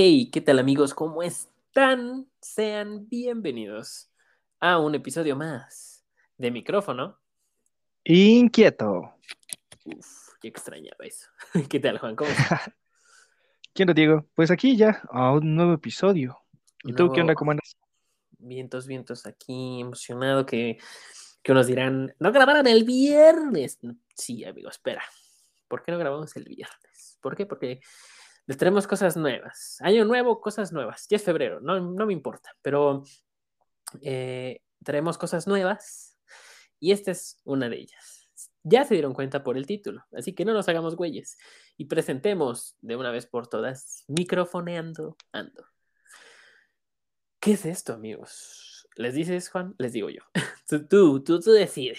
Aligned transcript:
Hey, 0.00 0.30
¿qué 0.30 0.40
tal 0.40 0.60
amigos? 0.60 0.94
¿Cómo 0.94 1.24
están? 1.24 2.28
Sean 2.40 3.08
bienvenidos 3.08 4.12
a 4.60 4.78
un 4.78 4.94
episodio 4.94 5.34
más 5.34 6.04
de 6.36 6.52
micrófono. 6.52 7.18
Inquieto. 8.04 9.16
Uf, 9.86 10.34
qué 10.40 10.46
extrañaba 10.46 11.04
eso. 11.04 11.26
¿Qué 11.68 11.80
tal, 11.80 11.98
Juan? 11.98 12.14
¿Cómo 12.14 12.30
estás? 12.30 12.70
¿Quién 13.74 13.88
lo 13.88 13.94
digo? 13.94 14.24
Pues 14.36 14.52
aquí 14.52 14.76
ya, 14.76 15.02
a 15.10 15.32
un 15.32 15.56
nuevo 15.56 15.72
episodio. 15.72 16.38
¿Y 16.84 16.92
tú 16.92 17.10
qué 17.12 17.22
onda? 17.22 17.34
¿Cómo 17.34 17.50
andas? 17.50 17.76
Vientos, 18.38 18.86
vientos, 18.86 19.26
aquí 19.26 19.80
emocionado 19.80 20.46
que, 20.46 20.78
que 21.42 21.50
unos 21.50 21.66
dirán, 21.66 22.14
no 22.20 22.30
grabaron 22.30 22.68
el 22.68 22.84
viernes. 22.84 23.80
Sí, 24.14 24.44
amigo, 24.44 24.70
espera. 24.70 25.02
¿Por 25.66 25.82
qué 25.82 25.90
no 25.90 25.98
grabamos 25.98 26.36
el 26.36 26.44
viernes? 26.44 27.18
¿Por 27.20 27.34
qué? 27.36 27.46
Porque 27.46 27.80
les 28.48 28.56
traemos 28.56 28.86
cosas 28.86 29.14
nuevas. 29.18 29.76
Año 29.82 30.06
nuevo, 30.06 30.40
cosas 30.40 30.72
nuevas. 30.72 31.06
Ya 31.10 31.16
es 31.16 31.22
febrero, 31.22 31.60
no, 31.60 31.78
no 31.80 32.06
me 32.06 32.14
importa, 32.14 32.56
pero 32.62 33.04
eh, 34.00 34.62
traemos 34.82 35.18
cosas 35.18 35.46
nuevas 35.46 36.18
y 36.80 36.92
esta 36.92 37.10
es 37.10 37.42
una 37.44 37.68
de 37.68 37.76
ellas. 37.76 38.30
Ya 38.62 38.84
se 38.84 38.94
dieron 38.94 39.12
cuenta 39.12 39.44
por 39.44 39.58
el 39.58 39.66
título, 39.66 40.06
así 40.16 40.34
que 40.34 40.46
no 40.46 40.54
nos 40.54 40.66
hagamos 40.66 40.96
güeyes 40.96 41.36
y 41.76 41.84
presentemos 41.84 42.74
de 42.80 42.96
una 42.96 43.10
vez 43.10 43.26
por 43.26 43.48
todas 43.48 44.04
microfoneando 44.08 45.18
ando. 45.30 45.66
¿Qué 47.40 47.52
es 47.52 47.66
esto, 47.66 47.92
amigos? 47.92 48.88
¿Les 48.96 49.12
dices, 49.12 49.50
Juan? 49.50 49.74
Les 49.76 49.92
digo 49.92 50.08
yo. 50.08 50.22
tú, 50.66 50.86
tú, 50.86 51.22
tú, 51.22 51.38
tú 51.38 51.52
decide. 51.52 51.98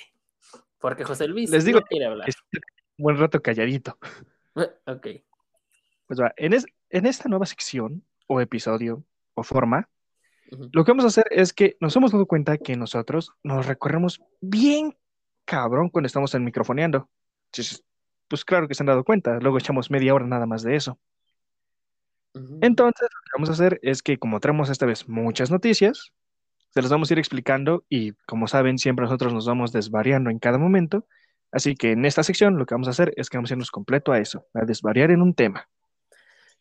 Porque 0.79 1.03
José 1.03 1.27
Luis 1.27 1.51
Les 1.51 1.63
digo 1.63 1.79
no 1.81 1.85
quiere 1.85 2.05
hablar. 2.05 2.27
que 2.27 2.59
buen 2.97 3.17
rato 3.17 3.39
calladito. 3.39 3.99
Ok. 4.87 5.07
Pues 6.09 6.19
va, 6.19 6.33
en, 6.35 6.51
es- 6.51 6.65
en 6.89 7.05
esta 7.05 7.29
nueva 7.29 7.45
sección, 7.45 8.03
o 8.27 8.41
episodio, 8.41 9.05
o 9.35 9.43
forma, 9.43 9.87
lo 10.73 10.83
que 10.83 10.91
vamos 10.91 11.05
a 11.05 11.09
hacer 11.09 11.25
es 11.29 11.53
que 11.53 11.77
nos 11.79 11.95
hemos 11.95 12.11
dado 12.11 12.25
cuenta 12.25 12.57
que 12.57 12.75
nosotros 12.75 13.31
nos 13.43 13.67
recorremos 13.67 14.19
bien 14.41 14.97
cabrón 15.45 15.89
cuando 15.89 16.07
estamos 16.07 16.33
en 16.35 16.43
microfoneando. 16.43 17.07
Entonces, 17.51 17.83
Pues 18.27 18.43
claro 18.43 18.67
que 18.67 18.73
se 18.75 18.83
han 18.83 18.87
dado 18.87 19.03
cuenta, 19.03 19.39
luego 19.39 19.57
echamos 19.59 19.89
media 19.89 20.13
hora 20.13 20.25
nada 20.27 20.45
más 20.45 20.63
de 20.63 20.75
eso. 20.75 20.99
Entonces, 22.61 23.01
lo 23.01 23.21
que 23.23 23.31
vamos 23.35 23.49
a 23.49 23.53
hacer 23.53 23.79
es 23.83 24.01
que 24.03 24.17
como 24.17 24.39
traemos 24.39 24.69
esta 24.69 24.85
vez 24.85 25.07
muchas 25.07 25.49
noticias, 25.51 26.11
se 26.69 26.81
las 26.81 26.91
vamos 26.91 27.09
a 27.09 27.13
ir 27.13 27.19
explicando 27.19 27.85
y 27.89 28.13
como 28.27 28.47
saben, 28.47 28.77
siempre 28.77 29.03
nosotros 29.05 29.33
nos 29.33 29.47
vamos 29.47 29.71
desvariando 29.71 30.29
en 30.29 30.39
cada 30.39 30.57
momento. 30.59 31.07
Así 31.51 31.75
que 31.75 31.91
en 31.93 32.05
esta 32.05 32.21
sección 32.23 32.57
lo 32.57 32.65
que 32.67 32.75
vamos 32.75 32.87
a 32.87 32.91
hacer 32.91 33.13
es 33.17 33.29
que 33.29 33.37
vamos 33.37 33.49
a 33.49 33.55
irnos 33.55 33.71
completo 33.71 34.11
a 34.11 34.19
eso, 34.19 34.45
a 34.53 34.65
desvariar 34.65 35.09
en 35.09 35.21
un 35.23 35.33
tema. 35.33 35.67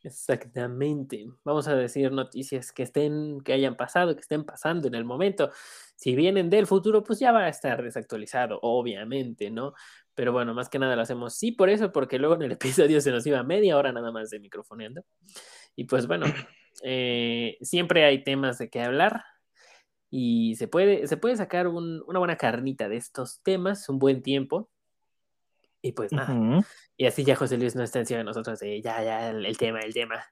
Exactamente. 0.05 1.27
Vamos 1.45 1.67
a 1.67 1.75
decir 1.75 2.13
noticias 2.13 2.71
que 2.73 2.85
estén, 2.85 3.41
que 3.41 3.53
hayan 3.53 3.77
pasado, 3.77 4.15
que 4.15 4.21
estén 4.21 4.45
pasando 4.45 4.87
en 4.87 4.95
el 4.95 5.05
momento. 5.05 5.51
Si 5.97 6.15
vienen 6.15 6.51
del 6.51 6.67
futuro, 6.69 7.03
pues 7.03 7.19
ya 7.19 7.33
va 7.33 7.45
a 7.47 7.49
estar 7.49 7.83
desactualizado, 7.83 8.61
obviamente, 8.63 9.51
¿no? 9.51 9.75
Pero 10.15 10.33
bueno, 10.33 10.55
más 10.55 10.69
que 10.69 10.79
nada 10.79 10.95
lo 10.95 11.03
hacemos 11.03 11.35
sí 11.37 11.51
por 11.53 11.69
eso, 11.69 11.91
porque 11.93 12.19
luego 12.19 12.37
en 12.37 12.43
el 12.43 12.53
episodio 12.93 13.01
se 13.01 13.11
nos 13.11 13.27
iba 13.27 13.43
media 13.43 13.77
hora 13.77 13.93
nada 13.93 14.13
más 14.13 14.31
de 14.31 14.39
microfoneando. 14.41 15.03
Y 15.77 15.85
pues 15.85 16.07
bueno, 16.07 16.27
eh, 16.85 17.59
siempre 17.63 18.05
hay 18.05 18.25
temas 18.25 18.59
de 18.59 18.71
qué 18.71 18.83
hablar 18.83 19.25
y 20.11 20.57
se 20.57 20.69
puede, 20.69 21.07
se 21.09 21.17
puede 21.19 21.37
sacar 21.37 21.69
un- 21.69 22.03
una 22.07 22.19
buena 22.21 22.37
carnita 22.37 22.89
de 22.89 22.97
estos 22.99 23.41
temas, 23.43 23.89
un 23.89 23.99
buen 23.99 24.23
tiempo. 24.23 24.71
Y 25.89 25.93
pues 25.93 26.13
nada. 26.13 26.35
Y 26.99 27.07
así 27.07 27.25
ya 27.25 27.35
José 27.35 27.57
Luis 27.57 27.75
no 27.75 27.83
está 27.83 27.99
encima 27.99 28.19
de 28.19 28.25
nosotros 28.25 28.59
de 28.61 28.83
ya, 28.83 29.03
ya, 29.03 29.31
el, 29.31 29.47
el 29.47 29.57
tema, 29.57 29.81
el 29.81 29.95
tema. 29.95 30.23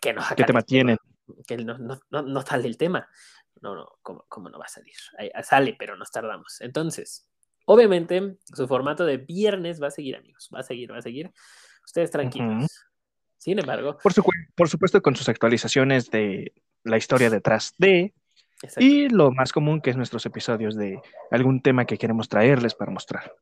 Que 0.00 0.12
no 0.12 0.20
¿Qué 0.36 0.44
tema 0.44 0.60
tienen? 0.62 0.98
Que 1.46 1.56
no, 1.56 1.78
no, 1.78 1.98
no, 2.10 2.20
no 2.22 2.42
sale 2.42 2.68
el 2.68 2.76
tema. 2.76 3.08
No, 3.62 3.74
no, 3.74 3.88
¿cómo, 4.02 4.26
cómo 4.28 4.50
no 4.50 4.58
va 4.58 4.66
a 4.66 4.68
salir? 4.68 4.94
Ahí- 5.18 5.30
ah, 5.34 5.42
sale, 5.42 5.74
pero 5.78 5.96
nos 5.96 6.10
tardamos. 6.10 6.60
Entonces, 6.60 7.26
obviamente, 7.64 8.36
su 8.44 8.68
formato 8.68 9.06
de 9.06 9.16
viernes 9.16 9.80
va 9.82 9.86
a 9.86 9.90
seguir, 9.90 10.16
amigos. 10.16 10.50
Va 10.54 10.60
a 10.60 10.62
seguir, 10.62 10.92
va 10.92 10.98
a 10.98 11.02
seguir. 11.02 11.32
Ustedes 11.86 12.10
tranquilos. 12.10 12.66
Sin 13.38 13.58
embargo, 13.58 13.96
Por, 14.02 14.12
su- 14.12 14.24
por 14.54 14.68
supuesto, 14.68 15.00
con 15.00 15.16
sus 15.16 15.28
actualizaciones 15.30 16.10
de 16.10 16.52
la 16.84 16.98
historia 16.98 17.30
detrás 17.30 17.72
de, 17.78 18.12
exacto, 18.62 18.80
y 18.84 19.08
lo 19.08 19.30
más 19.30 19.52
común 19.52 19.80
que 19.80 19.88
es 19.90 19.96
nuestros 19.96 20.26
episodios 20.26 20.76
de 20.76 21.00
algún 21.30 21.62
tema 21.62 21.86
que 21.86 21.96
queremos 21.96 22.28
traerles 22.28 22.74
para 22.74 22.90
mostrar. 22.92 23.34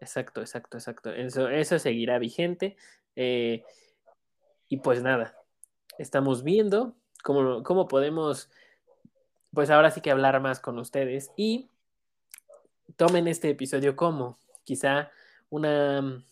Exacto, 0.00 0.40
exacto, 0.40 0.78
exacto. 0.78 1.10
Eso, 1.10 1.48
eso 1.48 1.78
seguirá 1.78 2.18
vigente. 2.18 2.76
Eh, 3.16 3.64
y 4.68 4.78
pues 4.78 5.02
nada, 5.02 5.36
estamos 5.98 6.42
viendo 6.42 6.96
cómo, 7.22 7.62
cómo 7.62 7.88
podemos, 7.88 8.50
pues 9.52 9.70
ahora 9.70 9.90
sí 9.90 10.00
que 10.00 10.10
hablar 10.10 10.40
más 10.40 10.60
con 10.60 10.78
ustedes 10.78 11.30
y 11.36 11.70
tomen 12.96 13.28
este 13.28 13.50
episodio 13.50 13.96
como 13.96 14.38
quizá 14.64 15.10
una, 15.50 16.24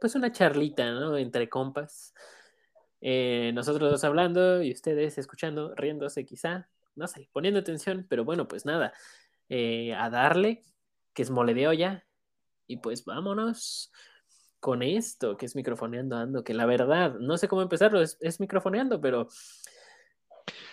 pues 0.00 0.14
una 0.14 0.32
charlita, 0.32 0.90
¿no? 0.92 1.16
Entre 1.16 1.48
compas. 1.48 2.14
Eh, 3.00 3.52
nosotros 3.54 3.90
dos 3.90 4.04
hablando 4.04 4.62
y 4.62 4.72
ustedes 4.72 5.18
escuchando, 5.18 5.74
riéndose 5.74 6.24
quizá, 6.24 6.68
no 6.94 7.06
sé, 7.06 7.28
poniendo 7.32 7.60
atención, 7.60 8.06
pero 8.08 8.24
bueno, 8.24 8.48
pues 8.48 8.64
nada, 8.64 8.94
eh, 9.48 9.94
a 9.94 10.08
darle, 10.10 10.62
que 11.12 11.22
es 11.22 11.30
mole 11.30 11.54
de 11.54 11.68
olla, 11.68 12.06
y 12.66 12.78
pues 12.78 13.04
vámonos 13.04 13.92
con 14.60 14.82
esto, 14.82 15.36
que 15.36 15.46
es 15.46 15.54
microfoneando 15.56 16.16
ando, 16.16 16.42
que 16.44 16.54
la 16.54 16.64
verdad, 16.66 17.14
no 17.20 17.36
sé 17.36 17.48
cómo 17.48 17.62
empezarlo, 17.62 18.00
es, 18.00 18.16
es 18.20 18.40
microfoneando, 18.40 19.00
pero 19.00 19.28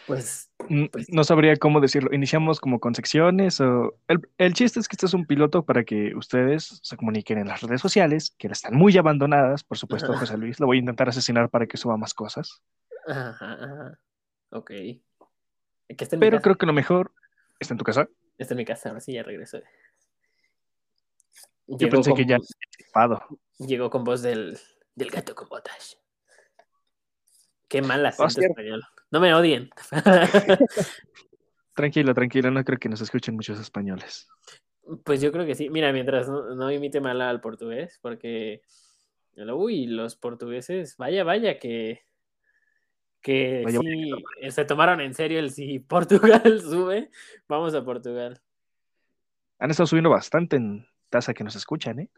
pues 0.08 0.50
Pues- 0.92 1.10
No 1.10 1.24
sabría 1.24 1.56
cómo 1.58 1.80
decirlo. 1.80 2.14
Iniciamos 2.14 2.60
como 2.60 2.80
con 2.80 2.94
secciones 2.96 3.60
o... 3.62 3.96
El, 4.08 4.20
el 4.38 4.54
chiste 4.54 4.80
es 4.80 4.88
que 4.88 4.96
este 4.96 5.06
es 5.06 5.14
un 5.14 5.26
piloto 5.26 5.64
para 5.64 5.84
que 5.84 6.14
ustedes 6.16 6.80
se 6.84 6.98
comuniquen 6.98 7.38
en 7.40 7.48
las 7.48 7.62
redes 7.62 7.82
sociales, 7.82 8.36
que 8.38 8.48
están 8.48 8.76
muy 8.76 8.98
abandonadas, 8.98 9.64
por 9.64 9.78
supuesto. 9.78 10.14
José 10.18 10.38
Luis. 10.38 10.60
Lo 10.60 10.66
voy 10.68 10.78
a 10.78 10.80
intentar 10.82 11.10
asesinar 11.10 11.50
para 11.50 11.68
que 11.68 11.78
suba 11.78 11.98
más 11.98 12.14
cosas. 12.14 12.62
Ajá, 13.08 13.54
ajá. 13.54 14.00
Ok. 14.52 14.70
Que 14.70 15.02
está 15.90 16.16
en 16.16 16.20
mi 16.20 16.26
Pero 16.26 16.38
casa. 16.38 16.44
creo 16.44 16.58
que 16.58 16.66
lo 16.66 16.74
mejor 16.74 17.12
está 17.60 17.74
en 17.74 17.78
tu 17.78 17.84
casa. 17.84 18.08
Está 18.38 18.54
en 18.54 18.58
mi 18.60 18.66
casa, 18.66 18.90
ahora 18.90 19.02
sí 19.02 19.14
ya 19.14 19.24
regreso. 19.24 19.60
Yo 21.72 21.78
Llegó 21.78 21.92
pensé 21.92 22.10
con, 22.10 22.18
que 22.18 22.26
ya 22.26 22.38
llegó 23.60 23.90
con 23.90 24.04
voz 24.04 24.22
del, 24.22 24.58
del 24.94 25.10
gato 25.10 25.34
con 25.34 25.48
botas. 25.48 25.98
Qué 27.70 27.82
mal 27.82 28.06
Oh, 28.06 28.08
acento 28.08 28.42
español. 28.42 28.84
No 29.10 29.22
me 29.22 29.34
odien. 29.34 29.70
Tranquilo, 31.74 32.14
tranquilo. 32.14 32.52
No 32.52 32.64
creo 32.66 32.78
que 32.78 32.90
nos 32.90 33.00
escuchen 33.00 33.36
muchos 33.36 33.58
españoles. 33.58 34.28
pues 35.06 35.22
yo 35.22 35.32
creo 35.32 35.46
que 35.46 35.56
sí. 35.56 35.70
Mira, 35.70 35.94
mientras 35.94 36.28
no, 36.28 36.54
no 36.54 36.70
imite 36.70 37.00
mal 37.00 37.22
al 37.22 37.40
portugués, 37.40 37.98
porque. 38.02 38.62
Uy, 39.38 39.88
los 39.88 40.18
portugueses, 40.18 40.98
vaya, 40.98 41.24
vaya, 41.24 41.58
que. 41.58 42.04
Que 43.22 43.62
Vaya, 43.64 43.80
sí, 43.80 44.12
eh, 44.42 44.52
se 44.52 44.66
tomaron 44.66 45.00
en 45.00 45.14
serio 45.14 45.40
el 45.40 45.52
si 45.52 45.80
Portugal 45.80 46.42
sube, 46.62 47.10
vamos 47.48 47.74
a 47.74 47.86
Portugal. 47.86 48.42
Han 49.60 49.72
estado 49.72 49.88
subiendo 49.88 50.10
bastante 50.10 50.58
en 50.58 50.86
tasa 51.12 51.36
que 51.36 51.44
nos 51.44 51.56
escuchan, 51.56 52.00
¿eh? 52.00 52.10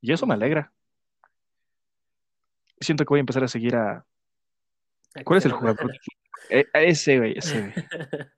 Y 0.00 0.12
eso 0.12 0.26
me 0.26 0.34
alegra. 0.34 0.72
Siento 2.78 3.04
que 3.04 3.08
voy 3.08 3.18
a 3.18 3.20
empezar 3.20 3.42
a 3.42 3.48
seguir 3.48 3.74
a... 3.74 4.06
¿Cuál 5.24 5.38
es 5.38 5.46
el 5.46 5.52
jugador? 5.52 5.90
Eh, 6.48 6.64
a 6.72 6.80
ese, 6.80 7.18
güey, 7.18 7.36
ese, 7.36 7.60
güey. 7.60 7.74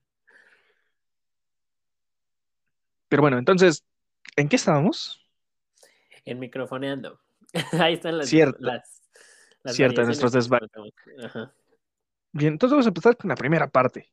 Pero 3.09 3.23
bueno, 3.23 3.39
entonces, 3.39 3.85
¿en 4.37 4.49
qué 4.49 4.57
estábamos? 4.57 5.21
en 6.25 6.39
microfoneando. 6.41 7.21
Ahí 7.81 7.95
están 7.95 8.19
las, 8.19 8.29
Cierto. 8.29 8.59
las, 8.61 9.03
las 9.63 9.77
Cierto, 9.77 10.01
variaciones 10.03 10.21
nuestros 10.21 10.33
que 10.33 10.39
desva- 10.39 10.57
encontramos. 10.65 10.93
Ajá. 11.25 11.55
Bien, 12.33 12.55
entonces 12.55 12.73
vamos 12.73 12.87
a 12.87 12.91
empezar 12.91 13.17
con 13.17 13.29
la 13.29 13.35
primera 13.37 13.69
parte. 13.71 14.11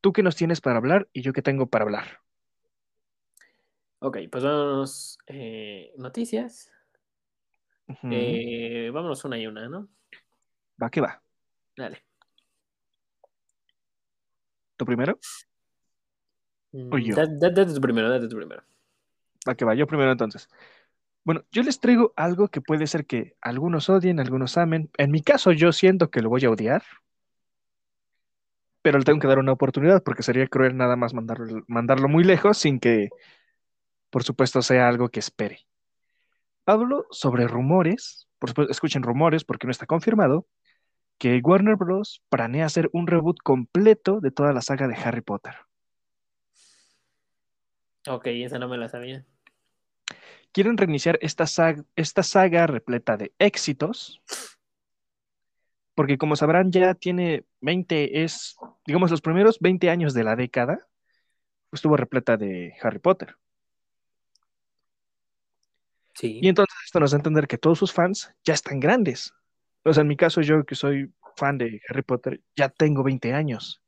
¿Tú 0.00 0.12
qué 0.12 0.22
nos 0.22 0.36
tienes 0.36 0.60
para 0.60 0.78
hablar 0.78 1.08
y 1.12 1.22
yo 1.22 1.32
qué 1.32 1.42
tengo 1.42 1.66
para 1.66 1.84
hablar? 1.84 2.20
Ok, 4.00 4.18
pues 4.30 4.42
vámonos. 4.44 5.18
eh, 5.26 5.92
noticias. 5.98 6.70
Eh, 8.10 8.90
vámonos 8.92 9.24
una 9.24 9.38
y 9.38 9.46
una, 9.46 9.68
¿no? 9.68 9.88
Va 10.82 10.90
que 10.90 11.00
va. 11.00 11.22
Dale. 11.76 12.02
¿Tú 14.76 14.86
primero? 14.86 15.18
Mm, 16.72 16.92
O 16.94 16.98
yo. 16.98 17.14
da- 17.14 17.26
da- 17.26 17.50
Date 17.50 17.74
tu 17.74 17.80
primero, 17.80 18.08
date 18.08 18.28
tu 18.28 18.36
primero. 18.36 18.62
Va 19.48 19.54
que 19.54 19.64
va, 19.64 19.74
yo 19.74 19.86
primero 19.86 20.10
entonces. 20.12 20.48
Bueno, 21.24 21.44
yo 21.50 21.62
les 21.62 21.78
traigo 21.80 22.12
algo 22.16 22.48
que 22.48 22.60
puede 22.62 22.86
ser 22.86 23.04
que 23.06 23.36
algunos 23.42 23.90
odien, 23.90 24.20
algunos 24.20 24.56
amen. 24.56 24.90
En 24.96 25.10
mi 25.10 25.22
caso, 25.22 25.52
yo 25.52 25.72
siento 25.72 26.10
que 26.10 26.22
lo 26.22 26.30
voy 26.30 26.44
a 26.46 26.50
odiar. 26.50 26.82
Pero 28.82 28.98
le 28.98 29.04
tengo 29.04 29.18
que 29.20 29.26
dar 29.28 29.38
una 29.38 29.52
oportunidad 29.52 30.02
porque 30.02 30.22
sería 30.22 30.46
cruel 30.46 30.76
nada 30.76 30.96
más 30.96 31.12
mandarlo, 31.12 31.62
mandarlo 31.68 32.08
muy 32.08 32.24
lejos 32.24 32.56
sin 32.56 32.80
que, 32.80 33.10
por 34.10 34.24
supuesto, 34.24 34.62
sea 34.62 34.88
algo 34.88 35.08
que 35.08 35.20
espere. 35.20 35.66
Hablo 36.66 37.06
sobre 37.10 37.46
rumores, 37.46 38.28
por 38.38 38.50
supuesto, 38.50 38.70
escuchen 38.70 39.02
rumores 39.02 39.44
porque 39.44 39.66
no 39.66 39.70
está 39.70 39.86
confirmado, 39.86 40.46
que 41.18 41.40
Warner 41.44 41.76
Bros. 41.76 42.22
planea 42.28 42.66
hacer 42.66 42.88
un 42.92 43.06
reboot 43.06 43.38
completo 43.42 44.20
de 44.20 44.30
toda 44.30 44.52
la 44.52 44.62
saga 44.62 44.88
de 44.88 44.94
Harry 44.94 45.20
Potter. 45.20 45.54
Ok, 48.08 48.26
esa 48.28 48.58
no 48.58 48.68
me 48.68 48.78
la 48.78 48.88
sabía. 48.88 49.24
Quieren 50.52 50.78
reiniciar 50.78 51.18
esta 51.20 51.46
saga, 51.46 51.84
esta 51.94 52.22
saga 52.22 52.66
repleta 52.66 53.16
de 53.16 53.32
éxitos, 53.38 54.22
porque 55.94 56.16
como 56.16 56.36
sabrán 56.36 56.72
ya 56.72 56.94
tiene 56.94 57.44
20, 57.60 58.24
es, 58.24 58.56
digamos, 58.86 59.10
los 59.10 59.20
primeros 59.20 59.60
20 59.60 59.90
años 59.90 60.14
de 60.14 60.24
la 60.24 60.36
década, 60.36 60.88
estuvo 61.70 61.96
repleta 61.98 62.38
de 62.38 62.74
Harry 62.82 62.98
Potter. 62.98 63.36
Sí. 66.20 66.38
Y 66.42 66.48
entonces 66.48 66.76
esto 66.84 67.00
nos 67.00 67.12
da 67.12 67.16
a 67.16 67.20
entender 67.20 67.46
que 67.46 67.56
todos 67.56 67.78
sus 67.78 67.94
fans 67.94 68.30
ya 68.44 68.52
están 68.52 68.78
grandes. 68.78 69.32
O 69.84 69.94
sea, 69.94 70.02
en 70.02 70.08
mi 70.08 70.16
caso, 70.16 70.42
yo 70.42 70.64
que 70.64 70.74
soy 70.74 71.10
fan 71.34 71.56
de 71.56 71.80
Harry 71.88 72.02
Potter, 72.02 72.42
ya 72.54 72.68
tengo 72.68 73.02
20 73.02 73.32
años. 73.32 73.80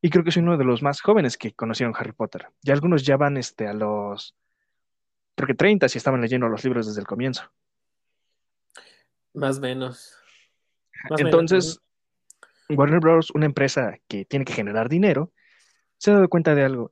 Y 0.00 0.10
creo 0.10 0.24
que 0.24 0.32
soy 0.32 0.42
uno 0.42 0.58
de 0.58 0.64
los 0.64 0.82
más 0.82 1.00
jóvenes 1.00 1.38
que 1.38 1.52
conocieron 1.52 1.94
Harry 1.96 2.10
Potter. 2.10 2.48
Y 2.60 2.72
algunos 2.72 3.04
ya 3.04 3.16
van 3.16 3.36
este, 3.36 3.68
a 3.68 3.72
los, 3.72 4.34
creo 5.36 5.46
que 5.46 5.54
30 5.54 5.88
si 5.88 5.98
estaban 5.98 6.20
leyendo 6.20 6.48
los 6.48 6.64
libros 6.64 6.88
desde 6.88 7.00
el 7.00 7.06
comienzo. 7.06 7.52
Más 9.32 9.58
o 9.58 9.60
menos. 9.60 10.18
Más 11.08 11.20
o 11.20 11.24
menos, 11.24 11.32
Entonces, 11.32 11.80
Warner 12.68 12.98
Bros., 12.98 13.30
una 13.30 13.46
empresa 13.46 13.96
que 14.08 14.24
tiene 14.24 14.44
que 14.44 14.54
generar 14.54 14.88
dinero, 14.88 15.30
se 15.98 16.10
ha 16.10 16.14
dado 16.14 16.28
cuenta 16.28 16.56
de 16.56 16.64
algo. 16.64 16.90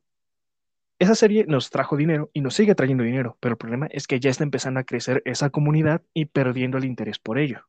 Esa 1.01 1.15
serie 1.15 1.47
nos 1.49 1.71
trajo 1.71 1.97
dinero 1.97 2.29
y 2.35 2.43
nos 2.43 2.55
sigue 2.55 2.75
trayendo 2.75 3.03
dinero, 3.03 3.39
pero 3.41 3.55
el 3.55 3.57
problema 3.57 3.87
es 3.91 4.07
que 4.07 4.21
ya 4.21 4.29
está 4.29 4.45
empezando 4.45 4.81
a 4.81 4.85
crecer 4.85 5.23
esa 5.25 5.49
comunidad 5.49 6.03
y 6.13 6.27
perdiendo 6.27 6.77
el 6.77 6.85
interés 6.85 7.19
por 7.19 7.39
ello. 7.39 7.67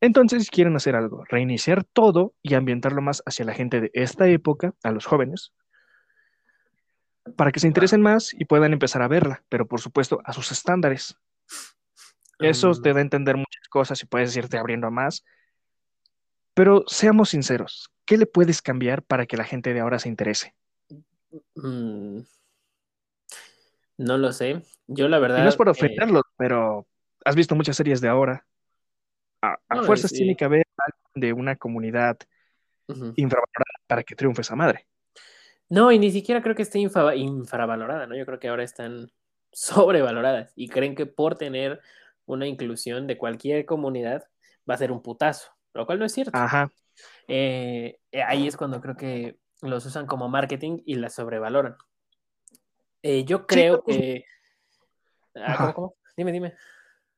Entonces 0.00 0.50
quieren 0.50 0.76
hacer 0.76 0.94
algo, 0.94 1.24
reiniciar 1.24 1.82
todo 1.82 2.32
y 2.42 2.54
ambientarlo 2.54 3.02
más 3.02 3.24
hacia 3.26 3.44
la 3.44 3.54
gente 3.54 3.80
de 3.80 3.90
esta 3.92 4.28
época, 4.28 4.72
a 4.84 4.92
los 4.92 5.04
jóvenes, 5.04 5.52
para 7.36 7.50
que 7.50 7.58
se 7.58 7.66
interesen 7.66 8.02
más 8.02 8.32
y 8.34 8.44
puedan 8.44 8.72
empezar 8.72 9.02
a 9.02 9.08
verla, 9.08 9.42
pero 9.48 9.66
por 9.66 9.80
supuesto 9.80 10.20
a 10.24 10.32
sus 10.32 10.52
estándares. 10.52 11.16
Eso 12.38 12.70
te 12.80 12.92
da 12.92 13.00
a 13.00 13.02
entender 13.02 13.36
muchas 13.36 13.66
cosas 13.68 14.00
y 14.00 14.06
puedes 14.06 14.36
irte 14.36 14.58
abriendo 14.58 14.86
a 14.86 14.90
más. 14.90 15.24
Pero 16.54 16.84
seamos 16.86 17.30
sinceros, 17.30 17.90
¿qué 18.04 18.16
le 18.16 18.26
puedes 18.26 18.62
cambiar 18.62 19.02
para 19.02 19.26
que 19.26 19.36
la 19.36 19.44
gente 19.44 19.74
de 19.74 19.80
ahora 19.80 19.98
se 19.98 20.08
interese? 20.08 20.54
Mm, 21.56 22.22
No 23.98 24.18
lo 24.18 24.32
sé. 24.32 24.62
Yo 24.86 25.08
la 25.08 25.18
verdad. 25.18 25.40
Y 25.40 25.42
no 25.42 25.48
es 25.48 25.56
por 25.56 25.68
eh, 25.68 25.72
ofenderlos, 25.72 26.22
pero 26.36 26.86
has 27.24 27.36
visto 27.36 27.54
muchas 27.54 27.76
series 27.76 28.00
de 28.00 28.08
ahora. 28.08 28.46
A, 29.42 29.58
a 29.68 29.76
No, 29.76 29.82
fuerzas 29.82 30.10
sí. 30.10 30.18
tiene 30.18 30.36
que 30.36 30.44
haber 30.44 30.66
alguien 30.76 31.28
de 31.28 31.32
una 31.32 31.56
comunidad 31.56 32.18
infravalorada 32.88 33.80
para 33.86 34.02
que 34.02 34.14
triunfe 34.14 34.42
esa 34.42 34.56
madre. 34.56 34.86
No, 35.68 35.92
y 35.92 35.98
ni 35.98 36.10
siquiera 36.10 36.42
creo 36.42 36.54
que 36.54 36.62
esté 36.62 36.80
infravalorada, 36.80 38.06
¿no? 38.06 38.16
Yo 38.16 38.26
creo 38.26 38.40
que 38.40 38.48
ahora 38.48 38.64
están 38.64 39.10
sobrevaloradas 39.52 40.52
y 40.56 40.68
creen 40.68 40.94
que 40.94 41.06
por 41.06 41.36
tener 41.36 41.80
una 42.26 42.46
inclusión 42.46 43.06
de 43.06 43.18
cualquier 43.18 43.64
comunidad 43.66 44.24
va 44.68 44.74
a 44.74 44.78
ser 44.78 44.92
un 44.92 45.02
putazo, 45.02 45.50
lo 45.74 45.86
cual 45.86 45.98
no 45.98 46.04
es 46.04 46.12
cierto. 46.12 46.32
Ajá. 46.38 46.70
Eh, 47.28 47.98
eh, 48.12 48.22
ahí 48.22 48.46
es 48.46 48.56
cuando 48.56 48.80
creo 48.80 48.96
que 48.96 49.38
los 49.62 49.86
usan 49.86 50.06
como 50.06 50.28
marketing 50.28 50.78
y 50.84 50.94
las 50.96 51.14
sobrevaloran. 51.14 51.76
Eh, 53.02 53.24
yo 53.24 53.46
creo 53.46 53.82
pues- 53.82 53.96
que... 53.96 54.24
Ah, 55.34 55.72
¿cómo? 55.74 55.94
Dime, 56.16 56.32
dime. 56.32 56.54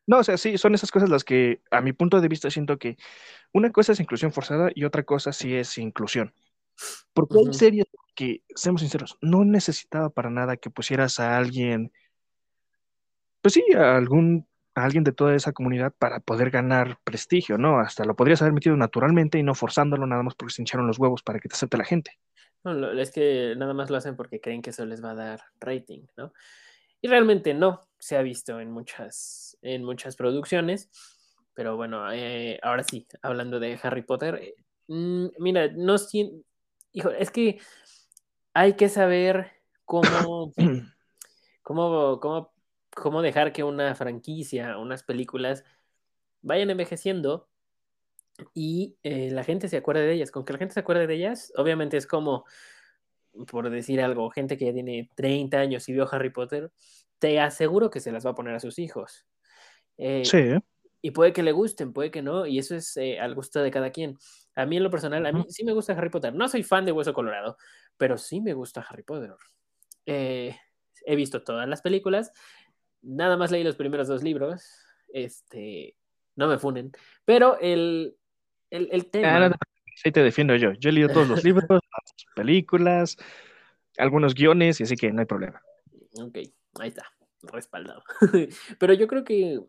No, 0.07 0.19
o 0.19 0.25
sea, 0.25 0.37
sí, 0.37 0.59
son 0.59 0.75
esas 0.75 0.91
cosas 0.91 1.09
las 1.09 1.25
que, 1.25 1.63
a 1.71 1.81
mi 1.81 1.93
punto 1.93 2.21
de 2.21 2.29
vista, 2.29 2.51
siento 2.51 2.77
que 2.77 2.97
una 3.53 3.71
cosa 3.71 3.93
es 3.93 4.01
inclusión 4.01 4.33
forzada 4.33 4.71
y 4.75 4.85
otra 4.85 5.05
cosa 5.05 5.33
sí 5.33 5.55
es 5.55 5.79
inclusión. 5.79 6.35
Porque 7.13 7.39
hay 7.39 7.45
Ujú. 7.45 7.53
series 7.55 7.87
que, 8.15 8.43
seamos 8.55 8.81
sinceros, 8.81 9.17
no 9.21 9.45
necesitaba 9.45 10.11
para 10.11 10.31
nada 10.31 10.57
que 10.57 10.71
pusieras 10.71 11.21
a 11.21 11.37
alguien, 11.37 11.93
pues 13.41 13.55
sí, 13.55 13.65
a 13.77 13.97
algún, 13.97 14.47
a 14.75 14.85
alguien 14.85 15.05
de 15.05 15.13
toda 15.13 15.35
esa 15.35 15.53
comunidad 15.53 15.93
para 15.97 16.21
poder 16.21 16.51
ganar 16.51 16.99
prestigio, 17.05 17.57
¿no? 17.57 17.79
Hasta 17.79 18.05
lo 18.05 18.17
podrías 18.17 18.43
haber 18.43 18.55
metido 18.55 18.77
naturalmente 18.77 19.39
y 19.39 19.43
no 19.43 19.55
forzándolo 19.55 20.07
nada 20.07 20.23
más 20.23 20.35
porque 20.35 20.55
se 20.55 20.63
hincharon 20.63 20.87
los 20.87 20.99
huevos 20.99 21.23
para 21.23 21.39
que 21.39 21.49
te 21.49 21.55
acepte 21.55 21.77
la 21.77 21.85
gente. 21.85 22.19
Es 22.65 23.11
que 23.11 23.55
nada 23.57 23.75
más 23.75 23.91
lo 23.91 23.97
hacen 23.97 24.17
porque 24.17 24.41
creen 24.41 24.63
que 24.63 24.71
eso 24.71 24.87
les 24.87 25.03
va 25.03 25.11
a 25.11 25.15
dar 25.15 25.41
rating, 25.61 26.07
¿no? 26.17 26.33
Y 27.01 27.09
realmente 27.09 27.55
no, 27.55 27.89
se 27.99 28.17
ha 28.17 28.23
visto 28.23 28.61
en 28.61 28.71
muchas, 28.71 29.59
en 29.63 29.83
muchas 29.85 30.15
producciones, 30.15 30.89
pero 31.55 31.77
bueno, 31.77 32.13
eh, 32.13 32.61
ahora 32.63 32.85
sí, 32.85 33.07
hablando 33.23 33.59
de 33.59 33.79
Harry 33.83 34.03
Potter, 34.03 34.37
eh, 34.37 34.55
mm, 34.87 35.27
mira, 35.39 35.69
no 35.75 35.99
siento, 35.99 36.47
hijo, 36.93 37.11
es 37.11 37.31
que 37.33 37.61
hay 38.55 38.75
que 38.75 38.89
saber 38.89 39.51
cómo, 39.85 40.53
cómo, 41.63 42.21
cómo, 42.21 42.53
cómo 42.95 43.23
dejar 43.23 43.53
que 43.53 43.65
una 43.65 43.95
franquicia, 43.97 44.79
unas 44.79 45.03
películas 45.03 45.65
vayan 46.41 46.71
envejeciendo 46.71 47.49
y 48.55 48.97
eh, 49.03 49.31
la 49.31 49.45
gente 49.45 49.69
se 49.69 49.77
acuerde 49.77 50.07
de 50.07 50.15
ellas. 50.15 50.31
Con 50.31 50.45
que 50.45 50.53
la 50.53 50.59
gente 50.59 50.75
se 50.75 50.81
acuerde 50.81 51.07
de 51.07 51.15
ellas, 51.15 51.53
obviamente 51.57 51.97
es 51.97 52.07
como, 52.07 52.45
por 53.51 53.71
decir 53.71 54.01
algo, 54.01 54.31
gente 54.31 54.57
que 54.57 54.67
ya 54.67 54.73
tiene 54.73 55.11
30 55.15 55.59
años 55.59 55.89
y 55.89 55.93
vio 55.93 56.09
Harry 56.13 56.31
Potter, 56.31 56.71
te 57.19 57.41
aseguro 57.41 57.91
que 57.91 58.01
se 58.01 58.13
las 58.13 58.27
va 58.27 58.31
a 58.31 58.35
poner 58.35 58.55
a 58.55 58.61
sus 58.61 58.79
hijos. 58.79 59.27
Eh, 59.99 60.25
Sí, 60.25 60.55
y 61.05 61.11
puede 61.11 61.33
que 61.33 61.43
le 61.43 61.51
gusten, 61.51 61.93
puede 61.93 62.13
que 62.13 62.23
no, 62.23 62.47
y 62.47 62.61
eso 62.61 62.77
es 62.77 62.97
eh, 62.97 63.19
al 63.19 63.35
gusto 63.35 63.61
de 63.61 63.73
cada 63.73 63.91
quien. 63.91 64.17
A 64.55 64.65
mí 64.67 64.77
en 64.77 64.85
lo 64.85 64.91
personal, 64.91 65.27
a 65.27 65.33
mí 65.33 65.45
sí 65.49 65.65
me 65.65 65.73
gusta 65.73 65.95
Harry 65.95 66.11
Potter. 66.11 66.33
No 66.33 66.49
soy 66.49 66.63
fan 66.63 66.85
de 66.85 66.93
Hueso 66.93 67.13
Colorado, 67.13 67.57
pero 67.97 68.17
sí 68.17 68.41
me 68.41 68.55
gusta 68.55 68.87
Harry 68.89 69.03
Potter. 69.03 69.35
Eh, 70.07 70.57
he 71.05 71.17
visto 71.17 71.43
todas 71.43 71.69
las 71.69 71.83
películas, 71.83 72.33
nada 73.03 73.37
más 73.37 73.51
leí 73.51 73.65
los 73.65 73.75
primeros 73.75 74.07
dos 74.07 74.23
libros, 74.23 74.65
este, 75.13 75.97
no 76.37 76.47
me 76.47 76.59
funen, 76.59 76.93
pero 77.25 77.59
el, 77.61 78.17
el, 78.73 78.89
el 78.91 79.01
Ah, 79.03 79.09
tema... 79.11 79.39
no 79.41 79.51
te 79.51 79.59
preocupes, 79.59 80.03
ahí 80.05 80.13
te 80.13 80.23
defiendo 80.23 80.57
yo. 80.57 80.73
Yo 80.73 80.91
he 80.91 80.93
leído 80.93 81.11
todos 81.11 81.29
los 81.29 81.45
libros, 81.45 81.69
las 81.71 82.15
películas, 82.35 83.17
algunos 83.99 84.35
guiones, 84.35 84.81
y 84.81 84.85
así 84.85 84.97
que 84.97 85.13
no 85.13 85.21
hay 85.21 85.27
problema. 85.27 85.61
Ok, 86.15 86.39
ahí 86.81 86.89
está, 86.89 87.05
respaldado. 87.43 88.03
pero 88.79 88.95
yo 88.95 89.07
creo 89.07 89.25
que 89.25 89.61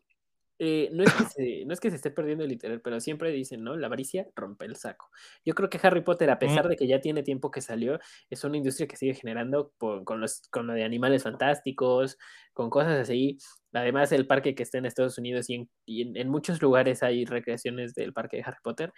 eh, 0.60 0.90
no, 0.94 1.04
es 1.04 1.14
que 1.14 1.26
se, 1.26 1.66
no 1.66 1.74
es 1.74 1.80
que 1.80 1.90
se 1.90 1.96
esté 1.98 2.12
perdiendo 2.12 2.44
el 2.44 2.50
literal, 2.52 2.80
pero 2.82 3.00
siempre 3.00 3.32
dicen, 3.32 3.64
¿no? 3.64 3.76
La 3.76 3.88
avaricia 3.88 4.28
rompe 4.36 4.66
el 4.66 4.76
saco. 4.76 5.10
Yo 5.44 5.56
creo 5.56 5.70
que 5.70 5.80
Harry 5.82 6.02
Potter, 6.02 6.30
a 6.30 6.40
pesar 6.40 6.68
de 6.68 6.76
que 6.76 6.88
ya 6.88 7.02
tiene 7.02 7.24
tiempo 7.24 7.52
que 7.52 7.60
salió, 7.62 8.00
es 8.30 8.44
una 8.44 8.58
industria 8.58 8.88
que 8.88 8.96
sigue 8.96 9.14
generando 9.16 9.74
por- 9.78 10.04
con, 10.04 10.22
los, 10.22 10.42
con 10.52 10.68
lo 10.68 10.74
de 10.74 10.84
animales 10.84 11.24
fantásticos, 11.24 12.18
con 12.54 12.70
cosas 12.70 13.00
así. 13.00 13.38
Además, 13.74 14.12
el 14.12 14.28
parque 14.28 14.54
que 14.56 14.64
está 14.64 14.78
en 14.78 14.86
Estados 14.86 15.18
Unidos 15.18 15.50
y 15.50 15.56
en, 15.56 15.70
y 15.86 16.02
en- 16.04 16.16
en 16.18 16.30
muchos 16.30 16.62
lugares 16.62 17.02
hay 17.04 17.26
recreaciones 17.26 17.94
del 17.96 18.14
parque 18.14 18.38
de 18.38 18.44
Harry 18.44 18.60
Potter, 18.64 18.94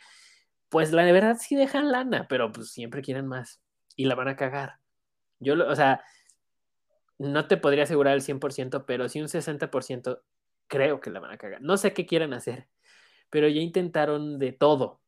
pues 0.69 0.91
la 0.91 1.03
de 1.05 1.13
verdad 1.13 1.37
sí 1.39 1.55
dejan 1.55 1.91
lana, 1.91 2.27
pero 2.27 2.51
pues 2.51 2.71
siempre 2.71 3.01
quieren 3.01 3.27
más 3.27 3.61
y 3.95 4.05
la 4.05 4.15
van 4.15 4.27
a 4.27 4.35
cagar. 4.35 4.79
Yo, 5.39 5.55
lo- 5.55 5.69
o 5.71 5.75
sea, 5.75 6.03
no 7.17 7.47
te 7.47 7.57
podría 7.57 7.83
asegurar 7.83 8.13
el 8.13 8.21
100%, 8.21 8.85
pero 8.85 9.07
sí 9.07 9.21
un 9.21 9.29
60% 9.29 10.21
creo 10.67 10.99
que 10.99 11.09
la 11.09 11.19
van 11.19 11.31
a 11.31 11.37
cagar. 11.37 11.61
No 11.61 11.77
sé 11.77 11.93
qué 11.93 12.05
quieren 12.05 12.33
hacer, 12.33 12.67
pero 13.29 13.47
ya 13.47 13.61
intentaron 13.61 14.39
de 14.39 14.51
todo. 14.51 15.01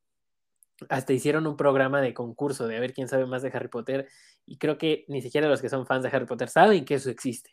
Hasta 0.90 1.14
hicieron 1.14 1.48
un 1.48 1.58
programa 1.58 2.02
de 2.02 2.14
concurso 2.14 2.68
de 2.68 2.78
a 2.78 2.80
ver 2.80 2.94
quién 2.94 3.08
sabe 3.08 3.26
más 3.26 3.42
de 3.42 3.50
Harry 3.54 3.68
Potter 3.68 4.08
y 4.46 4.58
creo 4.58 4.78
que 4.78 5.06
ni 5.08 5.22
siquiera 5.22 5.48
los 5.48 5.62
que 5.62 5.70
son 5.70 5.88
fans 5.88 6.04
de 6.04 6.10
Harry 6.10 6.26
Potter 6.26 6.50
saben 6.50 6.86
que 6.86 6.96
eso 6.96 7.10
existe. 7.10 7.52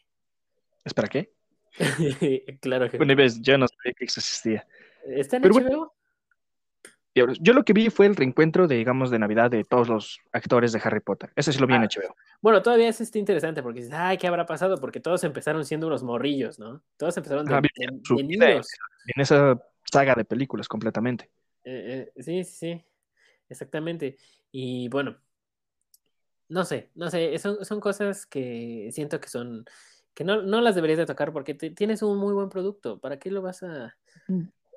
¿Espera 0.84 1.08
qué? 1.08 1.32
claro 2.60 2.90
que 2.90 2.98
Bueno, 2.98 3.12
y 3.12 3.16
ves, 3.16 3.40
yo 3.40 3.56
no 3.56 3.66
sabía 3.66 3.94
que 3.94 4.04
eso 4.04 4.20
existía. 4.20 4.66
¿Está 5.06 5.36
en 5.36 5.42
pero 5.42 5.54
HBO? 5.54 5.60
bueno. 5.62 5.93
Diablos, 7.14 7.38
Yo 7.40 7.52
lo 7.52 7.64
que 7.64 7.72
vi 7.72 7.90
fue 7.90 8.06
el 8.06 8.16
reencuentro 8.16 8.66
de, 8.66 8.74
digamos, 8.76 9.10
de 9.10 9.20
Navidad 9.20 9.48
de 9.50 9.62
todos 9.64 9.88
los 9.88 10.18
actores 10.32 10.72
de 10.72 10.80
Harry 10.82 10.98
Potter. 11.00 11.32
Ese 11.36 11.52
sí 11.52 11.60
lo 11.60 11.66
vi 11.68 11.74
en 11.74 11.82
Ah. 11.82 11.86
HBO. 11.88 12.16
Bueno, 12.40 12.60
todavía 12.60 12.88
es 12.88 13.00
este 13.00 13.20
interesante 13.20 13.62
porque 13.62 13.80
dices, 13.80 13.94
ay, 13.96 14.18
¿qué 14.18 14.26
habrá 14.26 14.44
pasado? 14.46 14.78
Porque 14.78 14.98
todos 15.00 15.22
empezaron 15.22 15.64
siendo 15.64 15.86
unos 15.86 16.02
morrillos, 16.02 16.58
¿no? 16.58 16.82
Todos 16.96 17.16
empezaron 17.16 17.46
de, 17.46 17.52
Ajá, 17.52 17.60
de- 17.62 17.68
vivieron 17.72 18.04
su 18.04 18.16
de 18.16 18.22
vida 18.24 18.46
niños. 18.48 18.68
En 19.14 19.22
esa 19.22 19.62
saga 19.84 20.14
de 20.16 20.24
películas 20.24 20.66
completamente. 20.66 21.30
Eh, 21.62 22.10
eh, 22.16 22.22
sí, 22.22 22.42
sí, 22.44 22.56
sí, 22.74 22.84
exactamente. 23.48 24.16
Y 24.50 24.88
bueno, 24.88 25.16
no 26.48 26.64
sé, 26.64 26.90
no 26.96 27.10
sé, 27.10 27.38
son, 27.38 27.64
son 27.64 27.80
cosas 27.80 28.26
que 28.26 28.88
siento 28.92 29.20
que 29.20 29.28
son, 29.28 29.64
que 30.14 30.24
no, 30.24 30.42
no 30.42 30.60
las 30.60 30.74
deberías 30.74 30.98
de 30.98 31.06
tocar 31.06 31.32
porque 31.32 31.54
te- 31.54 31.70
tienes 31.70 32.02
un 32.02 32.18
muy 32.18 32.34
buen 32.34 32.48
producto. 32.48 32.98
¿Para 32.98 33.18
qué 33.20 33.30
lo 33.30 33.40
vas 33.40 33.62
a, 33.62 33.96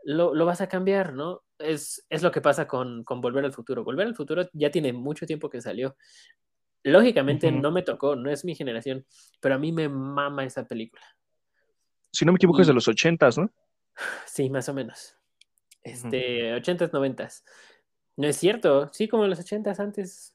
lo, 0.03 0.34
lo 0.36 0.46
vas 0.46 0.62
a 0.62 0.67
cambiar, 0.70 1.13
no? 1.13 1.44
Es, 1.59 2.05
es 2.09 2.23
lo 2.23 2.31
que 2.31 2.41
pasa 2.41 2.67
con, 2.67 3.03
con 3.03 3.21
Volver 3.21 3.45
al 3.45 3.53
Futuro. 3.53 3.83
Volver 3.83 4.07
al 4.07 4.15
Futuro 4.15 4.47
ya 4.53 4.69
tiene 4.69 4.93
mucho 4.93 5.25
tiempo 5.25 5.49
que 5.49 5.61
salió. 5.61 5.95
Lógicamente 6.83 7.51
no 7.51 7.71
me 7.71 7.81
tocó, 7.81 8.15
no 8.15 8.29
es 8.29 8.45
mi 8.45 8.55
generación, 8.55 9.05
pero 9.41 9.55
a 9.55 9.57
mí 9.57 9.71
me 9.71 9.89
mama 9.89 10.45
esa 10.45 10.65
película. 10.65 11.03
Si 12.11 12.23
no 12.25 12.31
me 12.31 12.37
equivoco, 12.37 12.61
es 12.61 12.67
de 12.67 12.73
los 12.73 12.87
ochentas, 12.87 13.37
¿no? 13.37 13.51
Sí, 14.25 14.49
más 14.49 14.69
o 14.69 14.73
menos. 14.73 15.17
Este, 15.83 16.53
80s, 16.55 16.91
90s. 16.91 17.43
No 18.17 18.27
es 18.27 18.37
cierto, 18.37 18.89
sí, 18.93 19.07
como 19.07 19.23
en 19.23 19.31
los 19.31 19.39
80s 19.39 19.79
antes. 19.79 20.33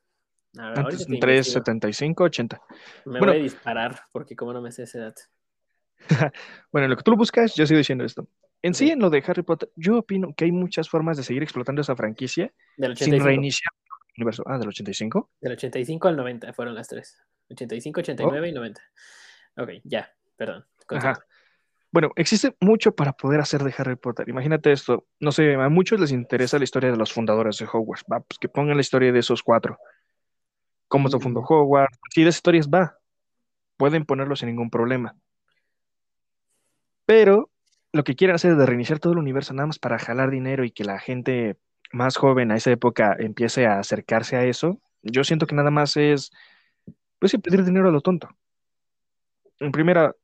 A 0.58 0.68
ver, 0.68 0.78
Antes, 0.78 0.84
ahorita 0.84 1.04
te 1.06 1.14
entre 1.14 1.32
investigo. 1.36 1.60
75, 1.60 2.24
80. 2.24 2.62
Me 3.06 3.18
bueno. 3.18 3.26
voy 3.32 3.40
a 3.40 3.42
disparar 3.42 4.00
porque 4.12 4.36
como 4.36 4.52
no 4.52 4.60
me 4.60 4.70
sé 4.72 4.82
ese 4.84 4.98
dato. 4.98 5.22
Bueno, 6.70 6.86
en 6.86 6.90
lo 6.90 6.96
que 6.96 7.02
tú 7.02 7.10
lo 7.12 7.16
buscas, 7.16 7.54
yo 7.54 7.66
sigo 7.66 7.78
diciendo 7.78 8.04
esto. 8.04 8.26
En 8.62 8.74
sí, 8.74 8.90
en 8.90 9.00
lo 9.00 9.10
de 9.10 9.22
Harry 9.26 9.42
Potter, 9.42 9.70
yo 9.74 9.98
opino 9.98 10.34
que 10.34 10.44
hay 10.44 10.52
muchas 10.52 10.88
formas 10.88 11.16
de 11.16 11.24
seguir 11.24 11.42
explotando 11.42 11.82
esa 11.82 11.96
franquicia 11.96 12.52
Del 12.76 12.96
sin 12.96 13.08
85. 13.14 13.24
reiniciar 13.26 13.72
el 13.74 14.22
universo. 14.22 14.44
Ah, 14.46 14.58
del 14.58 14.68
85. 14.68 15.30
Del 15.40 15.52
85 15.52 16.08
al 16.08 16.16
90 16.16 16.52
fueron 16.52 16.74
las 16.74 16.86
tres. 16.88 17.20
85, 17.50 18.00
89 18.00 18.48
y 18.48 18.52
90. 18.52 18.80
Ok, 19.56 19.70
ya, 19.84 20.10
perdón. 20.36 20.64
Ajá. 20.88 21.18
Bueno, 21.90 22.10
existe 22.16 22.56
mucho 22.60 22.94
para 22.94 23.12
poder 23.12 23.40
hacer 23.40 23.62
de 23.64 23.74
Harry 23.76 23.96
Potter. 23.96 24.26
Imagínate 24.28 24.72
esto. 24.72 25.06
No 25.20 25.30
sé, 25.32 25.54
a 25.54 25.68
muchos 25.68 26.00
les 26.00 26.10
interesa 26.12 26.56
la 26.56 26.64
historia 26.64 26.90
de 26.90 26.96
los 26.96 27.12
fundadores 27.12 27.58
de 27.58 27.66
Hogwarts. 27.70 28.04
Va, 28.10 28.20
pues 28.20 28.38
que 28.38 28.48
pongan 28.48 28.76
la 28.76 28.80
historia 28.80 29.12
de 29.12 29.18
esos 29.18 29.42
cuatro. 29.42 29.76
Cómo 30.88 31.08
se 31.10 31.18
fundó 31.18 31.40
Mm. 31.42 31.46
Hogwarts. 31.48 31.98
Si 32.14 32.22
de 32.22 32.28
esas 32.30 32.38
historias 32.38 32.68
va. 32.68 32.96
Pueden 33.76 34.06
ponerlo 34.06 34.36
sin 34.36 34.48
ningún 34.48 34.70
problema. 34.70 35.14
Pero 37.04 37.50
lo 37.92 38.04
que 38.04 38.14
quieren 38.16 38.34
hacer 38.34 38.52
es 38.52 38.58
de 38.58 38.66
reiniciar 38.66 38.98
todo 38.98 39.12
el 39.12 39.18
universo 39.18 39.52
nada 39.52 39.66
más 39.66 39.78
para 39.78 39.98
jalar 39.98 40.30
dinero 40.30 40.64
y 40.64 40.70
que 40.70 40.84
la 40.84 40.98
gente 40.98 41.58
más 41.92 42.16
joven 42.16 42.50
a 42.50 42.56
esa 42.56 42.70
época 42.70 43.14
empiece 43.18 43.66
a 43.66 43.78
acercarse 43.78 44.36
a 44.36 44.44
eso. 44.44 44.80
Yo 45.02 45.24
siento 45.24 45.46
que 45.46 45.54
nada 45.54 45.70
más 45.70 45.96
es, 45.96 46.30
pues 47.18 47.36
pedir 47.42 47.64
dinero 47.64 47.88
a 47.88 47.92
lo 47.92 48.00
tonto. 48.00 48.28
En 49.60 49.72
primera, 49.72 50.16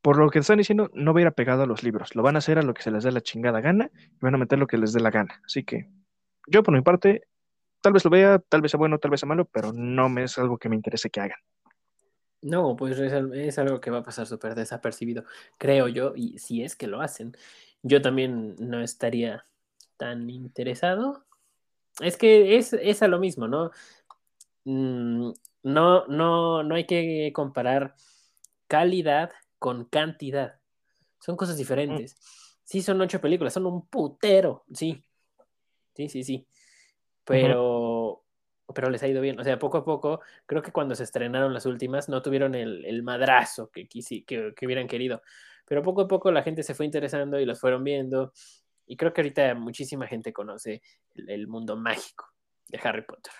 por 0.00 0.16
lo 0.18 0.30
que 0.30 0.38
están 0.38 0.58
diciendo, 0.58 0.90
no 0.94 1.12
va 1.12 1.20
a 1.20 1.22
ir 1.22 1.26
apegado 1.28 1.62
a 1.62 1.66
los 1.66 1.82
libros. 1.82 2.14
Lo 2.14 2.22
van 2.22 2.36
a 2.36 2.38
hacer 2.38 2.58
a 2.58 2.62
lo 2.62 2.72
que 2.72 2.82
se 2.82 2.90
les 2.90 3.04
dé 3.04 3.12
la 3.12 3.20
chingada 3.20 3.60
gana 3.60 3.90
y 3.94 4.18
van 4.20 4.34
a 4.34 4.38
meter 4.38 4.58
lo 4.58 4.66
que 4.66 4.78
les 4.78 4.92
dé 4.92 5.00
la 5.00 5.10
gana. 5.10 5.42
Así 5.44 5.62
que 5.62 5.90
yo, 6.46 6.62
por 6.62 6.74
mi 6.74 6.80
parte, 6.80 7.28
tal 7.82 7.92
vez 7.92 8.04
lo 8.04 8.10
vea, 8.10 8.38
tal 8.38 8.62
vez 8.62 8.70
sea 8.70 8.78
bueno, 8.78 8.98
tal 8.98 9.10
vez 9.10 9.20
sea 9.20 9.28
malo, 9.28 9.44
pero 9.44 9.72
no 9.74 10.08
me 10.08 10.24
es 10.24 10.38
algo 10.38 10.58
que 10.58 10.68
me 10.68 10.76
interese 10.76 11.10
que 11.10 11.20
hagan. 11.20 11.38
No, 12.42 12.76
pues 12.76 12.98
es, 12.98 13.12
es 13.12 13.58
algo 13.58 13.80
que 13.80 13.90
va 13.90 13.98
a 13.98 14.02
pasar 14.02 14.26
súper 14.26 14.54
desapercibido, 14.54 15.24
creo 15.58 15.88
yo, 15.88 16.12
y 16.14 16.38
si 16.38 16.62
es 16.62 16.76
que 16.76 16.86
lo 16.86 17.00
hacen, 17.00 17.36
yo 17.82 18.02
también 18.02 18.56
no 18.58 18.80
estaría 18.80 19.46
tan 19.96 20.28
interesado. 20.30 21.24
Es 22.00 22.16
que 22.16 22.56
es, 22.56 22.72
es 22.74 23.02
a 23.02 23.08
lo 23.08 23.18
mismo, 23.18 23.48
¿no? 23.48 23.70
Mm, 24.64 25.32
no, 25.62 26.06
no, 26.06 26.62
no 26.62 26.74
hay 26.74 26.84
que 26.84 27.32
comparar 27.32 27.94
calidad 28.66 29.30
con 29.58 29.84
cantidad. 29.86 30.60
Son 31.20 31.36
cosas 31.36 31.56
diferentes. 31.56 32.16
Sí, 32.64 32.82
son 32.82 33.00
ocho 33.00 33.20
películas, 33.20 33.52
son 33.52 33.66
un 33.66 33.86
putero, 33.86 34.64
sí. 34.72 35.02
Sí, 35.94 36.08
sí, 36.08 36.24
sí. 36.24 36.46
Pero, 37.24 38.24
pero 38.74 38.90
les 38.90 39.02
ha 39.02 39.08
ido 39.08 39.20
bien. 39.20 39.38
O 39.38 39.44
sea, 39.44 39.58
poco 39.58 39.78
a 39.78 39.84
poco, 39.84 40.20
creo 40.46 40.62
que 40.62 40.72
cuando 40.72 40.94
se 40.94 41.04
estrenaron 41.04 41.54
las 41.54 41.66
últimas 41.66 42.08
no 42.08 42.22
tuvieron 42.22 42.54
el, 42.54 42.84
el 42.84 43.02
madrazo 43.02 43.70
que, 43.70 43.88
quisi- 43.88 44.24
que, 44.24 44.52
que 44.56 44.66
hubieran 44.66 44.88
querido. 44.88 45.22
Pero 45.64 45.82
poco 45.82 46.02
a 46.02 46.08
poco 46.08 46.30
la 46.30 46.42
gente 46.42 46.62
se 46.62 46.74
fue 46.74 46.86
interesando 46.86 47.38
y 47.40 47.44
los 47.44 47.60
fueron 47.60 47.82
viendo. 47.84 48.32
Y 48.86 48.96
creo 48.96 49.12
que 49.12 49.20
ahorita 49.20 49.54
muchísima 49.54 50.06
gente 50.06 50.32
conoce 50.32 50.82
el, 51.14 51.30
el 51.30 51.46
mundo 51.48 51.76
mágico 51.76 52.26
de 52.68 52.80
Harry 52.82 53.02
Potter. 53.02 53.32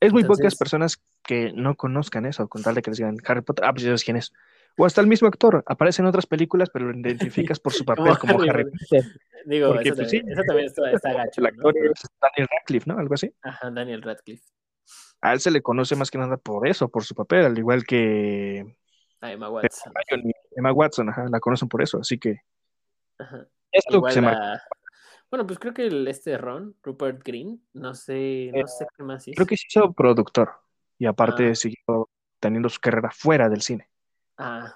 Es 0.00 0.12
muy 0.12 0.22
pocas 0.28 0.54
personas 0.58 1.02
que 1.22 1.52
no 1.52 1.74
conozcan 1.74 2.26
eso, 2.26 2.48
con 2.48 2.62
tal 2.62 2.74
de 2.74 2.82
que 2.82 2.90
les 2.90 2.98
digan 2.98 3.16
Harry 3.26 3.42
Potter, 3.42 3.64
ah, 3.64 3.72
pues 3.72 3.82
ya 3.82 3.88
sabes 3.88 4.04
quién 4.04 4.16
es. 4.16 4.32
O 4.76 4.84
hasta 4.86 5.00
el 5.00 5.06
mismo 5.06 5.28
actor, 5.28 5.62
aparece 5.66 6.02
en 6.02 6.06
otras 6.06 6.26
películas, 6.26 6.68
pero 6.70 6.92
lo 6.92 6.98
identificas 6.98 7.60
por 7.60 7.72
su 7.72 7.84
papel 7.84 8.18
como 8.18 8.34
Harry 8.34 8.48
Harry 8.50 8.64
Potter. 8.64 9.04
Digo, 9.46 9.68
Porque, 9.72 9.88
eso, 9.90 9.96
pues, 9.96 10.08
también, 10.10 10.26
sí, 10.26 10.32
eso 10.32 10.42
también 10.46 10.66
está, 10.66 10.90
está 10.90 11.12
gacho. 11.12 11.40
El 11.40 11.42
¿no? 11.44 11.48
actor 11.68 11.74
es 11.76 12.02
Daniel 12.20 12.48
Radcliffe, 12.50 12.90
¿no? 12.90 12.98
Algo 12.98 13.14
así. 13.14 13.34
Ajá, 13.42 13.70
Daniel 13.70 14.02
Radcliffe. 14.02 14.44
A 15.20 15.32
él 15.32 15.40
se 15.40 15.50
le 15.50 15.62
conoce 15.62 15.96
más 15.96 16.10
que 16.10 16.18
nada 16.18 16.36
por 16.36 16.66
eso, 16.68 16.88
por 16.88 17.04
su 17.04 17.14
papel, 17.14 17.44
al 17.46 17.58
igual 17.58 17.84
que 17.84 18.76
A 19.20 19.32
Emma 19.32 19.48
Watson. 19.48 19.92
Emma 20.56 20.72
Watson, 20.72 21.08
ajá, 21.08 21.26
la 21.30 21.40
conocen 21.40 21.68
por 21.68 21.82
eso, 21.82 21.98
así 21.98 22.18
que 22.18 22.36
Ajá. 23.18 23.46
es 23.72 23.84
lo 23.90 24.02
que 24.02 24.12
se 24.12 24.20
la- 24.20 24.62
Bueno, 25.30 25.46
pues 25.46 25.58
creo 25.58 25.72
que 25.72 25.86
el, 25.86 26.06
este 26.08 26.36
Ron, 26.36 26.76
Rupert 26.82 27.22
Green, 27.24 27.66
no 27.72 27.94
sé, 27.94 28.50
no 28.54 28.66
sé 28.66 28.86
qué 28.96 29.02
más 29.02 29.26
hizo. 29.26 29.34
creo 29.36 29.46
que 29.46 29.56
se 29.56 29.66
hizo 29.68 29.92
productor 29.94 30.52
y 30.98 31.06
aparte 31.06 31.50
Ah. 31.50 31.54
siguió 31.54 32.10
teniendo 32.38 32.68
su 32.68 32.78
carrera 32.80 33.10
fuera 33.10 33.48
del 33.48 33.62
cine, 33.62 33.88
Ah, 34.36 34.74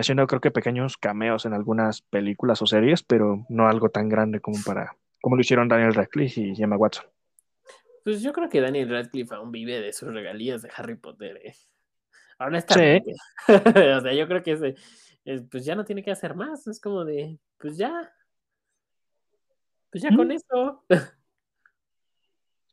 haciendo 0.00 0.26
creo 0.26 0.40
que 0.40 0.50
pequeños 0.50 0.96
cameos 0.96 1.44
en 1.46 1.52
algunas 1.54 2.02
películas 2.02 2.60
o 2.62 2.66
series, 2.66 3.02
pero 3.02 3.44
no 3.48 3.68
algo 3.68 3.88
tan 3.90 4.08
grande 4.08 4.40
como 4.40 4.58
para 4.64 4.96
como 5.20 5.34
lo 5.36 5.40
hicieron 5.40 5.68
Daniel 5.68 5.94
Radcliffe 5.94 6.40
y 6.40 6.62
Emma 6.62 6.76
Watson. 6.76 7.04
pues 8.04 8.22
yo 8.22 8.32
creo 8.32 8.48
que 8.48 8.60
Daniel 8.60 8.88
Radcliffe 8.88 9.34
aún 9.34 9.50
vive 9.52 9.80
de 9.80 9.92
sus 9.92 10.12
regalías 10.12 10.62
de 10.62 10.70
Harry 10.76 10.94
Potter, 10.96 11.40
eh. 11.44 11.54
Honestamente. 12.38 13.14
o 13.98 14.00
sea, 14.00 14.12
yo 14.14 14.28
creo 14.28 14.42
que 14.44 14.52
ese, 14.52 14.74
es- 15.24 15.42
pues 15.50 15.64
ya 15.64 15.74
no 15.74 15.84
tiene 15.84 16.02
que 16.04 16.12
hacer 16.12 16.34
más. 16.36 16.66
Es 16.68 16.80
como 16.80 17.04
de, 17.04 17.38
pues 17.58 17.76
ya. 17.76 18.12
Pues 19.90 20.02
ya 20.04 20.14
con 20.14 20.28
Mm. 20.28 20.32
eso. 20.32 20.84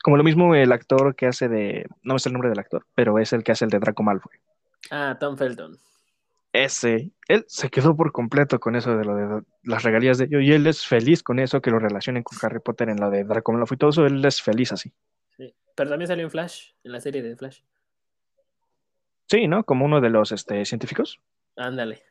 Como 0.04 0.18
lo 0.18 0.24
mismo 0.24 0.54
el 0.54 0.72
actor 0.72 1.16
que 1.16 1.26
hace 1.26 1.48
de, 1.50 1.88
no 2.04 2.14
me 2.14 2.20
sé 2.20 2.30
el 2.30 2.34
nombre 2.34 2.50
del 2.50 2.60
actor, 2.60 2.86
pero 2.94 3.18
es 3.18 3.34
el 3.34 3.44
que 3.44 3.54
hace 3.54 3.66
el 3.66 3.72
de 3.72 3.80
Draco 3.80 4.04
Malfoy. 4.04 4.38
Ah, 4.92 5.18
Tom 5.20 5.36
Felton. 5.36 5.80
Ese, 6.64 7.12
él 7.28 7.44
se 7.48 7.70
quedó 7.70 7.98
por 7.98 8.14
completo 8.14 8.60
con 8.62 8.78
eso 8.78 8.96
de 8.96 9.04
lo 9.04 9.16
de 9.16 9.44
las 9.64 9.84
regalías 9.84 10.18
de 10.18 10.26
ello 10.26 10.40
y 10.40 10.54
él 10.54 10.66
es 10.68 10.88
feliz 10.88 11.22
con 11.22 11.40
eso, 11.40 11.62
que 11.62 11.70
lo 11.70 11.80
relacionen 11.80 12.24
con 12.24 12.38
Harry 12.42 12.60
Potter 12.60 12.88
en 12.88 13.00
lo 13.00 13.10
de 13.10 13.26
Draco 13.26 13.54
y 13.70 13.78
todo 13.78 13.90
eso, 13.90 14.06
él 14.06 14.24
es 14.24 14.42
feliz 14.42 14.72
así. 14.72 14.94
Sí. 15.36 15.54
Pero 15.76 15.90
también 15.90 16.08
salió 16.08 16.24
en 16.24 16.32
Flash, 16.32 16.72
en 16.84 16.94
la 16.94 17.02
serie 17.02 17.22
de 17.22 17.36
Flash. 17.36 17.60
Sí, 19.28 19.48
¿no? 19.48 19.66
Como 19.66 19.84
uno 19.84 20.00
de 20.00 20.10
los 20.10 20.32
este, 20.32 20.64
científicos. 20.64 21.20
Ándale. 21.58 22.04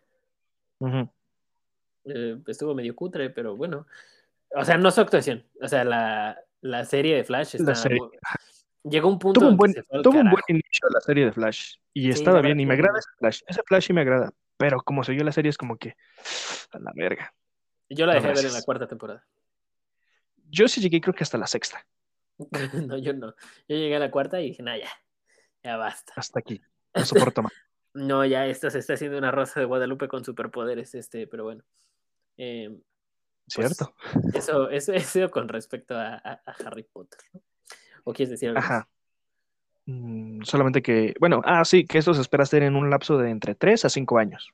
Eh, 2.05 2.39
estuvo 2.47 2.75
medio 2.75 2.95
cutre, 2.95 3.31
pero 3.31 3.57
bueno. 3.57 3.87
O 4.55 4.65
sea, 4.65 4.77
no 4.77 4.91
su 4.91 5.01
actuación. 5.01 5.45
O 5.63 5.69
sea, 5.69 5.85
la, 5.85 6.39
la 6.61 6.85
serie 6.85 7.17
de 7.17 7.25
Flash 7.25 7.57
está. 7.57 7.75
Serie. 7.75 7.99
muy- 7.99 8.11
Llegó 8.85 9.09
un 9.09 9.19
punto 9.19 9.41
Tuvo 9.41 9.49
un 9.51 9.57
buen, 9.57 9.73
tuvo 10.03 10.19
un 10.21 10.31
buen 10.31 10.43
inicio 10.49 10.89
la 10.91 11.01
serie 11.01 11.25
de 11.25 11.33
Flash 11.33 11.77
y 11.95 12.03
Sí, 12.05 12.11
estaba 12.11 12.41
bien 12.43 12.61
y 12.61 12.67
me 12.67 12.75
agrada 12.75 12.99
ese 12.99 13.09
Flash. 13.19 13.41
Ese 13.47 13.63
Flash 13.67 13.87
sí 13.87 13.93
me 13.95 14.03
agrada, 14.03 14.31
pero 14.59 14.81
como 14.83 15.03
se 15.05 15.13
vio 15.13 15.25
la 15.25 15.33
serie 15.33 15.49
es 15.49 15.57
como 15.57 15.77
que 15.79 15.97
a 16.73 16.79
la 16.79 16.93
verga. 16.95 17.33
Yo 17.89 18.05
la 18.07 18.15
dejé 18.15 18.29
de 18.29 18.35
ver 18.35 18.45
en 18.45 18.53
la 18.53 18.63
cuarta 18.63 18.87
temporada. 18.87 19.25
Yo 20.51 20.69
sí 20.69 20.81
llegué 20.81 21.01
creo 21.01 21.15
que 21.15 21.25
hasta 21.25 21.39
la 21.39 21.47
sexta, 21.47 21.87
no, 22.87 22.99
yo 22.99 23.15
no. 23.15 23.29
Yo 23.69 23.77
llegué 23.77 23.97
a 23.97 24.01
la 24.01 24.11
cuarta 24.11 24.41
y 24.41 24.49
dije, 24.51 24.63
nah, 24.63 24.77
ya. 24.77 24.91
Ya 25.63 25.79
basta. 25.79 26.13
hasta 26.17 26.39
aquí. 26.41 26.61
No 26.95 27.05
soporto 27.05 27.43
más. 27.43 27.53
No, 27.97 28.25
ya 28.25 28.45
esto 28.49 28.69
se 28.71 28.81
está 28.81 28.95
haciendo 28.95 29.19
una 29.19 29.31
rosa 29.31 29.61
de 29.61 29.67
Guadalupe 29.67 30.09
con 30.09 30.25
superpoderes, 30.25 30.97
este, 30.97 31.29
pero 31.29 31.45
bueno. 31.45 31.63
Eh, 32.37 32.69
pues, 33.55 33.69
¿Cierto? 33.69 33.95
eso, 34.35 34.69
eso, 34.69 34.93
eso 34.93 35.31
con 35.31 35.49
respecto 35.49 35.95
a, 35.97 36.15
a- 36.17 36.43
a 36.45 36.53
Harry 36.67 36.83
Potter. 36.83 37.21
¿no? 37.33 37.41
¿O 38.05 38.13
quieres 38.13 38.31
decir 38.31 38.51
algo? 38.51 38.61
Ajá. 38.61 38.89
Mm, 39.87 40.43
solamente 40.43 40.83
que, 40.83 41.15
bueno, 41.21 41.43
ah, 41.45 41.65
sí, 41.65 41.87
que 41.87 41.99
esto 41.99 42.15
se 42.15 42.23
espera 42.23 42.45
hacer 42.45 42.63
en 42.63 42.77
un 42.77 42.91
lapso 42.91 43.19
de 43.19 43.31
entre 43.31 43.55
3 43.55 43.85
a 43.85 43.91
5 43.91 44.19
años. 44.19 44.51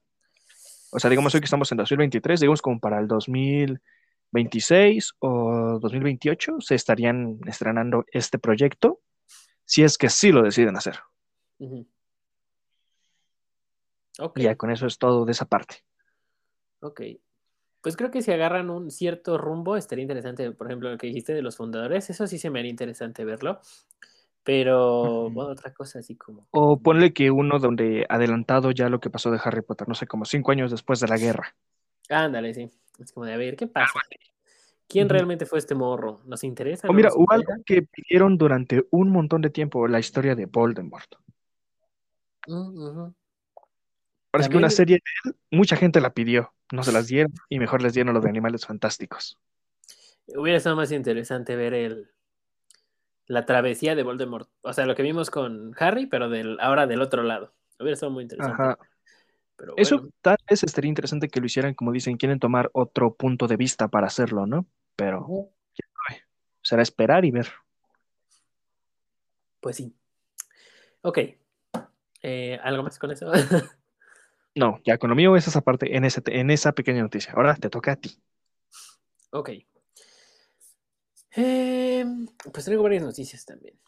O 0.93 0.99
sea, 0.99 1.09
digamos 1.09 1.35
hoy 1.35 1.41
que 1.41 1.45
estamos 1.45 1.71
en 1.71 1.79
2023, 1.79 2.41
digamos 2.41 2.63
como 2.63 2.81
para 2.81 2.99
el 2.99 3.07
2026 3.07 5.13
o 5.21 5.79
2028 5.81 6.61
se 6.61 6.75
estarían 6.75 7.39
estrenando 7.47 8.05
este 8.13 8.39
proyecto, 8.39 9.01
si 9.65 9.85
es 9.85 9.99
que 9.99 10.09
sí 10.09 10.33
lo 10.33 10.43
deciden 10.43 10.77
hacer. 10.77 10.99
Ujú. 11.59 11.87
Ok, 14.19 14.41
Y 14.41 14.43
ya 14.43 14.57
con 14.57 14.71
eso 14.71 14.87
es 14.87 14.99
todo 14.99 15.25
de 15.25 15.33
esa 15.33 15.45
parte. 15.45 15.85
ok. 16.81 17.03
Pues 17.83 17.97
creo 17.97 18.11
que 18.11 18.23
si 18.23 18.31
agarran 18.31 18.69
un 18.71 18.91
cierto 18.91 19.39
rumbo, 19.39 19.77
estaría 19.77 20.03
interesante, 20.03 20.51
por 20.53 20.67
ejemplo, 20.67 20.91
lo 20.91 20.99
que 20.99 21.07
dijiste 21.07 21.33
de 21.33 21.43
los 21.43 21.57
fundadores, 21.57 22.11
eso 22.11 22.27
sí 22.27 22.39
se 22.39 22.51
me 22.51 22.59
haría 22.59 22.71
interesante 22.71 23.25
verlo. 23.25 23.61
Pero, 24.43 25.31
bueno, 25.31 25.51
otra 25.51 25.73
cosa 25.73 25.99
así 25.99 26.17
como... 26.17 26.47
O 26.51 26.79
ponle 26.79 27.13
que 27.13 27.31
uno 27.31 27.59
donde 27.59 28.07
adelantado 28.09 28.71
ya 28.71 28.89
lo 28.89 29.01
que 29.01 29.11
pasó 29.11 29.31
de 29.31 29.41
Harry 29.43 29.63
Potter, 29.63 29.89
no 29.89 29.95
sé, 29.95 30.07
como 30.07 30.25
cinco 30.25 30.53
años 30.53 30.71
después 30.71 31.01
de 31.01 31.09
la 31.09 31.17
guerra. 31.17 31.55
Ándale, 32.09 32.55
sí. 32.55 32.71
Es 32.99 33.13
como 33.13 33.27
de, 33.27 33.35
a 33.35 33.37
ver, 33.37 33.57
¿qué 33.57 33.67
pasa? 33.67 34.01
¿Quién 34.89 35.09
realmente 35.09 35.47
fue 35.47 35.59
este 35.59 35.75
morro? 35.75 36.21
¿Nos 36.25 36.43
interesa? 36.43 36.89
O 36.89 36.91
¿No 36.91 36.97
mira, 36.97 37.11
hubo 37.15 37.31
algo 37.31 37.53
que 37.65 37.83
pidieron 37.83 38.37
durante 38.37 38.85
un 38.91 39.11
montón 39.11 39.41
de 39.41 39.51
tiempo, 39.51 39.87
la 39.87 40.01
historia 40.01 40.35
de 40.35 40.47
Voldemort. 40.47 41.15
Mm, 42.49 43.13
ujú. 44.31 44.33
Parece 44.33 44.51
que 44.51 44.57
una 44.57 44.71
serie 44.71 44.97
de 44.97 45.31
él, 45.31 45.37
mucha 45.51 45.77
gente 45.77 46.01
la 46.01 46.15
pidió, 46.15 46.53
no 46.73 46.83
se 46.83 46.93
las 46.93 47.09
dieron 47.09 47.33
y 47.49 47.59
mejor 47.59 47.83
les 47.83 47.95
dieron 47.95 48.15
lo 48.15 48.21
de 48.21 48.29
Animales 48.29 48.67
Fantásticos. 48.67 49.39
Hubiera 50.29 50.59
estado 50.59 50.77
más 50.77 50.93
interesante 50.93 51.57
ver 51.57 51.75
el, 51.75 52.09
la 53.27 53.47
travesía 53.47 53.95
de 53.95 54.03
Voldemort. 54.03 54.49
O 54.63 54.73
sea, 54.73 54.87
lo 54.87 54.95
que 54.95 55.03
vimos 55.03 55.31
con 55.31 55.75
Harry, 55.79 56.07
pero 56.07 56.29
del, 56.29 56.59
ahora 56.61 56.87
del 56.87 57.01
otro 57.01 57.23
lado. 57.23 57.53
Hubiera 57.79 57.95
estado 57.95 58.13
muy 58.13 58.23
interesante. 58.23 58.63
Ajá. 58.63 58.79
Pero 59.57 59.75
Eso 59.77 60.09
tal 60.23 60.37
vez 60.49 60.63
estaría 60.63 60.89
interesante 60.89 61.29
que 61.29 61.41
lo 61.41 61.47
hicieran, 61.47 61.75
como 61.75 61.93
dicen, 61.93 62.17
quieren 62.17 62.39
tomar 62.39 62.71
otro 62.73 63.15
punto 63.15 63.47
de 63.47 63.57
vista 63.57 63.89
para 63.89 64.07
hacerlo, 64.07 64.47
¿no? 64.47 64.67
Pero 64.97 65.21
ujú, 65.21 65.53
será 66.63 66.83
esperar 66.83 67.25
y 67.25 67.31
ver. 67.31 67.49
pues 69.61 69.77
sí. 69.77 69.95
Ok. 71.03 71.19
Eh, 72.23 72.59
¿Algo 72.63 72.83
más 72.83 72.99
con 72.99 73.11
eso? 73.11 73.31
No, 74.55 74.81
ya 74.85 74.99
con 74.99 75.11
lo 75.11 75.17
mío 75.17 75.37
es 75.37 75.47
esa 75.47 75.61
parte, 75.61 75.97
en, 75.97 76.05
ese, 76.05 76.23
en 76.27 76.51
esa 76.51 76.73
pequeña 76.73 77.03
noticia. 77.03 77.33
Ahora 77.35 77.55
te 77.55 77.71
toca 77.71 77.93
a 77.93 77.97
ti. 77.97 78.19
ok. 79.31 79.51
Em, 81.33 82.27
pues 82.53 82.65
traigo 82.65 82.83
varias 82.83 83.05
noticias 83.05 83.45
también. 83.45 83.79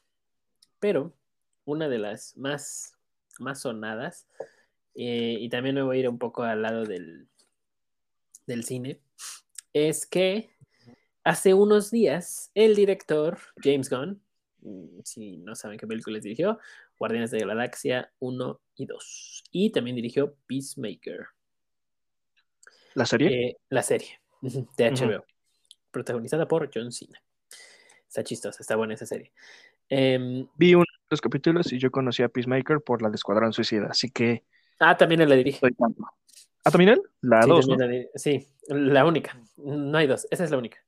Pero 0.78 1.12
una 1.64 1.88
de 1.88 1.98
las 1.98 2.36
más, 2.36 2.96
más 3.40 3.60
sonadas, 3.60 4.26
eh, 4.94 5.36
y 5.40 5.48
también 5.48 5.74
me 5.74 5.82
voy 5.82 5.96
a 5.96 6.00
ir 6.00 6.08
un 6.08 6.18
poco 6.18 6.42
al 6.42 6.62
lado 6.62 6.84
del, 6.84 7.28
del 8.46 8.64
cine, 8.64 9.00
es 9.72 10.06
que 10.06 10.54
hace 11.24 11.54
unos 11.54 11.90
días 11.90 12.50
el 12.54 12.74
director 12.74 13.38
James 13.56 13.88
Gunn, 13.90 14.22
mm, 14.60 15.00
si 15.04 15.38
no 15.38 15.54
saben 15.54 15.78
qué 15.78 15.86
películas 15.86 16.22
dirigió, 16.22 16.58
Guardianes 16.98 17.30
de 17.30 17.40
la 17.40 17.54
Galaxia 17.54 18.12
1 18.20 18.60
y 18.76 18.86
2, 18.86 19.44
y 19.50 19.70
también 19.72 19.96
dirigió 19.96 20.34
Peacemaker, 20.46 21.26
¿La 22.94 23.06
serie? 23.06 23.28
eh, 23.28 23.56
la 23.70 23.82
serie 23.82 24.20
de. 24.42 24.66
HBO, 24.86 25.24
protagonizada 25.90 26.46
por 26.46 26.70
John 26.72 26.92
Cena. 26.92 27.20
Está 28.06 28.22
chistosa, 28.24 28.58
está 28.60 28.76
buena 28.76 28.94
esa 28.94 29.06
serie. 29.06 29.32
Em, 29.88 30.46
Vi 30.56 30.74
uno 30.74 30.84
de 30.84 31.06
los 31.10 31.20
capítulos 31.20 31.72
y 31.72 31.78
yo 31.78 31.90
conocí 31.90 32.22
a 32.22 32.28
Peacemaker 32.28 32.80
por 32.80 33.02
la 33.02 33.08
de 33.10 33.16
Escuadrón 33.16 33.52
Suicida, 33.52 33.88
así 33.90 34.10
que 34.10 34.44
ah, 34.80 34.96
también 34.96 35.20
él 35.22 35.28
la 35.28 35.34
dirige. 35.36 35.66
estoy. 35.66 35.76
¿Ah, 36.64 36.70
también 36.70 36.90
él? 36.90 37.02
La 37.22 37.42
Sí, 37.42 37.48
2, 37.48 37.66
también 37.66 37.80
¿no? 37.80 37.86
la 37.86 37.92
di- 37.92 38.08
sí, 38.14 38.48
la 38.68 39.04
única. 39.04 39.40
No 39.56 39.98
hay 39.98 40.06
dos, 40.06 40.26
esa 40.30 40.44
es 40.44 40.50
la 40.50 40.58
única. 40.58 40.78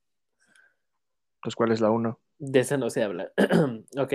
Pues, 1.43 1.55
¿cuál 1.55 1.73
es 1.73 1.81
la 1.81 1.91
1? 1.91 2.21
De 2.39 2.61
esa 2.61 2.77
no 2.77 2.91
se 2.91 3.03
habla. 3.03 3.33
ok. 3.97 4.13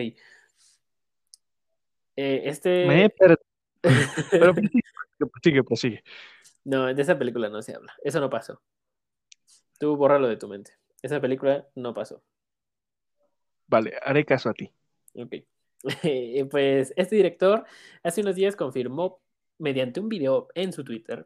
Eh, 2.21 2.41
Me 2.43 2.49
este. 2.49 3.03
he 3.05 3.09
perdido. 3.09 3.39
Pero 4.31 4.53
prosigue, 5.65 6.03
no, 6.65 6.93
de 6.93 7.01
esa 7.01 7.17
película 7.17 7.47
no 7.47 7.61
se 7.61 7.73
habla. 7.73 7.93
Eso 8.03 8.19
no 8.19 8.29
pasó. 8.29 8.61
Tú 9.79 9.95
bórralo 9.95 10.27
de 10.27 10.35
tu 10.35 10.49
mente. 10.49 10.73
Esa 11.01 11.21
película 11.21 11.65
no 11.75 11.93
pasó. 11.93 12.21
Vale, 13.67 13.93
haré 14.03 14.25
caso 14.25 14.49
a 14.49 14.53
ti. 14.53 14.71
Ok. 15.15 15.35
Eh, 16.03 16.43
Pues 16.51 16.91
este 16.97 17.15
director 17.15 17.63
hace 18.03 18.19
unos 18.19 18.35
días 18.35 18.57
confirmó 18.57 19.21
mediante 19.59 20.01
un 20.01 20.09
video 20.09 20.49
en 20.53 20.73
su 20.73 20.83
Twitter 20.83 21.25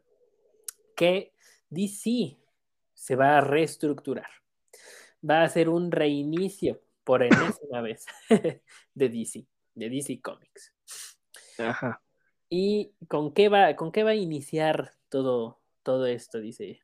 que 0.96 1.34
DC 1.72 2.38
se 2.94 3.16
va 3.16 3.40
a 3.40 3.42
reestructurar. 3.42 4.30
Va 5.28 5.42
a 5.42 5.46
hacer 5.46 5.70
un 5.70 5.92
reinicio 5.92 6.84
por 7.04 7.24
enésima 7.24 7.82
vez 7.82 8.06
de 8.30 9.10
DC, 9.10 9.48
de 9.74 9.90
DC 9.90 10.22
Comics. 10.22 10.73
Ajá. 11.60 12.02
¿Y 12.50 12.94
con 13.08 13.34
qué 13.34 13.50
va, 13.50 13.76
con 13.76 13.92
qué 13.92 14.04
va 14.04 14.12
a 14.12 14.16
iniciar 14.16 14.92
todo, 15.10 15.60
todo 15.82 16.06
esto? 16.06 16.40
Dice 16.40 16.82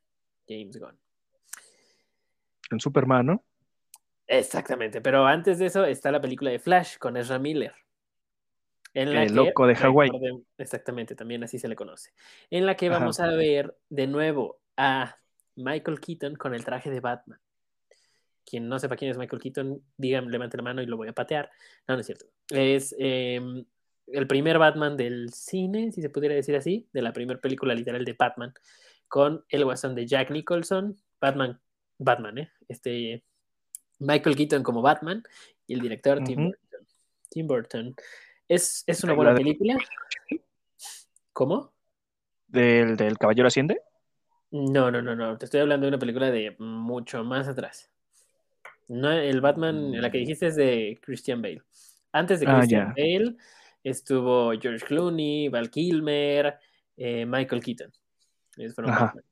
James 0.48 0.78
Gunn. 0.78 0.98
En 2.70 2.80
Superman, 2.80 3.26
¿no? 3.26 3.44
Exactamente, 4.26 5.00
pero 5.00 5.26
antes 5.26 5.58
de 5.58 5.66
eso 5.66 5.84
está 5.84 6.12
la 6.12 6.20
película 6.20 6.50
de 6.50 6.60
Flash 6.60 6.98
con 6.98 7.16
Ezra 7.16 7.38
Miller. 7.38 7.74
En 8.94 9.12
la 9.12 9.22
El 9.22 9.28
que, 9.28 9.34
loco 9.34 9.66
de 9.66 9.74
Hawái. 9.74 10.10
exactamente, 10.58 11.14
también 11.14 11.42
así 11.44 11.58
se 11.58 11.68
le 11.68 11.76
conoce. 11.76 12.12
En 12.50 12.66
la 12.66 12.76
que 12.76 12.88
Ajá. 12.88 12.98
vamos 12.98 13.20
a 13.20 13.28
ver 13.28 13.76
de 13.88 14.06
nuevo 14.06 14.60
a 14.76 15.16
Michael 15.56 16.00
Keaton 16.00 16.36
con 16.36 16.54
el 16.54 16.64
traje 16.64 16.90
de 16.90 17.00
Batman. 17.00 17.40
Quien 18.44 18.68
no 18.68 18.78
sepa 18.78 18.96
quién 18.96 19.10
es 19.10 19.18
Michael 19.18 19.42
Keaton, 19.42 19.82
digan, 19.96 20.30
levante 20.30 20.56
la 20.56 20.62
mano 20.62 20.82
y 20.82 20.86
lo 20.86 20.96
voy 20.96 21.08
a 21.08 21.12
patear. 21.12 21.50
No, 21.86 21.94
no 21.94 22.00
es 22.00 22.06
cierto. 22.06 22.26
Es 22.48 22.94
eh, 22.98 23.40
el 24.12 24.26
primer 24.26 24.58
Batman 24.58 24.96
del 24.96 25.32
cine, 25.32 25.92
si 25.92 26.02
se 26.02 26.10
pudiera 26.10 26.34
decir 26.34 26.56
así, 26.56 26.88
de 26.92 27.02
la 27.02 27.12
primera 27.12 27.40
película 27.40 27.74
literal 27.74 28.04
de 28.04 28.14
Batman, 28.18 28.52
con 29.08 29.44
el 29.48 29.64
guasón 29.64 29.94
de 29.94 30.06
Jack 30.06 30.30
Nicholson, 30.30 30.96
Batman, 31.20 31.60
Batman, 31.98 32.38
¿eh? 32.38 32.50
Este, 32.68 33.24
Michael 33.98 34.36
Keaton 34.36 34.62
como 34.62 34.82
Batman 34.82 35.22
y 35.66 35.74
el 35.74 35.80
director 35.80 36.22
Tim. 36.24 36.46
Burton. 36.46 36.86
Tim 37.28 37.46
Burton. 37.46 37.94
Es, 38.48 38.82
es 38.86 39.04
una 39.04 39.12
buena 39.14 39.32
de- 39.32 39.36
película. 39.38 39.76
¿Cómo? 41.32 41.72
¿Del, 42.48 42.96
del 42.96 43.16
Caballero 43.18 43.48
Asciende? 43.48 43.80
No, 44.50 44.90
no, 44.90 45.00
no, 45.00 45.14
no. 45.14 45.38
Te 45.38 45.44
estoy 45.44 45.60
hablando 45.60 45.84
de 45.86 45.88
una 45.90 45.98
película 45.98 46.30
de 46.30 46.56
mucho 46.58 47.22
más 47.22 47.46
atrás. 47.46 47.90
No, 48.88 49.12
el 49.12 49.40
Batman, 49.40 50.00
la 50.00 50.10
que 50.10 50.18
dijiste 50.18 50.48
es 50.48 50.56
de 50.56 50.98
Christian 51.02 51.40
Bale. 51.40 51.62
Antes 52.12 52.40
de 52.40 52.46
Ah, 52.48 52.56
Christian. 52.58 52.88
Bale 52.96 53.36
estuvo 53.82 54.52
George 54.60 54.84
Clooney, 54.84 55.48
Val 55.48 55.70
Kilmer, 55.70 56.58
eh, 56.96 57.26
Michael 57.26 57.62
Keaton. 57.62 57.92
Ellos 58.56 58.74
fueron. 58.74 58.94
Batman. 58.94 59.24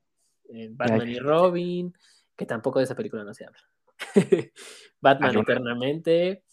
Eh, 0.51 0.69
Batman 0.71 1.09
y 1.09 1.19
Robin, 1.19 1.93
que 2.35 2.45
tampoco 2.45 2.79
de 2.79 2.85
esa 2.85 2.95
película 2.95 3.23
no 3.23 3.33
se 3.33 3.45
habla. 3.45 3.59
Batman 5.01 5.31
una. 5.31 5.41
Eternamente. 5.41 6.43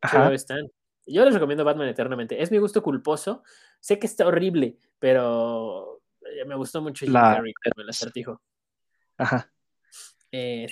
Ajá. 0.00 0.32
Están. 0.32 0.70
Yo 1.06 1.24
les 1.24 1.34
recomiendo 1.34 1.64
Batman 1.64 1.88
Eternamente. 1.88 2.40
Es 2.42 2.50
mi 2.50 2.58
gusto 2.58 2.82
culposo. 2.82 3.42
Sé 3.80 3.98
que 3.98 4.06
está 4.06 4.26
horrible, 4.26 4.78
pero 4.98 6.00
eh, 6.20 6.44
me 6.44 6.54
gustó 6.56 6.82
mucho 6.82 7.04
Jim 7.04 7.14
La- 7.14 7.34
Carrey 7.36 7.52
como 7.54 7.82
el 7.82 7.88
acertijo. 7.90 8.40
Ajá. 9.16 9.50
Eh. 10.30 10.66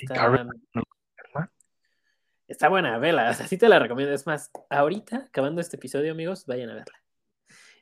Está 2.47 2.69
buena, 2.69 2.97
vela. 2.97 3.29
O 3.29 3.33
sea, 3.33 3.47
sí 3.47 3.57
te 3.57 3.69
la 3.69 3.79
recomiendo. 3.79 4.13
Es 4.13 4.25
más, 4.25 4.51
ahorita, 4.69 5.17
acabando 5.27 5.61
este 5.61 5.77
episodio, 5.77 6.11
amigos, 6.11 6.45
vayan 6.45 6.69
a 6.69 6.75
verla. 6.75 7.01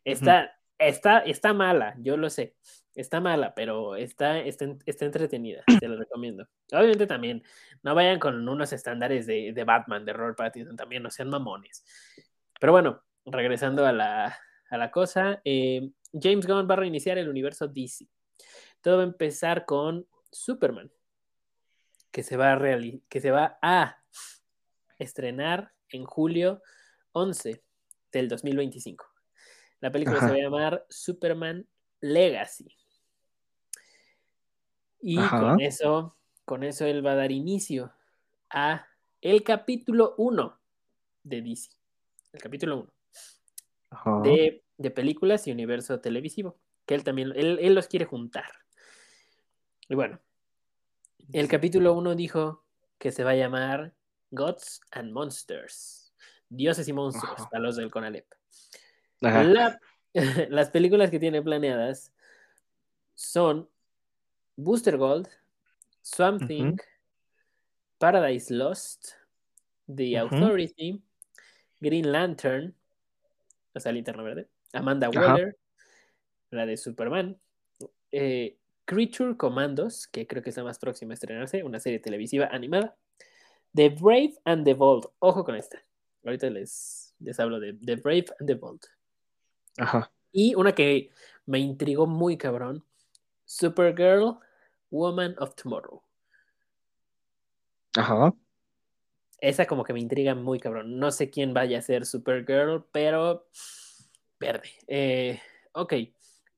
Está, 0.03 0.59
está, 0.77 1.19
está 1.19 1.53
mala, 1.53 1.95
yo 1.99 2.17
lo 2.17 2.29
sé. 2.29 2.55
Está 2.95 3.19
mala, 3.19 3.55
pero 3.55 3.95
está, 3.95 4.39
está, 4.39 4.65
está 4.85 5.05
entretenida. 5.05 5.63
Te 5.79 5.87
la 5.87 5.95
recomiendo. 5.95 6.47
Obviamente 6.71 7.07
también, 7.07 7.43
no 7.81 7.95
vayan 7.95 8.19
con 8.19 8.47
unos 8.47 8.71
estándares 8.71 9.25
de, 9.25 9.51
de 9.53 9.63
Batman, 9.63 10.05
de 10.05 10.13
Robert 10.13 10.37
Pattinson, 10.37 10.75
también 10.75 11.01
no 11.01 11.09
sean 11.09 11.29
mamones. 11.29 11.83
Pero 12.59 12.71
bueno, 12.71 13.01
regresando 13.25 13.85
a 13.85 13.91
la, 13.91 14.37
a 14.69 14.77
la 14.77 14.91
cosa, 14.91 15.41
eh, 15.43 15.89
James 16.13 16.45
Gunn 16.45 16.67
va 16.69 16.73
a 16.75 16.77
reiniciar 16.77 17.17
el 17.17 17.29
universo 17.29 17.67
DC. 17.67 18.07
Todo 18.81 18.97
va 18.97 19.03
a 19.03 19.07
empezar 19.07 19.65
con 19.65 20.05
Superman, 20.31 20.91
que 22.11 22.21
se 22.21 22.37
va 22.37 22.51
a, 22.53 22.55
reali- 22.59 23.01
que 23.09 23.21
se 23.21 23.31
va 23.31 23.57
a 23.61 24.02
estrenar 25.03 25.71
en 25.89 26.05
julio 26.05 26.61
11 27.11 27.63
del 28.11 28.27
2025. 28.27 29.05
La 29.79 29.91
película 29.91 30.17
Ajá. 30.17 30.27
se 30.27 30.33
va 30.33 30.39
a 30.39 30.43
llamar 30.43 30.85
Superman 30.89 31.67
Legacy. 32.01 32.75
Y 35.01 35.19
Ajá. 35.19 35.39
con 35.39 35.61
eso, 35.61 36.17
con 36.45 36.63
eso 36.63 36.85
él 36.85 37.05
va 37.05 37.11
a 37.11 37.15
dar 37.15 37.31
inicio 37.31 37.93
a 38.49 38.87
el 39.21 39.43
capítulo 39.43 40.15
1 40.17 40.59
de 41.23 41.41
DC. 41.41 41.69
El 42.31 42.41
capítulo 42.41 42.77
1 42.77 42.93
Ajá. 43.91 44.21
de, 44.23 44.63
de 44.77 44.91
películas 44.91 45.47
y 45.47 45.51
universo 45.51 45.99
televisivo. 45.99 46.57
Que 46.85 46.95
él 46.95 47.03
también, 47.03 47.31
él, 47.35 47.59
él 47.61 47.75
los 47.75 47.87
quiere 47.87 48.05
juntar. 48.05 48.45
Y 49.89 49.95
bueno, 49.95 50.19
el 51.31 51.47
capítulo 51.47 51.93
1 51.93 52.15
dijo 52.15 52.63
que 52.97 53.11
se 53.11 53.23
va 53.23 53.31
a 53.31 53.35
llamar 53.35 53.93
Gods 54.33 54.81
and 54.91 55.11
Monsters. 55.11 56.11
Dioses 56.49 56.87
y 56.87 56.93
monstruos, 56.93 57.39
Ajá. 57.39 57.49
para 57.49 57.63
los 57.63 57.75
del 57.75 57.89
Conalep. 57.91 58.25
La- 59.21 59.79
las 60.49 60.69
películas 60.69 61.09
que 61.09 61.19
tiene 61.19 61.41
planeadas 61.41 62.11
son 63.15 63.69
Booster 64.55 64.97
Gold, 64.97 65.27
Swamp 66.01 66.43
Paradise 67.97 68.53
Lost, 68.53 69.13
The. 69.87 70.17
Authority, 70.17 71.01
Green 71.79 72.11
Lantern, 72.11 72.75
o 73.73 73.79
sea, 73.79 73.91
Linterna 73.91 74.23
Verde, 74.23 74.47
Amanda 74.73 75.07
Ajá. 75.07 75.33
Waller, 75.33 75.57
la 76.51 76.65
de 76.65 76.77
Superman, 76.77 77.39
eh, 78.11 78.57
Creature 78.85 79.37
Commandos, 79.37 80.07
que 80.07 80.27
creo 80.27 80.43
que 80.43 80.49
es 80.49 80.57
la 80.57 80.63
más 80.63 80.77
próxima 80.77 81.13
a 81.13 81.15
estrenarse, 81.15 81.63
una 81.63 81.79
serie 81.79 81.99
televisiva 81.99 82.47
animada, 82.51 82.95
The 83.75 83.89
Brave 83.89 84.33
and 84.45 84.65
the 84.65 84.73
Bold, 84.73 85.09
ojo 85.19 85.43
con 85.43 85.55
esta, 85.55 85.81
ahorita 86.23 86.49
les, 86.49 87.13
les 87.19 87.39
hablo 87.39 87.59
de 87.59 87.73
The 87.73 87.95
Brave 87.95 88.25
and 88.39 88.47
the 88.47 88.55
Bold. 88.55 88.81
Ajá. 89.77 90.11
Y 90.31 90.55
una 90.55 90.73
que 90.73 91.09
me 91.45 91.59
intrigó 91.59 92.05
muy 92.07 92.37
cabrón, 92.37 92.83
Supergirl, 93.45 94.37
Woman 94.89 95.35
of 95.39 95.55
Tomorrow. 95.55 96.01
Ajá. 97.95 98.33
Esa 99.39 99.65
como 99.65 99.83
que 99.83 99.93
me 99.93 99.99
intriga 99.99 100.35
muy 100.35 100.59
cabrón. 100.59 100.97
No 100.97 101.11
sé 101.11 101.29
quién 101.29 101.53
vaya 101.53 101.79
a 101.79 101.81
ser 101.81 102.05
Supergirl, 102.05 102.85
pero 102.91 103.47
verde. 104.39 104.69
Eh, 104.87 105.41
ok. 105.73 105.93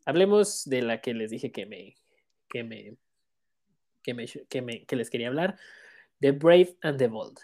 hablemos 0.05 0.65
de 0.65 0.81
la 0.81 1.01
que 1.01 1.13
les 1.13 1.31
dije 1.31 1.51
que 1.51 1.65
me, 1.65 1.95
que 2.47 2.63
me, 2.63 2.97
que 4.03 4.13
me, 4.13 4.27
que 4.27 4.61
me, 4.61 4.85
que 4.85 4.95
les 4.95 5.09
quería 5.09 5.27
hablar, 5.27 5.57
The 6.21 6.31
Brave 6.31 6.75
and 6.81 6.97
the 6.97 7.07
Bold. 7.07 7.39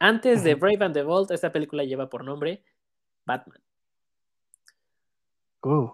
Antes 0.00 0.42
de. 0.44 0.54
Brave 0.54 0.84
and 0.84 0.94
the 0.94 1.02
Bold, 1.02 1.30
esta 1.32 1.50
película 1.52 1.84
lleva 1.84 2.08
por 2.08 2.24
nombre 2.24 2.62
Batman. 3.26 3.60
Uh, 5.62 5.90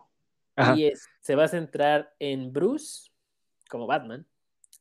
Y 0.77 0.87
es- 0.87 1.09
se 1.21 1.35
va 1.35 1.45
a 1.45 1.49
centrar 1.49 2.15
en 2.19 2.53
Bruce 2.53 3.11
como 3.69 3.87
Batman 3.87 4.25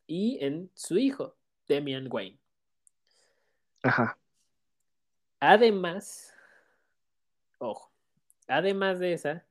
y 0.05 0.37
en 0.43 0.69
su 0.75 0.97
hijo, 0.97 1.35
Damian 1.67 2.07
Wayne. 2.11 2.37
ajá. 3.81 4.17
Además, 5.39 6.33
ojo, 7.57 7.91
además 8.47 8.99
de 8.99 9.13
esa, 9.13 9.45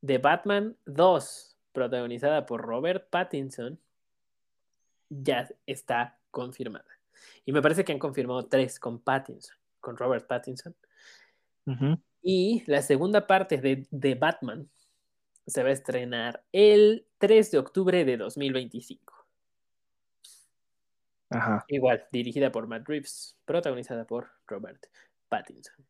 de 0.00 0.18
Batman 0.18 0.76
2, 0.86 1.56
protagonizada 1.72 2.46
por 2.46 2.62
Robert 2.62 3.08
Pattinson, 3.10 3.78
ya 5.08 5.48
está 5.66 6.17
confirmada. 6.30 6.86
Y 7.44 7.52
me 7.52 7.62
parece 7.62 7.84
que 7.84 7.92
han 7.92 7.98
confirmado 7.98 8.46
tres 8.46 8.78
con 8.78 9.00
Pattinson, 9.00 9.56
con 9.80 9.96
Robert 9.96 10.26
Pattinson. 10.26 10.74
Y 12.22 12.62
la 12.66 12.80
segunda 12.80 13.26
parte 13.26 13.58
de, 13.58 13.86
de 13.90 14.14
Batman 14.14 14.68
se 15.46 15.62
va 15.62 15.70
a 15.70 15.72
estrenar 15.72 16.44
el 16.52 17.06
3 17.18 17.50
de 17.50 17.58
octubre 17.58 18.04
de 18.04 18.16
2025. 18.16 19.26
Ajá. 21.30 21.64
Igual, 21.68 22.06
dirigida 22.10 22.50
por 22.50 22.66
Matt 22.66 22.88
Reeves, 22.88 23.36
protagonizada 23.44 24.06
por 24.06 24.30
Robert 24.46 24.86
Pattinson. 25.28 25.86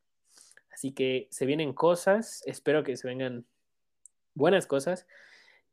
Así 0.73 0.93
que 0.93 1.29
se 1.31 1.47
vienen 1.47 1.73
cosas, 1.73 2.43
espero 2.47 2.85
que 2.85 2.97
se 2.97 3.09
vengan 3.09 3.45
buenas 4.35 4.67
cosas. 4.67 5.07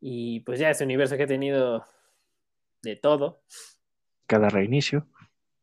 Y 0.02 0.42
pues 0.42 0.60
ya 0.60 0.70
ese 0.70 0.84
universo 0.84 1.18
que 1.18 1.24
ha 1.24 1.28
tenido 1.28 1.86
de 2.82 2.96
todo, 2.96 3.42
Cada 4.28 4.50
reinicio. 4.50 5.08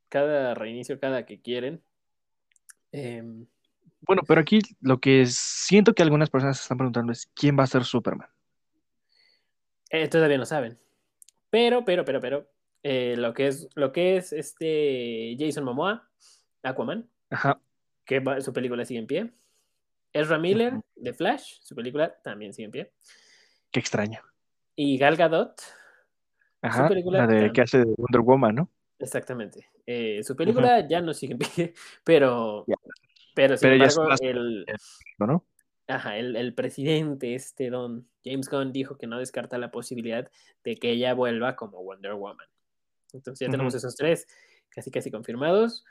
cada 0.08 0.54
reinicio, 0.54 1.00
cada 1.00 1.24
que 1.24 1.40
quieren. 1.40 1.82
Em, 2.92 3.46
Bueno, 4.02 4.22
pero 4.26 4.40
aquí 4.40 4.60
lo 4.80 4.98
que 5.00 5.24
siento 5.26 5.94
que 5.94 6.02
algunas 6.02 6.28
personas 6.28 6.58
se 6.58 6.62
están 6.64 6.76
preguntando 6.78 7.12
es 7.12 7.26
quién 7.34 7.58
va 7.58 7.64
a 7.64 7.66
ser 7.68 7.84
Superman. 7.84 8.28
eh, 9.90 10.08
todavía 10.08 10.38
no 10.38 10.46
saben. 10.46 10.78
Pero, 11.50 11.84
pero, 11.84 12.04
pero, 12.04 12.20
pero, 12.20 12.48
eh, 12.82 13.14
lo 13.18 13.34
que 13.34 13.46
es, 13.48 13.68
lo 13.74 13.92
que 13.92 14.16
es 14.16 14.32
este 14.32 15.36
Jason 15.38 15.64
Momoa, 15.64 16.08
Aquaman, 16.62 17.08
Ajá. 17.30 17.60
que 18.06 18.20
va- 18.20 18.40
su 18.40 18.52
película 18.54 18.84
sigue 18.86 19.00
en 19.00 19.06
pie. 19.06 19.32
Ezra 20.14 20.38
Miller, 20.38 20.74
de 20.96 21.12
Flash, 21.12 21.58
su 21.62 21.74
película 21.74 22.14
también 22.22 22.52
sigue 22.54 22.66
en 22.66 22.70
pie. 22.72 22.92
Qué 23.70 23.80
extraño. 23.80 24.20
Y 24.76 24.96
Gal 24.98 25.16
Gadot, 25.16 25.60
Ajá. 26.62 26.88
película 26.88 27.18
La 27.18 27.26
de 27.26 27.34
también. 27.34 27.52
que 27.52 27.60
hace 27.62 27.78
de 27.78 27.84
Wonder 27.96 28.20
Woman, 28.20 28.54
¿no? 28.54 28.70
exactamente. 28.98 29.68
eh, 29.86 30.22
su 30.22 30.36
película 30.36 30.86
ya 30.88 31.00
no 31.00 31.12
sigue 31.12 31.32
en 31.32 31.38
pie, 31.40 31.74
pero, 32.04 32.64
Ya. 32.68 32.76
pero 33.34 33.56
sin 33.56 33.70
Pero 33.70 33.76
ya 33.84 33.90
embargo, 33.90 34.08
más- 34.10 34.20
el, 34.22 34.66
¿No? 35.18 35.44
ajá, 35.88 36.16
el, 36.18 36.36
el 36.36 36.54
presidente, 36.54 37.34
este 37.34 37.68
don 37.70 38.08
James 38.24 38.48
Gunn, 38.48 38.72
dijo 38.72 38.96
que 38.96 39.06
no 39.08 39.18
descarta 39.18 39.58
la 39.58 39.70
posibilidad 39.72 40.30
de 40.62 40.76
que 40.76 40.90
ella 40.92 41.14
vuelva 41.14 41.56
como 41.56 41.82
Wonder 41.82 42.14
Woman. 42.14 42.46
Entonces 43.12 43.44
ya 43.46 43.50
tenemos 43.50 43.74
esos 43.74 43.96
tres 43.96 44.26
casi 44.70 44.90
casi 44.92 45.10
confirmados. 45.10 45.84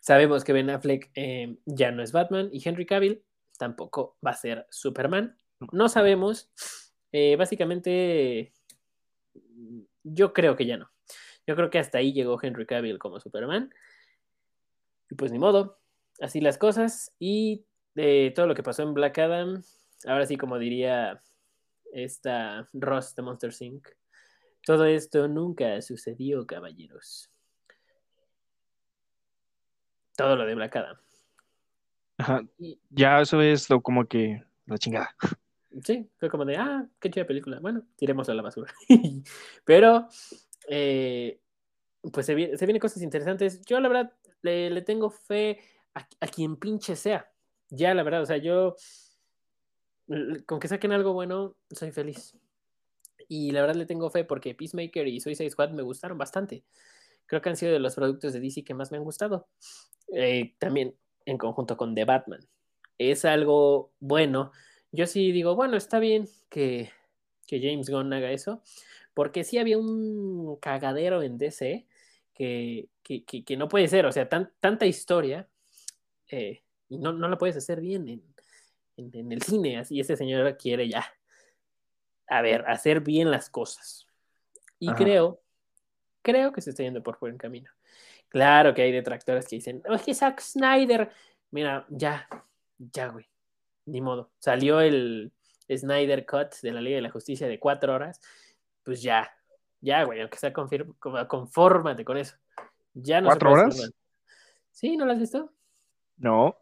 Sabemos 0.00 0.42
que 0.44 0.52
Ben 0.52 0.70
Affleck 0.70 1.10
eh, 1.14 1.58
ya 1.66 1.92
no 1.92 2.02
es 2.02 2.10
Batman 2.12 2.48
y 2.52 2.66
Henry 2.66 2.86
Cavill 2.86 3.22
tampoco 3.58 4.16
va 4.26 4.30
a 4.32 4.36
ser 4.36 4.66
Superman. 4.70 5.36
No 5.70 5.88
sabemos. 5.88 6.50
eh, 7.12 7.36
básicamente, 7.36 8.52
yo 10.02 10.32
creo 10.32 10.56
que 10.56 10.66
ya 10.66 10.76
no. 10.76 10.90
Yo 11.46 11.56
creo 11.56 11.70
que 11.70 11.78
hasta 11.78 11.98
ahí 11.98 12.12
llegó 12.12 12.38
Henry 12.40 12.66
Cavill 12.66 12.98
como 12.98 13.20
Superman. 13.20 13.72
Y 15.10 15.14
pues 15.14 15.32
ni 15.32 15.38
modo. 15.38 15.78
Así 16.20 16.40
las 16.40 16.58
cosas. 16.58 17.14
Y 17.18 17.64
de 17.94 18.32
todo 18.34 18.46
lo 18.46 18.54
que 18.54 18.62
pasó 18.62 18.82
en 18.82 18.94
Black 18.94 19.18
Adam, 19.18 19.62
ahora 20.06 20.26
sí, 20.26 20.36
como 20.36 20.58
diría 20.58 21.20
esta 21.92 22.68
Ross 22.72 23.14
de 23.14 23.22
Monster 23.22 23.52
Inc. 23.60 23.88
Todo 24.64 24.84
esto 24.84 25.26
nunca 25.28 25.80
sucedió, 25.82 26.46
caballeros. 26.46 27.30
Todo 30.16 30.36
lo 30.36 30.46
de 30.46 30.54
Black 30.54 30.76
Adam. 30.76 30.96
Ajá. 32.18 32.42
Y 32.58 32.78
Ya 32.90 33.20
eso 33.20 33.40
es 33.40 33.68
lo 33.68 33.80
como 33.80 34.06
que 34.06 34.42
la 34.66 34.78
chingada. 34.78 35.14
sí, 35.84 36.08
fue 36.16 36.28
como 36.30 36.44
de, 36.44 36.56
ah, 36.56 36.88
qué 37.00 37.10
chida 37.10 37.26
película. 37.26 37.58
Bueno, 37.60 37.82
tiremos 37.96 38.28
a 38.28 38.34
la 38.34 38.42
basura. 38.42 38.72
Pero, 39.64 40.08
eh, 40.68 41.40
pues 42.12 42.26
se, 42.26 42.34
viene, 42.34 42.56
se 42.56 42.66
vienen 42.66 42.80
cosas 42.80 43.02
interesantes. 43.02 43.64
Yo, 43.64 43.80
la 43.80 43.88
verdad, 43.88 44.12
le, 44.42 44.82
tengo 44.82 45.10
fe 45.10 45.60
a, 45.94 46.06
a, 46.20 46.26
quien 46.26 46.56
pinche 46.56 46.96
sea. 46.96 47.30
Ya, 47.70 47.94
la 47.94 48.02
verdad, 48.02 48.22
o 48.22 48.26
sea, 48.26 48.36
yo, 48.36 48.76
con 50.46 50.60
que 50.60 50.68
saquen 50.68 50.92
algo 50.92 51.12
bueno, 51.12 51.56
soy 51.70 51.90
feliz. 51.92 52.36
Y 53.28 53.50
la 53.52 53.62
verdad 53.62 53.76
le 53.76 53.86
tengo 53.86 54.10
fe 54.10 54.24
porque 54.24 54.54
Peacemaker 54.54 55.06
y 55.08 55.20
Suicide 55.20 55.50
Squad 55.50 55.70
me 55.70 55.82
gustaron 55.82 56.18
bastante. 56.18 56.64
Creo 57.26 57.40
que 57.40 57.48
han 57.48 57.56
sido 57.56 57.72
de 57.72 57.78
los 57.78 57.94
productos 57.94 58.32
de 58.32 58.40
DC 58.40 58.64
que 58.64 58.74
más 58.74 58.90
me 58.90 58.98
han 58.98 59.04
gustado. 59.04 59.48
Eh, 60.14 60.54
también 60.58 60.94
en 61.24 61.38
conjunto 61.38 61.76
con 61.76 61.94
The 61.94 62.04
Batman. 62.04 62.40
Es 62.98 63.24
algo 63.24 63.92
bueno. 64.00 64.52
Yo 64.92 65.06
sí 65.06 65.32
digo, 65.32 65.56
bueno, 65.56 65.76
está 65.76 65.98
bien 65.98 66.28
que, 66.50 66.90
que 67.46 67.60
James 67.60 67.88
Gunn 67.88 68.12
haga 68.12 68.30
eso, 68.30 68.62
porque 69.14 69.42
sí 69.42 69.58
había 69.58 69.78
un 69.78 70.56
cagadero 70.56 71.22
en 71.22 71.38
DC 71.38 71.86
que, 72.34 72.88
que, 73.02 73.24
que, 73.24 73.42
que 73.42 73.56
no 73.56 73.68
puede 73.68 73.88
ser, 73.88 74.04
o 74.04 74.12
sea, 74.12 74.28
tan, 74.28 74.52
tanta 74.60 74.86
historia 74.86 75.48
eh, 76.28 76.62
y 76.88 76.98
no, 76.98 77.12
no 77.12 77.28
la 77.28 77.38
puedes 77.38 77.56
hacer 77.56 77.80
bien 77.80 78.06
en, 78.06 78.22
en, 78.98 79.10
en, 79.14 79.32
el 79.32 79.42
cine, 79.42 79.78
así 79.78 79.98
ese 79.98 80.16
señor 80.16 80.56
quiere 80.58 80.88
ya, 80.88 81.04
a 82.28 82.42
ver, 82.42 82.64
hacer 82.68 83.00
bien 83.00 83.30
las 83.30 83.48
cosas. 83.48 84.06
Y 84.78 84.88
Ajá. 84.88 84.96
creo, 84.96 85.42
creo 86.20 86.52
que 86.52 86.60
se 86.60 86.70
está 86.70 86.82
yendo 86.82 87.02
por 87.02 87.18
buen 87.18 87.38
camino. 87.38 87.70
Claro 88.28 88.74
que 88.74 88.82
hay 88.82 88.92
detractores 88.92 89.46
que 89.46 89.56
dicen, 89.56 89.82
es 89.84 90.02
que 90.02 90.14
Zack 90.14 90.40
Snyder, 90.40 91.10
mira, 91.50 91.86
ya, 91.90 92.28
ya, 92.78 93.08
güey, 93.08 93.26
ni 93.86 94.00
modo. 94.00 94.30
Salió 94.38 94.80
el 94.80 95.32
Snyder 95.68 96.26
Cut 96.26 96.54
de 96.62 96.72
la 96.72 96.80
Liga 96.80 96.96
de 96.96 97.02
la 97.02 97.10
Justicia 97.10 97.48
de 97.48 97.58
cuatro 97.58 97.94
horas, 97.94 98.20
pues 98.84 99.02
ya, 99.02 99.30
ya, 99.80 100.04
güey, 100.04 100.20
aunque 100.20 100.38
sea 100.38 100.52
confórmate 100.52 102.04
con 102.04 102.16
eso. 102.16 102.36
Ya 102.94 103.20
no 103.20 103.28
¿Cuatro 103.28 103.52
horas? 103.52 103.92
Sí, 104.70 104.96
¿no 104.96 105.04
lo 105.04 105.12
has 105.12 105.18
visto? 105.18 105.52
No. 106.16 106.56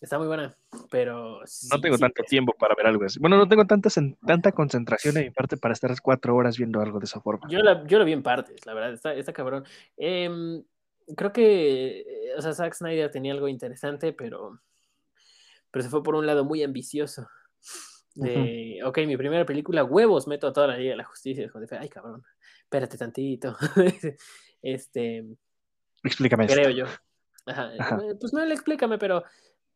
Está 0.00 0.18
muy 0.18 0.26
buena, 0.26 0.54
pero... 0.90 1.40
Sí, 1.46 1.68
no 1.70 1.80
tengo 1.80 1.96
sí, 1.96 2.02
tanto 2.02 2.22
tiempo 2.24 2.52
para 2.58 2.74
ver 2.74 2.86
algo 2.86 3.04
así. 3.04 3.18
Bueno, 3.18 3.38
no 3.38 3.48
tengo 3.48 3.66
tanta, 3.66 3.88
tanta 4.26 4.52
concentración 4.52 5.16
en 5.16 5.24
mi 5.24 5.30
parte 5.30 5.56
para 5.56 5.72
estar 5.72 5.90
cuatro 6.02 6.36
horas 6.36 6.58
viendo 6.58 6.80
algo 6.80 6.98
de 6.98 7.06
esa 7.06 7.20
forma. 7.20 7.48
Yo, 7.48 7.60
la, 7.60 7.86
yo 7.86 7.98
lo 7.98 8.04
vi 8.04 8.12
en 8.12 8.22
partes, 8.22 8.66
la 8.66 8.74
verdad, 8.74 8.92
está, 8.92 9.14
está 9.14 9.32
cabrón. 9.32 9.64
Eh, 9.96 10.62
creo 11.16 11.32
que, 11.32 12.32
o 12.36 12.42
sea, 12.42 12.52
Zack 12.52 12.74
Snyder 12.74 13.10
tenía 13.10 13.32
algo 13.32 13.48
interesante, 13.48 14.12
pero, 14.12 14.60
pero 15.72 15.82
se 15.82 15.88
fue 15.88 16.02
por 16.02 16.14
un 16.14 16.26
lado 16.26 16.44
muy 16.44 16.62
ambicioso. 16.62 17.26
De, 18.14 18.78
uh 18.82 18.84
-huh. 18.84 18.88
ok, 18.90 18.98
mi 19.06 19.16
primera 19.16 19.44
película, 19.44 19.82
huevos, 19.82 20.28
meto 20.28 20.46
a 20.46 20.52
toda 20.52 20.68
la 20.68 20.76
Liga 20.76 20.90
de 20.90 20.96
la 20.98 21.04
Justicia. 21.04 21.50
De, 21.52 21.78
Ay, 21.78 21.88
cabrón, 21.88 22.22
espérate 22.62 22.98
tantito. 22.98 23.56
este. 24.62 25.24
Explícame 26.04 26.46
Creo 26.46 26.68
esto. 26.68 26.78
yo. 26.78 26.86
Ajá. 27.46 27.72
Ajá. 27.78 27.98
Pues 28.20 28.32
no, 28.32 28.44
explícame, 28.44 28.98
pero 28.98 29.24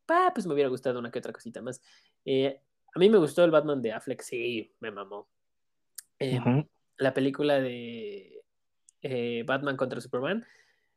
pa, 0.04 0.32
pues 0.35 0.46
me 0.46 0.54
hubiera 0.54 0.68
gustado 0.68 0.98
una 0.98 1.11
que 1.11 1.18
otra 1.18 1.32
cosita 1.32 1.62
más. 1.62 1.82
Eh, 2.24 2.61
a 2.94 2.98
mí 2.98 3.11
me 3.11 3.18
gustó 3.18 3.44
el 3.44 3.50
Batman 3.50 3.82
de 3.82 3.92
Affleck, 3.92 4.22
sí, 4.22 4.72
me 4.80 4.90
mamó. 4.90 5.28
Eh, 6.18 6.38
uh 6.38 6.42
-huh. 6.42 6.68
La 6.98 7.12
película 7.12 7.61
de 7.61 8.42
eh, 9.02 9.42
Batman 9.46 9.76
contra 9.76 10.00
Superman, 10.00 10.46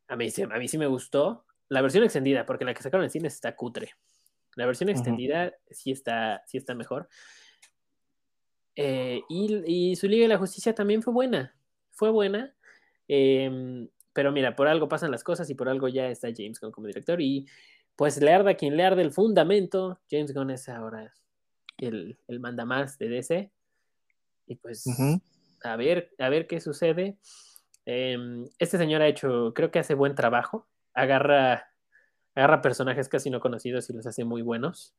a 0.07 0.15
mí, 0.15 0.29
sí, 0.29 0.43
a 0.43 0.47
mí 0.47 0.67
sí 0.67 0.77
me 0.77 0.87
gustó. 0.87 1.45
La 1.67 1.81
versión 1.81 2.03
extendida, 2.03 2.45
porque 2.45 2.65
la 2.65 2.73
que 2.73 2.81
sacaron 2.81 3.03
en 3.03 3.11
cine 3.11 3.27
está 3.27 3.55
cutre. 3.55 3.91
La 4.55 4.65
versión 4.65 4.89
extendida 4.89 5.45
uh 5.45 5.49
-huh. 5.49 5.53
sí, 5.71 5.91
está, 5.91 6.43
sí 6.47 6.57
está 6.57 6.75
mejor. 6.75 7.07
Eh, 8.75 9.21
y, 9.29 9.91
y, 9.91 9.95
su 9.95 10.07
Liga 10.07 10.23
de 10.23 10.29
la 10.29 10.37
Justicia 10.37 10.73
también 10.73 11.01
fue 11.01 11.13
buena. 11.13 11.55
Fue 11.91 12.09
buena. 12.11 12.53
Eh, 13.07 13.87
pero 14.13 14.31
mira, 14.31 14.55
por 14.55 14.67
algo 14.67 14.87
pasan 14.89 15.11
las 15.11 15.23
cosas 15.23 15.49
y 15.49 15.55
por 15.55 15.69
algo 15.69 15.87
ya 15.87 16.09
está 16.09 16.29
James 16.35 16.59
Gunn 16.59 16.71
como 16.71 16.87
director. 16.87 17.21
Y 17.21 17.47
pues 17.95 18.21
le 18.21 18.33
arda 18.33 18.55
quien 18.55 18.75
le 18.75 18.83
arde 18.83 19.01
el 19.01 19.11
fundamento. 19.11 19.99
James 20.09 20.33
Gunn 20.33 20.51
es 20.51 20.69
ahora 20.69 21.13
el, 21.77 22.17
el 22.27 22.39
mandamás 22.39 22.97
de 22.97 23.09
DC. 23.09 23.51
Y 24.47 24.55
pues 24.55 24.85
uh 24.87 24.91
-huh. 24.91 25.21
a, 25.63 25.75
ver, 25.75 26.13
a 26.17 26.29
ver 26.29 26.47
qué 26.47 26.59
sucede. 26.59 27.17
Eh, 27.85 28.17
este 28.57 28.77
señor 28.77 29.01
ha 29.01 29.07
hecho, 29.07 29.53
creo 29.53 29.71
que 29.71 29.79
hace 29.79 29.93
buen 29.93 30.15
trabajo. 30.15 30.67
Agarra, 30.93 31.68
agarra 32.35 32.61
personajes 32.61 33.09
casi 33.09 33.29
no 33.29 33.39
conocidos 33.39 33.89
y 33.89 33.93
los 33.93 34.05
hace 34.05 34.23
muy 34.23 34.41
buenos. 34.41 34.95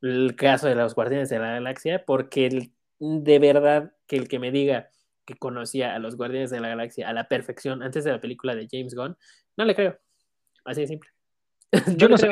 El 0.00 0.34
caso 0.36 0.66
de 0.66 0.74
los 0.74 0.94
Guardianes 0.94 1.28
de 1.28 1.38
la 1.38 1.52
Galaxia, 1.52 2.04
porque 2.04 2.46
el, 2.46 2.72
de 2.98 3.38
verdad 3.38 3.94
que 4.06 4.16
el 4.16 4.28
que 4.28 4.38
me 4.38 4.50
diga 4.50 4.90
que 5.24 5.34
conocía 5.34 5.94
a 5.94 5.98
los 5.98 6.16
Guardianes 6.16 6.50
de 6.50 6.60
la 6.60 6.68
Galaxia 6.68 7.08
a 7.08 7.12
la 7.12 7.28
perfección 7.28 7.82
antes 7.82 8.04
de 8.04 8.12
la 8.12 8.20
película 8.20 8.54
de 8.54 8.68
James 8.70 8.94
Gunn, 8.94 9.16
no 9.56 9.64
le 9.64 9.74
creo. 9.74 9.98
Así 10.64 10.82
de 10.82 10.86
simple. 10.88 11.10
Yo 11.96 12.08
no, 12.08 12.18
sé 12.18 12.28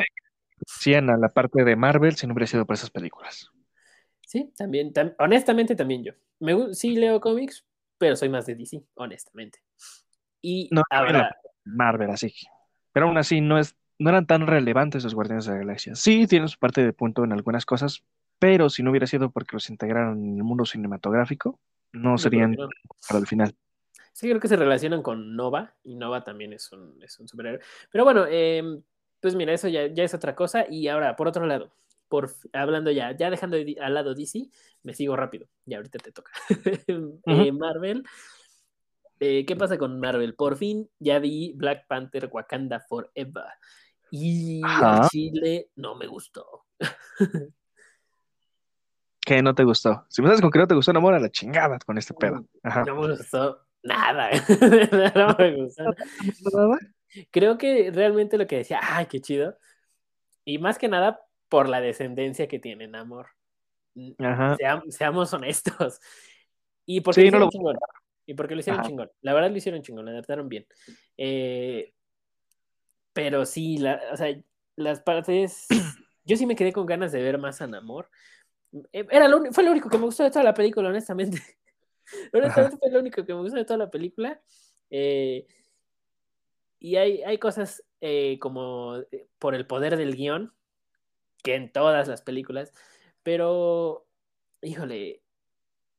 si 0.65 0.93
a 0.93 1.01
la 1.01 1.29
parte 1.29 1.63
de 1.63 1.75
Marvel 1.75 2.15
si 2.15 2.27
no 2.27 2.33
hubiera 2.33 2.47
sido 2.47 2.65
por 2.65 2.75
esas 2.75 2.89
películas. 2.89 3.49
Sí, 4.25 4.53
también, 4.55 4.93
honestamente 5.19 5.75
también 5.75 6.03
yo. 6.03 6.13
Me, 6.39 6.73
sí 6.73 6.95
leo 6.95 7.19
cómics, 7.19 7.65
pero 7.97 8.15
soy 8.15 8.29
más 8.29 8.45
de 8.45 8.55
DC, 8.55 8.81
honestamente. 8.95 9.59
Y 10.41 10.69
no, 10.71 10.83
ahora... 10.89 11.35
Marvel, 11.63 12.09
así 12.09 12.33
Pero 12.91 13.07
aún 13.07 13.17
así 13.17 13.41
no, 13.41 13.59
es, 13.59 13.75
no 14.01 14.09
eran 14.09 14.25
tan 14.25 14.47
relevantes 14.47 15.03
los 15.03 15.13
Guardianes 15.13 15.45
de 15.45 15.51
la 15.51 15.59
Galaxia. 15.59 15.93
Sí, 15.93 16.25
tienen 16.25 16.49
su 16.49 16.57
parte 16.57 16.83
de 16.83 16.91
punto 16.91 17.23
en 17.23 17.33
algunas 17.33 17.67
cosas, 17.67 18.03
pero 18.39 18.67
si 18.67 18.81
no 18.81 18.89
hubiera 18.89 19.05
sido 19.05 19.29
porque 19.29 19.55
los 19.55 19.69
integraron 19.69 20.17
en 20.17 20.37
el 20.37 20.43
mundo 20.43 20.65
cinematográfico, 20.65 21.59
no 21.91 22.17
serían 22.17 22.57
para 23.07 23.19
el 23.19 23.27
final. 23.27 23.53
Sí, 24.11 24.27
creo 24.27 24.39
que 24.39 24.47
se 24.47 24.55
relacionan 24.55 25.03
con 25.03 25.35
Nova, 25.35 25.75
y 25.83 25.95
Nova 25.95 26.23
también 26.23 26.51
es 26.51 26.71
un, 26.71 26.97
es 27.03 27.19
un 27.19 27.27
superhéroe. 27.27 27.61
Pero 27.91 28.03
bueno, 28.03 28.25
em, 28.27 28.81
pues 29.19 29.35
mira, 29.35 29.53
eso 29.53 29.67
ya, 29.67 29.85
ya, 29.85 30.03
es 30.03 30.15
otra 30.15 30.33
cosa. 30.35 30.65
Y 30.67 30.87
ahora, 30.87 31.15
por 31.15 31.27
otro 31.27 31.45
lado, 31.45 31.71
por, 32.07 32.31
hablando 32.53 32.89
ya, 32.89 33.15
ya 33.15 33.29
dejando 33.29 33.57
al 33.57 33.93
lado 33.93 34.15
DC, 34.15 34.49
me 34.81 34.95
sigo 34.95 35.15
rápido. 35.15 35.47
Y 35.67 35.75
ahorita 35.75 35.99
te 35.99 36.11
toca. 36.11 36.31
Eh, 37.27 37.51
Marvel. 37.51 38.03
Eh, 39.19 39.45
¿Qué 39.45 39.55
pasa 39.55 39.77
con 39.77 39.99
Marvel? 39.99 40.33
Por 40.33 40.57
fin 40.57 40.89
ya 40.97 41.19
vi 41.19 41.53
Black 41.55 41.85
Panther 41.87 42.27
Wakanda 42.31 42.79
Forever. 42.79 43.45
Y 44.11 44.61
a 44.65 45.07
Chile 45.09 45.69
no 45.77 45.95
me 45.95 46.05
gustó. 46.05 46.65
¿Qué 49.21 49.41
no 49.41 49.55
te 49.55 49.63
gustó? 49.63 50.05
Si 50.09 50.21
me 50.21 50.27
sabes 50.27 50.41
con 50.41 50.51
que 50.51 50.59
no 50.59 50.67
te 50.67 50.75
gustó, 50.75 50.91
no 50.91 51.07
a 51.07 51.19
la 51.19 51.29
chingada 51.29 51.79
con 51.79 51.97
este 51.97 52.13
pedo. 52.13 52.45
No 52.63 52.95
me 52.95 53.15
gustó 53.15 53.65
nada. 53.83 54.29
no 55.15 55.35
me 55.39 55.55
gustó. 55.55 55.85
Creo 57.29 57.57
que 57.57 57.89
realmente 57.91 58.37
lo 58.37 58.47
que 58.47 58.57
decía, 58.57 58.81
ay, 58.81 59.05
qué 59.05 59.21
chido. 59.21 59.57
Y 60.43 60.57
más 60.57 60.77
que 60.77 60.89
nada 60.89 61.21
por 61.47 61.69
la 61.69 61.79
descendencia 61.79 62.47
que 62.47 62.59
tienen, 62.59 62.95
amor. 62.95 63.27
seamos 64.89 65.33
honestos. 65.33 66.01
Y 66.85 66.99
porque 66.99 67.21
lo 67.21 67.27
hicieron 67.27 67.49
chingón. 67.49 67.77
Y 68.25 68.33
porque 68.33 68.55
lo 68.55 68.59
hicieron 68.59 68.83
chingón. 68.83 69.11
La 69.21 69.33
verdad 69.33 69.51
lo 69.51 69.57
hicieron 69.57 69.81
chingón, 69.81 70.03
lo 70.03 70.11
adaptaron 70.11 70.49
bien. 70.49 70.65
Eh, 71.15 71.93
pero 73.13 73.45
sí, 73.45 73.77
la, 73.77 74.01
o 74.11 74.17
sea, 74.17 74.35
las 74.75 75.01
partes. 75.01 75.67
Yo 76.25 76.37
sí 76.37 76.45
me 76.45 76.55
quedé 76.55 76.71
con 76.71 76.85
ganas 76.85 77.11
de 77.11 77.21
ver 77.21 77.37
más 77.37 77.61
a 77.61 77.67
Namor. 77.67 78.09
Eh, 78.93 79.05
era 79.09 79.27
lo, 79.27 79.51
fue 79.51 79.63
lo 79.63 79.71
único 79.71 79.89
que 79.89 79.97
me 79.97 80.05
gustó 80.05 80.23
de 80.23 80.31
toda 80.31 80.43
la 80.43 80.53
película, 80.53 80.89
honestamente. 80.89 81.41
honestamente 82.33 82.77
fue 82.77 82.91
lo 82.91 82.99
único 82.99 83.25
que 83.25 83.33
me 83.33 83.41
gustó 83.41 83.57
de 83.57 83.65
toda 83.65 83.77
la 83.77 83.91
película. 83.91 84.41
Eh, 84.89 85.47
y 86.79 86.95
hay, 86.95 87.21
hay 87.23 87.37
cosas 87.37 87.83
eh, 88.01 88.39
como 88.39 89.03
por 89.39 89.55
el 89.55 89.67
poder 89.67 89.97
del 89.97 90.15
guion, 90.15 90.53
que 91.43 91.55
en 91.55 91.71
todas 91.71 92.07
las 92.07 92.21
películas, 92.21 92.73
pero, 93.23 94.07
híjole, 94.61 95.21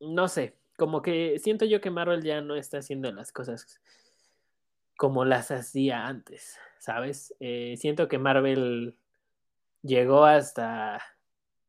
no 0.01 0.29
sé, 0.29 0.57
como 0.77 1.03
que 1.03 1.39
siento 1.39 1.65
yo 1.65 1.81
que 1.81 1.91
Marvel 1.91 2.23
ya 2.23 2.41
no 2.41 2.57
está 2.57 2.79
haciendo 2.79 3.11
las 3.13 3.33
cosas 3.33 3.81
como 5.03 5.25
las 5.25 5.51
hacía 5.51 6.07
antes, 6.07 6.61
¿sabes? 6.79 7.35
siento 7.75 8.07
que 8.07 8.19
Marvel 8.19 8.97
llegó 9.83 10.25
hasta 10.25 11.03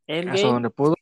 Endgame. 0.05 0.37
Hasta 0.37 0.53
donde 0.53 0.69
pudo. 0.69 0.95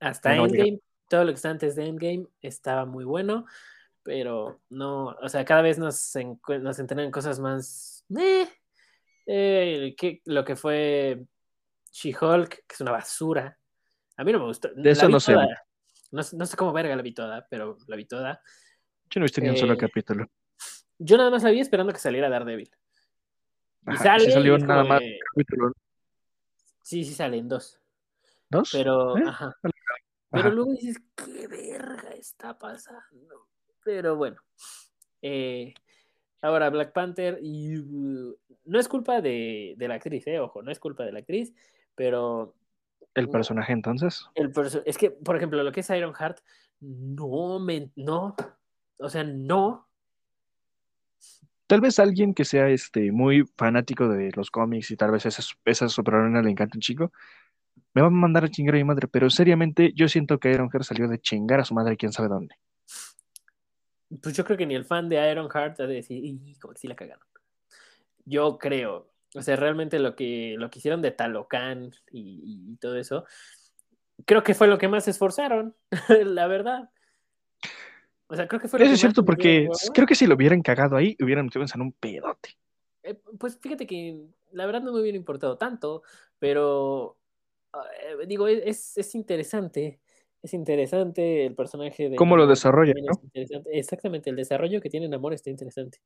Hasta 0.00 0.34
Endgame, 0.34 0.80
todo 1.10 1.24
lo 1.24 1.32
que 1.32 1.34
está 1.34 1.50
antes 1.50 1.76
de 1.76 1.88
Endgame 1.88 2.26
estaba 2.40 2.86
muy 2.86 3.04
bueno, 3.04 3.44
pero 4.02 4.62
no, 4.70 5.08
o 5.08 5.28
sea, 5.28 5.44
cada 5.44 5.60
vez 5.60 5.78
nos, 5.78 6.14
nos 6.62 6.78
entrenan 6.78 7.10
cosas 7.10 7.38
más. 7.38 8.06
Eh, 9.26 9.94
que, 9.94 10.22
lo 10.24 10.42
que 10.42 10.56
fue 10.56 11.22
She-Hulk, 11.92 12.48
que 12.48 12.74
es 12.74 12.80
una 12.80 12.92
basura. 12.92 13.58
A 14.16 14.24
mí 14.24 14.32
no 14.32 14.38
me 14.38 14.46
gustó. 14.46 14.70
De 14.74 14.90
eso 14.90 15.06
no 15.06 15.20
sé. 15.20 15.34
No, 16.12 16.22
sé 16.22 16.56
cómo 16.56 16.72
verga 16.72 16.96
la 16.96 17.02
vi 17.02 17.12
toda, 17.12 17.46
pero 17.50 17.76
la 17.88 17.96
vi 17.96 18.06
toda. 18.06 18.40
Yo 19.10 19.20
no 19.20 19.24
he 19.24 19.26
visto 19.26 19.42
ni 19.42 19.50
un 19.50 19.58
solo 19.58 19.74
eh, 19.74 19.76
capítulo. 19.76 20.30
Yo 20.98 21.16
nada 21.16 21.30
más 21.30 21.42
la 21.42 21.50
vi 21.50 21.60
esperando 21.60 21.92
que 21.92 21.98
saliera 21.98 22.28
Daredevil. 22.28 22.70
Y 23.88 23.96
sale, 23.96 24.30
salió 24.30 24.58
nada 24.58 24.84
más. 24.84 25.00
Sí, 26.82 27.04
sí 27.04 27.14
salen 27.14 27.48
dos. 27.48 27.80
¿Dos? 28.48 28.70
Pero, 28.72 29.16
¿Eh? 29.16 29.24
ajá. 29.26 29.56
Pero 30.30 30.50
luego 30.50 30.72
dices, 30.72 31.02
¿qué 31.14 31.46
verga 31.48 32.10
está 32.10 32.58
pasando? 32.58 33.48
Pero 33.84 34.16
bueno. 34.16 34.36
Eh, 35.22 35.74
ahora, 36.42 36.70
Black 36.70 36.92
Panther, 36.92 37.38
y, 37.42 37.78
uh, 37.78 38.36
no 38.64 38.78
es 38.78 38.88
culpa 38.88 39.20
de, 39.20 39.76
la 39.78 39.94
actriz, 39.94 40.26
eh, 40.26 40.38
ojo, 40.40 40.62
no 40.62 40.70
es 40.70 40.78
culpa 40.78 41.04
de 41.04 41.12
la 41.12 41.20
actriz, 41.20 41.54
pero. 41.94 42.54
¿El 43.14 43.30
personaje 43.30 43.72
entonces? 43.72 44.26
El 44.34 44.52
es 44.84 44.98
que, 44.98 45.10
por 45.10 45.36
ejemplo, 45.36 45.62
lo 45.62 45.72
que 45.72 45.80
es 45.80 45.90
Iron 45.90 46.14
Heart, 46.14 46.40
no 46.80 47.58
me. 47.58 47.90
No. 47.96 48.36
O 48.98 49.08
sea, 49.08 49.24
no. 49.24 49.85
Tal 51.66 51.80
vez 51.80 51.98
alguien 51.98 52.32
que 52.32 52.44
sea 52.44 52.68
este, 52.68 53.10
muy 53.10 53.44
fanático 53.56 54.08
de 54.08 54.30
los 54.36 54.50
cómics 54.50 54.90
y 54.92 54.96
tal 54.96 55.10
vez 55.10 55.26
esa, 55.26 55.42
esa 55.64 55.88
superheroína 55.88 56.42
le 56.42 56.50
encanta 56.50 56.76
un 56.76 56.80
chico, 56.80 57.12
me 57.92 58.02
va 58.02 58.08
a 58.08 58.10
mandar 58.10 58.44
a 58.44 58.50
chingar 58.50 58.74
a 58.74 58.78
mi 58.78 58.84
madre, 58.84 59.08
pero 59.08 59.30
seriamente 59.30 59.92
yo 59.94 60.08
siento 60.08 60.38
que 60.38 60.50
Ironheart 60.52 60.84
salió 60.84 61.08
de 61.08 61.18
chingar 61.18 61.60
a 61.60 61.64
su 61.64 61.74
madre 61.74 61.96
quién 61.96 62.12
sabe 62.12 62.28
dónde. 62.28 62.54
Pues 64.22 64.36
yo 64.36 64.44
creo 64.44 64.56
que 64.56 64.66
ni 64.66 64.74
el 64.74 64.84
fan 64.84 65.08
de 65.08 65.30
Ironheart 65.30 65.80
ha 65.80 65.86
de 65.86 65.94
decir, 65.94 66.38
como 66.60 66.74
que 66.74 66.80
sí 66.80 66.88
la 66.88 66.94
cagaron. 66.94 67.26
Yo 68.24 68.58
creo, 68.58 69.12
o 69.34 69.42
sea, 69.42 69.56
realmente 69.56 69.98
lo 69.98 70.14
que, 70.14 70.56
lo 70.58 70.70
que 70.70 70.78
hicieron 70.78 71.02
de 71.02 71.10
Talocan 71.10 71.90
y, 72.12 72.76
todo 72.76 72.96
eso, 72.96 73.24
creo 74.24 74.42
que 74.42 74.54
fue 74.54 74.68
lo 74.68 74.78
que 74.78 74.88
más 74.88 75.08
esforzaron, 75.08 75.74
la 76.24 76.46
verdad. 76.46 76.90
O 78.28 78.34
sea, 78.34 78.48
creo 78.48 78.60
que 78.60 78.68
fue 78.68 78.82
Eso 78.82 78.92
es 78.92 79.00
cierto, 79.00 79.24
porque 79.24 79.68
creo 79.94 80.06
que 80.06 80.14
si 80.14 80.26
lo 80.26 80.34
hubieran 80.34 80.62
cagado 80.62 80.96
ahí, 80.96 81.16
hubieran 81.20 81.46
metido 81.46 81.64
en 81.72 81.80
un 81.80 81.92
pedote. 81.92 82.56
Eh, 83.02 83.14
pues 83.38 83.58
fíjate 83.58 83.86
que 83.86 84.20
la 84.52 84.66
verdad 84.66 84.82
no 84.82 84.92
me 84.92 85.00
hubiera 85.00 85.16
importado 85.16 85.56
tanto, 85.56 86.02
pero 86.38 87.16
ah, 87.72 87.84
eh, 88.02 88.26
digo, 88.26 88.48
e, 88.48 88.68
es, 88.68 88.98
es, 88.98 89.14
interesante. 89.14 90.00
Es 90.42 90.54
interesante 90.54 91.46
el 91.46 91.54
personaje 91.54 92.10
de. 92.10 92.16
¿Cómo 92.16 92.36
lo 92.36 92.46
desarrolla? 92.46 92.94
¿no? 92.94 93.20
Exactamente, 93.72 94.30
el 94.30 94.36
desarrollo 94.36 94.80
que 94.80 94.90
tiene 94.90 95.06
en 95.06 95.14
Amor 95.14 95.32
está 95.32 95.50
interesante. 95.50 95.98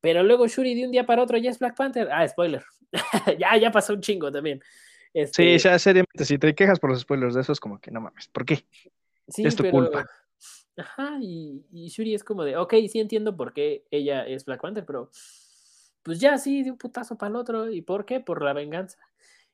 Pero 0.00 0.22
luego 0.22 0.46
Shuri 0.46 0.74
de 0.74 0.86
un 0.86 0.90
día 0.90 1.06
para 1.06 1.22
otro 1.22 1.38
ya 1.38 1.50
es 1.50 1.58
Black 1.58 1.76
Panther. 1.76 2.08
Ah, 2.10 2.26
spoiler. 2.26 2.64
ya, 3.38 3.56
ya 3.56 3.70
pasó 3.70 3.92
un 3.94 4.00
chingo 4.00 4.32
también. 4.32 4.60
Sí, 5.14 5.20
este 5.20 5.58
ya 5.58 5.78
seriamente, 5.78 6.24
si 6.24 6.38
te 6.38 6.54
quejas 6.54 6.80
por 6.80 6.90
los 6.90 7.00
spoilers 7.00 7.34
de 7.34 7.42
eso, 7.42 7.52
es 7.52 7.60
como 7.60 7.78
que 7.78 7.90
no 7.90 8.00
mames, 8.00 8.28
¿por 8.28 8.46
qué? 8.46 8.64
Sí, 9.28 9.44
es 9.44 9.54
tu 9.54 9.68
culpa. 9.70 10.06
Ajá, 10.76 11.18
y, 11.20 11.64
y, 11.70 11.88
Shuri 11.88 12.14
es 12.14 12.24
como 12.24 12.44
de, 12.44 12.56
ok, 12.56 12.74
sí 12.88 12.98
entiendo 12.98 13.36
por 13.36 13.52
qué 13.52 13.84
ella 13.90 14.26
es 14.26 14.44
Black 14.44 14.62
Panther, 14.62 14.86
pero 14.86 15.10
pues 16.02 16.18
ya 16.18 16.38
sí, 16.38 16.62
de 16.62 16.70
un 16.70 16.78
putazo 16.78 17.16
para 17.16 17.30
el 17.30 17.36
otro. 17.36 17.70
¿Y 17.70 17.82
por 17.82 18.04
qué? 18.04 18.20
Por 18.20 18.42
la 18.42 18.52
venganza. 18.52 18.98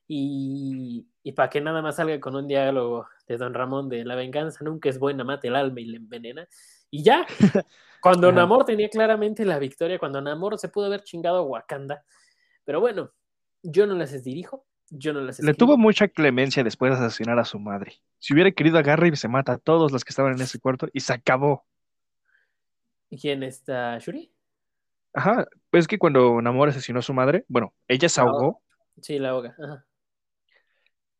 Y, 0.06 1.06
y 1.22 1.32
para 1.32 1.50
que 1.50 1.60
nada 1.60 1.82
más 1.82 1.96
salga 1.96 2.18
con 2.20 2.34
un 2.34 2.46
diálogo 2.46 3.06
de 3.26 3.36
Don 3.36 3.52
Ramón 3.52 3.90
de 3.90 4.04
la 4.04 4.14
venganza 4.14 4.64
nunca 4.64 4.88
es 4.88 4.98
buena, 4.98 5.22
mate 5.22 5.48
el 5.48 5.56
alma 5.56 5.80
y 5.80 5.84
le 5.84 5.98
envenena. 5.98 6.48
Y 6.90 7.02
ya, 7.02 7.26
cuando 8.00 8.32
Namor 8.32 8.64
tenía 8.64 8.88
claramente 8.88 9.44
la 9.44 9.58
victoria, 9.58 9.98
cuando 9.98 10.22
Namor 10.22 10.58
se 10.58 10.70
pudo 10.70 10.86
haber 10.86 11.02
chingado 11.02 11.38
a 11.38 11.42
Wakanda. 11.42 12.04
Pero 12.64 12.80
bueno, 12.80 13.12
yo 13.62 13.86
no 13.86 13.94
las 13.94 14.22
dirijo, 14.22 14.64
yo 14.90 15.12
no 15.12 15.20
las 15.20 15.40
Le 15.40 15.54
tuvo 15.54 15.76
mucha 15.76 16.08
clemencia 16.08 16.64
después 16.64 16.98
de 16.98 17.04
asesinar 17.04 17.38
a 17.38 17.44
su 17.44 17.58
madre. 17.58 18.00
Si 18.18 18.34
hubiera 18.34 18.50
querido 18.50 18.78
agarrar 18.78 19.12
y 19.12 19.16
se 19.16 19.28
mata 19.28 19.52
a 19.52 19.58
todos 19.58 19.92
los 19.92 20.04
que 20.04 20.10
estaban 20.10 20.34
en 20.34 20.40
ese 20.40 20.58
cuarto 20.58 20.88
y 20.92 21.00
se 21.00 21.12
acabó. 21.12 21.64
¿Y 23.10 23.18
quién 23.18 23.42
está? 23.42 23.98
¿Shuri? 23.98 24.30
Ajá, 25.14 25.46
pues 25.70 25.82
es 25.82 25.88
que 25.88 25.98
cuando 25.98 26.40
Namor 26.42 26.68
asesinó 26.68 26.98
a 27.00 27.02
su 27.02 27.14
madre, 27.14 27.44
bueno, 27.48 27.74
ella 27.86 28.08
se 28.08 28.20
ahogó. 28.20 28.62
Sí, 29.00 29.18
la 29.18 29.30
ahoga. 29.30 29.54
Ajá. 29.62 29.84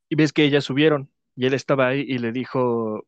Y 0.08 0.16
ves 0.16 0.32
que 0.32 0.44
ellas 0.44 0.64
subieron 0.64 1.10
y 1.36 1.46
él 1.46 1.54
estaba 1.54 1.88
ahí 1.88 2.00
y 2.00 2.18
le 2.18 2.32
dijo, 2.32 3.06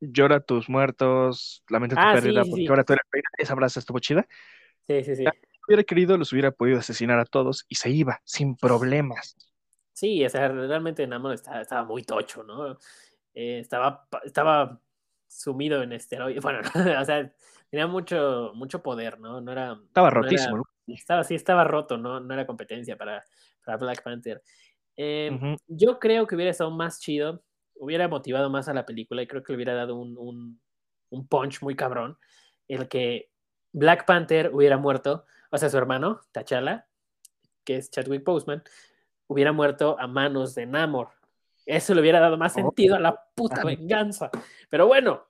llora 0.00 0.40
tus 0.40 0.68
muertos, 0.68 1.62
lamenta 1.68 1.96
tu 1.96 2.02
ah, 2.02 2.12
pérdida, 2.14 2.42
porque 2.48 2.66
ahora 2.68 2.84
tú 2.84 2.92
eres 2.94 3.04
reina, 3.10 3.28
esa 3.38 3.54
brasa 3.54 3.80
estuvo 3.80 3.98
chida. 3.98 4.26
Sí, 4.86 5.04
sí, 5.04 5.16
sí. 5.16 5.24
Hubiera 5.70 5.84
querido, 5.84 6.18
los 6.18 6.32
hubiera 6.32 6.50
podido 6.50 6.78
asesinar 6.78 7.20
a 7.20 7.24
todos 7.24 7.64
y 7.68 7.76
se 7.76 7.90
iba, 7.90 8.20
sin 8.24 8.56
problemas. 8.56 9.36
Sí, 9.92 10.24
o 10.24 10.28
sea, 10.28 10.48
realmente 10.48 11.06
Namor 11.06 11.34
estaba, 11.34 11.60
estaba 11.60 11.84
muy 11.84 12.02
tocho, 12.02 12.42
¿no? 12.42 12.78
Eh, 13.34 13.60
estaba, 13.60 14.08
estaba 14.24 14.80
sumido 15.28 15.82
en 15.82 15.92
esteroides, 15.92 16.42
bueno, 16.42 16.60
o 17.00 17.04
sea, 17.04 17.32
tenía 17.70 17.86
mucho, 17.86 18.52
mucho 18.54 18.82
poder, 18.82 19.20
¿no? 19.20 19.40
No 19.40 19.52
era. 19.52 19.78
Estaba 19.86 20.10
rotísimo, 20.10 20.56
¿no? 20.56 20.64
Estaba, 20.88 21.22
sí, 21.22 21.36
estaba 21.36 21.62
roto, 21.62 21.96
¿no? 21.96 22.18
No 22.18 22.34
era 22.34 22.46
competencia 22.46 22.96
para, 22.96 23.22
para 23.64 23.78
Black 23.78 24.02
Panther. 24.02 24.42
Em, 24.96 25.56
yo 25.68 26.00
creo 26.00 26.26
que 26.26 26.34
hubiera 26.34 26.50
estado 26.50 26.72
más 26.72 26.98
chido 26.98 27.44
hubiera 27.80 28.08
motivado 28.08 28.50
más 28.50 28.68
a 28.68 28.74
la 28.74 28.84
película 28.84 29.22
y 29.22 29.26
creo 29.26 29.42
que 29.42 29.52
le 29.52 29.56
hubiera 29.56 29.74
dado 29.74 29.96
un, 29.96 30.16
un, 30.18 30.60
un 31.08 31.26
punch 31.26 31.62
muy 31.62 31.74
cabrón, 31.74 32.18
el 32.68 32.88
que 32.88 33.30
Black 33.72 34.04
Panther 34.04 34.50
hubiera 34.52 34.76
muerto, 34.76 35.24
o 35.50 35.58
sea, 35.58 35.68
su 35.68 35.76
hermano, 35.78 36.20
T'Challa, 36.32 36.86
que 37.64 37.76
es 37.76 37.90
Chadwick 37.90 38.24
Boseman, 38.24 38.62
hubiera 39.26 39.52
muerto 39.52 39.96
a 39.98 40.06
manos 40.06 40.54
de 40.54 40.66
Namor. 40.66 41.08
Eso 41.66 41.94
le 41.94 42.00
hubiera 42.00 42.20
dado 42.20 42.36
más 42.36 42.52
Oh. 42.52 42.60
sentido 42.60 42.96
a 42.96 43.00
la 43.00 43.22
puta 43.34 43.64
venganza. 43.64 44.30
Pero 44.68 44.86
bueno, 44.86 45.26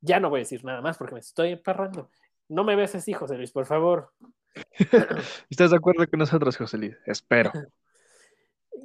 ya 0.00 0.20
no 0.20 0.30
voy 0.30 0.40
a 0.40 0.42
decir 0.42 0.64
nada 0.64 0.80
más 0.80 0.98
porque 0.98 1.14
me 1.14 1.20
estoy 1.20 1.52
emparrando. 1.52 2.10
No 2.48 2.62
me 2.62 2.76
beses, 2.76 3.08
hijo 3.08 3.26
de 3.26 3.36
Luis, 3.38 3.50
por 3.50 3.66
favor. 3.66 4.12
¿Estás 5.50 5.70
de 5.70 5.76
acuerdo 5.76 6.06
con 6.08 6.18
nosotros, 6.20 6.56
José 6.56 6.78
Luis? 6.78 6.96
Espero. 7.06 7.52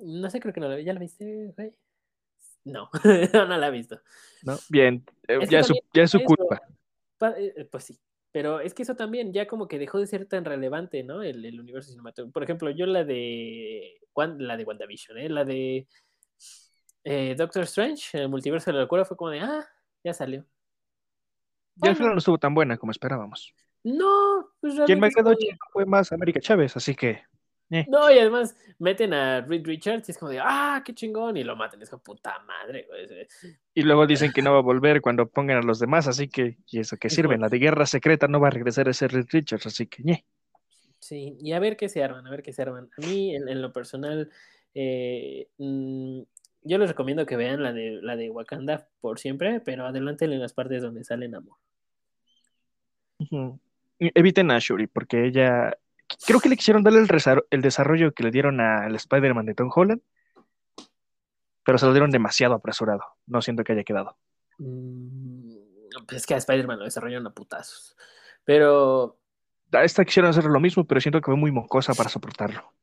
No 0.04 0.30
sé, 0.30 0.40
creo 0.40 0.54
que 0.54 0.62
no 0.62 0.70
la 0.70 0.80
¿Ya 0.80 0.94
la 0.94 1.00
viste, 1.02 1.54
güey? 1.56 1.76
No, 2.64 2.90
no, 3.34 3.46
no 3.46 3.58
la 3.58 3.68
he 3.68 3.72
visto. 3.72 4.00
¿no? 4.42 4.58
Bien, 4.70 5.04
eh, 5.28 5.40
ya, 5.50 5.60
es 5.60 5.68
su, 5.68 5.74
también 5.74 5.90
ya 5.94 6.04
es 6.04 6.12
su 6.12 6.18
eso- 6.18 6.26
culpa. 6.26 6.62
Pa- 7.18 7.34
eh, 7.38 7.68
Pues 7.70 7.84
sí, 7.84 8.00
pero 8.32 8.60
es 8.62 8.74
que 8.74 8.84
eso 8.84 8.96
también 8.96 9.34
ya 9.34 9.48
como 9.48 9.68
que 9.68 9.80
dejó 9.80 10.00
de 10.00 10.08
ser 10.08 10.26
tan 10.28 10.46
relevante, 10.46 11.04
¿no? 11.04 11.22
El, 11.24 11.44
el 11.46 11.60
universo 11.60 11.90
cinematográfico. 11.92 12.34
Por 12.34 12.44
ejemplo, 12.44 12.70
yo 12.72 12.86
la 12.86 13.04
de 13.04 14.00
la 14.40 14.58
de 14.58 14.64
WandaVision, 14.66 15.18
¿eh? 15.18 15.30
La 15.30 15.46
de 15.46 15.88
eh, 17.04 17.36
Doctor 17.38 17.64
Strange, 17.64 18.18
el 18.20 18.30
multiverso 18.30 18.72
de 18.72 18.76
la 18.76 18.82
locura, 18.84 19.06
fue 19.06 19.18
como 19.18 19.32
de, 19.32 19.40
ah, 19.42 19.66
ya 20.04 20.14
salió. 20.14 20.46
Ya 21.76 21.92
al 21.92 21.96
Bueno, 21.96 21.96
final 21.96 22.12
no 22.14 22.20
estuvo 22.20 22.38
tan 22.38 22.54
buena 22.54 22.78
como 22.78 22.92
esperábamos. 22.92 23.54
no, 23.84 24.50
pues 24.60 24.76
Quien 24.86 25.00
me 25.00 25.10
quedó 25.10 25.34
chido 25.36 25.58
fue 25.72 25.86
más 25.86 26.12
América 26.12 26.40
Chávez, 26.40 26.76
así 26.78 26.96
que 26.96 27.24
No, 27.88 28.12
y 28.12 28.20
además 28.20 28.56
meten 28.80 29.14
a 29.14 29.42
Reed 29.42 29.66
Richards 29.66 30.10
y 30.10 30.12
es 30.12 30.18
como 30.18 30.32
de, 30.32 30.40
ah, 30.42 30.82
qué 30.86 30.94
chingón, 30.94 31.38
y 31.38 31.44
lo 31.44 31.56
matan. 31.56 31.82
Es 31.82 31.90
como 31.90 32.04
puta 32.04 32.40
madre, 32.40 32.86
güey. 32.88 33.28
Y 33.74 33.84
luego 33.84 34.06
dicen 34.06 34.32
que 34.34 34.42
no 34.42 34.52
va 34.52 34.60
a 34.60 34.64
volver 34.64 35.02
cuando 35.02 35.30
pongan 35.30 35.58
a 35.58 35.62
los 35.62 35.80
demás, 35.80 36.08
así 36.08 36.28
que, 36.28 36.58
¿y 36.68 36.80
eso 36.80 36.98
qué 36.98 37.08
Es 37.08 37.16
sirve? 37.16 37.38
La 37.38 37.48
de 37.48 37.60
guerra 37.60 37.86
secreta 37.86 38.28
no 38.28 38.40
va 38.40 38.50
a 38.50 38.52
regresar 38.52 38.90
ese 38.90 39.08
Reed 39.08 39.28
Richards, 39.32 39.66
así 39.68 39.88
que, 39.88 40.04
ñe. 40.04 40.26
Sí, 41.00 41.38
y 41.42 41.54
a 41.54 41.60
ver 41.60 41.78
qué 41.78 41.90
se 41.90 42.04
arman, 42.04 42.28
a 42.28 42.30
ver 42.30 42.44
qué 42.44 42.54
se 42.54 42.62
arman. 42.62 42.90
A 42.98 43.08
mí, 43.08 43.36
en, 43.36 43.48
en 43.48 43.62
lo 43.62 43.72
personal, 43.72 44.30
eh, 44.74 45.48
mm, 45.58 46.22
yo 46.64 46.78
les 46.78 46.90
recomiendo 46.90 47.26
que 47.26 47.36
vean 47.36 47.64
la 47.64 47.74
de, 47.74 48.00
la 48.02 48.16
de 48.16 48.30
Wakanda 48.30 48.88
por 49.00 49.20
siempre, 49.20 49.62
pero 49.62 49.86
adelántenle 49.86 50.36
en 50.36 50.42
las 50.42 50.54
partes 50.54 50.82
donde 50.82 51.04
sale 51.04 51.28
Namor. 51.28 51.58
Eviten 54.00 54.52
a 54.52 54.60
Shuri, 54.60 54.88
porque 54.88 55.26
ella. 55.26 55.78
Creo 56.26 56.40
que 56.40 56.50
le 56.50 56.58
quisieron 56.58 56.84
darle 56.84 57.00
el, 57.00 57.62
desarrollo 57.62 58.14
que 58.14 58.24
le 58.24 58.32
dieron 58.32 58.60
al 58.60 58.96
Spider-Man 58.96 59.46
de 59.46 59.56
Tom 59.56 59.70
Holland, 59.74 60.02
pero 61.64 61.78
se 61.78 61.86
lo 61.86 61.94
dieron 61.94 62.12
demasiado 62.12 62.54
apresurado. 62.54 63.02
No 63.28 63.42
siento 63.42 63.64
que 63.64 63.74
haya 63.74 63.84
quedado. 63.84 64.18
Mm, 64.58 65.56
pues 66.08 66.22
es 66.22 66.26
que 66.26 66.34
a 66.34 66.38
Spider-Man 66.38 66.80
lo 66.80 66.86
desarrollaron 66.86 67.28
a 67.28 67.34
putazos. 67.34 67.96
Pero, 68.44 69.18
A 69.72 69.84
esta 69.84 70.04
quisieron 70.04 70.30
hacer 70.30 70.46
lo 70.46 70.60
mismo, 70.60 70.86
pero 70.86 71.00
siento 71.02 71.22
que 71.22 71.26
fue 71.26 71.36
muy 71.36 71.52
mocosa 71.52 71.94
para 71.94 72.10
soportarlo. 72.10 72.74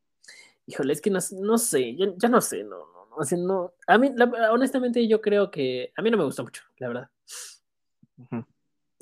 híjole, 0.66 0.92
es 0.92 1.00
que 1.00 1.10
no, 1.10 1.18
no 1.40 1.58
sé, 1.58 1.96
ya, 1.96 2.06
ya 2.16 2.28
no 2.28 2.40
sé, 2.40 2.62
no, 2.62 2.78
no, 2.78 3.06
no, 3.10 3.16
o 3.16 3.24
sea, 3.24 3.38
no. 3.38 3.72
A 3.86 3.98
mí, 3.98 4.12
la- 4.14 4.52
honestamente, 4.52 5.06
yo 5.08 5.20
creo 5.20 5.50
que 5.50 5.92
a 5.96 6.02
mí 6.02 6.10
no 6.10 6.18
me 6.18 6.24
gustó 6.24 6.44
mucho, 6.44 6.62
la 6.78 6.88
verdad. 6.88 7.10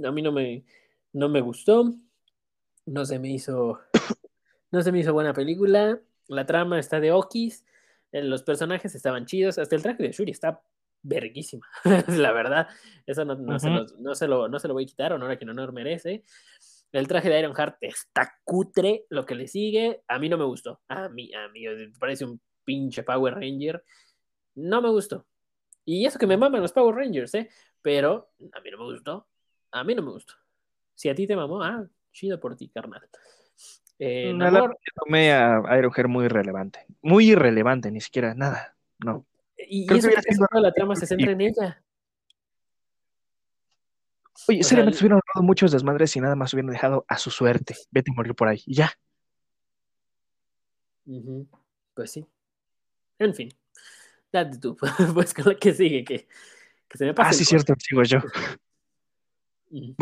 A 0.05 0.11
mí 0.11 0.23
no 0.23 0.33
me, 0.33 0.65
no 1.13 1.29
me 1.29 1.41
gustó. 1.41 1.95
No 2.87 3.05
se 3.05 3.19
me 3.19 3.31
hizo. 3.31 3.81
No 4.77 4.83
se 4.83 4.93
me 4.93 4.99
hizo 4.99 5.15
buena 5.15 5.33
película. 5.33 5.99
La 6.29 6.45
trama 6.45 6.79
está 6.79 7.01
de 7.01 7.11
Okis. 7.11 7.65
eh, 8.13 8.23
Los 8.23 8.43
personajes 8.43 8.95
estaban 8.95 9.25
chidos. 9.25 9.57
Hasta 9.57 9.75
el 9.75 9.81
traje 9.81 10.03
de 10.03 10.13
Shuri 10.13 10.33
está 10.33 10.61
verguísima. 11.01 11.67
la 12.09 12.31
verdad. 12.33 12.69
Eso 13.07 13.25
no, 13.25 13.37
no 13.37 13.59
se 13.59 13.71
lo, 13.71 13.87
no, 13.99 14.15
se 14.15 14.29
lo, 14.29 14.49
no 14.49 14.59
se 14.59 14.69
lo 14.69 14.75
voy 14.75 14.85
a 14.85 14.87
quitar. 14.87 15.15
Honor 15.15 15.31
a 15.31 15.37
quien 15.39 15.49
honor 15.49 15.73
merece. 15.73 16.25
El 16.93 17.09
traje 17.09 17.31
de 17.31 17.39
Ironheart 17.39 17.79
está 17.81 18.39
cutre. 18.45 19.07
Lo 19.09 19.25
que 19.25 19.35
le 19.35 19.49
sigue, 19.49 20.03
a 20.09 20.19
mí 20.19 20.29
no 20.29 20.37
me 20.37 20.45
gustó. 20.45 20.83
A 20.89 21.09
mí, 21.09 21.33
a 21.33 21.49
mí. 21.49 21.65
Parece 21.99 22.27
un 22.27 22.39
pinche 22.63 23.03
Power 23.03 23.33
Ranger. 23.35 23.83
No 24.57 24.83
me 24.83 24.91
gustó. 24.91 25.25
Y 25.87 26.05
eso 26.05 26.19
que 26.19 26.27
me 26.27 26.37
maman 26.37 26.61
los 26.61 26.73
Power 26.73 26.97
Rangers, 26.97 27.33
¿eh? 27.35 27.49
Pero 27.81 28.29
a 28.53 28.61
mí 28.61 28.71
no 28.71 28.77
me 28.77 28.85
gustó. 28.85 29.27
A 29.71 29.85
mí 29.85 29.95
no 29.95 30.03
me 30.03 30.11
gustó. 30.11 30.35
Si 30.95 31.09
a 31.09 31.15
ti 31.15 31.27
te 31.27 31.35
mamó, 31.35 31.63
ah, 31.63 31.87
chido 32.13 32.39
por 32.39 32.55
ti, 32.57 32.69
carnal. 32.69 33.09
Eh, 33.99 34.31
a 34.31 34.33
la- 34.35 34.51
Namor, 34.51 34.79
tomé 34.95 35.33
a 35.33 35.63
Ironheart 35.79 36.09
muy 36.09 36.27
irrelevante. 36.27 36.87
Muy 37.03 37.31
irrelevante, 37.31 37.91
ni 37.91 38.01
siquiera 38.01 38.35
nada. 38.35 38.77
No. 39.05 39.27
y, 39.59 39.83
y 39.85 39.87
creo 39.87 40.01
que 40.01 40.09
eso 40.09 40.21
que 40.27 40.35
sido 40.35 40.47
toda 40.51 40.63
la 40.63 40.73
trama 40.73 40.97
se 40.97 41.07
centra 41.07 41.33
en 41.33 41.41
ella. 41.41 41.83
Oye, 44.49 44.61
O 44.61 44.65
seriamente 44.65 44.99
se 44.99 45.05
hubieran 45.05 45.17
ahorrado 45.27 45.47
muchos 45.47 45.73
desmadres 45.73 46.15
y 46.17 46.21
nada 46.21 46.37
más 46.37 46.53
hubieran 46.53 46.71
dejado 46.71 47.05
a 47.09 47.17
su 47.19 47.31
suerte. 47.31 47.75
Vete 47.91 48.11
a 48.11 48.15
morir 48.15 48.35
por 48.35 48.49
ahí. 48.49 48.63
Y 48.67 48.75
ya. 48.75 48.93
Pues 51.95 52.13
sí. 52.13 52.27
En 53.19 53.35
fin. 53.35 53.49
Date 54.33 54.59
tú, 54.59 54.77
pues 55.15 55.33
con 55.33 55.45
la 55.47 55.55
que 55.55 55.73
sigue, 55.73 56.05
que, 56.05 56.29
que 56.89 56.99
se 56.99 57.07
me 57.07 57.15
pasa. 57.15 57.31
Ah, 57.31 57.33
sí, 57.33 57.45
cierto, 57.45 57.75
sigo 57.79 58.03
yo. 58.03 58.19
Ujú. 59.71 59.95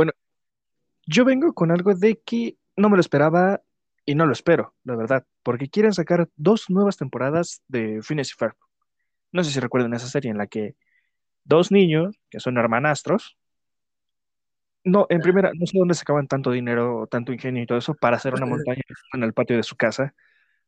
Yo 1.06 1.24
vengo 1.24 1.52
con 1.52 1.70
algo 1.70 1.94
de 1.94 2.18
que 2.20 2.56
no 2.76 2.88
me 2.88 2.96
lo 2.96 3.00
esperaba 3.00 3.62
y 4.06 4.14
no 4.14 4.26
lo 4.26 4.32
espero, 4.32 4.74
la 4.84 4.96
verdad, 4.96 5.26
porque 5.42 5.68
quieren 5.68 5.92
sacar 5.94 6.28
dos 6.36 6.70
nuevas 6.70 6.96
temporadas 6.96 7.62
de 7.68 8.00
Phineas 8.02 8.30
y 8.30 8.34
Ferb. 8.34 8.54
No 9.32 9.44
sé 9.44 9.52
si 9.52 9.60
recuerdan 9.60 9.94
esa 9.94 10.08
serie 10.08 10.30
en 10.32 10.38
la 10.38 10.46
que 10.48 10.76
dos 11.44 11.72
niños, 11.72 12.16
que 12.30 12.40
son 12.40 12.58
hermanastros, 12.58 13.38
no, 14.84 15.06
en 15.08 15.22
primera, 15.22 15.50
no 15.54 15.66
sé 15.66 15.78
dónde 15.78 15.94
sacaban 15.94 16.26
tanto 16.28 16.50
dinero, 16.50 17.06
tanto 17.10 17.32
ingenio 17.32 17.62
y 17.62 17.66
todo 17.66 17.78
eso 17.78 17.94
para 17.94 18.16
hacer 18.16 18.34
una 18.34 18.46
montaña 18.46 18.82
en 19.12 19.22
el 19.22 19.32
patio 19.32 19.56
de 19.56 19.62
su 19.62 19.76
casa, 19.76 20.14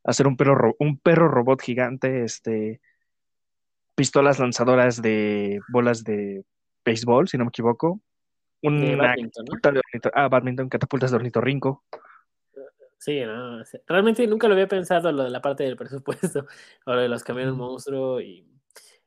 hacer 0.04 0.26
un 0.26 0.36
perro, 0.36 0.54
ro- 0.56 0.76
un 0.80 0.98
perro 0.98 1.28
robot 1.28 1.62
gigante, 1.62 2.24
este, 2.24 2.80
pistolas 3.94 4.38
lanzadoras 4.38 5.00
de 5.02 5.60
bolas 5.66 6.04
de 6.04 6.44
béisbol, 6.84 7.28
si 7.28 7.38
no 7.38 7.44
me 7.44 7.48
equivoco, 7.48 8.00
De 8.76 8.94
una 8.94 9.08
badminton, 9.08 9.44
¿no? 9.46 9.52
catapulta 9.52 9.72
de 9.72 9.80
ah, 10.14 10.28
badminton, 10.28 10.68
catapultas 10.68 11.10
de 11.10 11.16
ornitorrinco, 11.16 11.84
Sí, 13.06 13.20
no, 13.24 13.62
realmente 13.86 14.26
nunca 14.26 14.48
lo 14.48 14.54
había 14.54 14.66
pensado 14.66 15.12
lo 15.12 15.22
de 15.22 15.30
la 15.30 15.40
parte 15.40 15.62
del 15.62 15.76
presupuesto, 15.76 16.44
o 16.86 16.92
lo 16.92 17.00
de 17.00 17.08
los 17.08 17.22
camiones 17.22 17.54
monstruo 17.54 18.20
y 18.20 18.44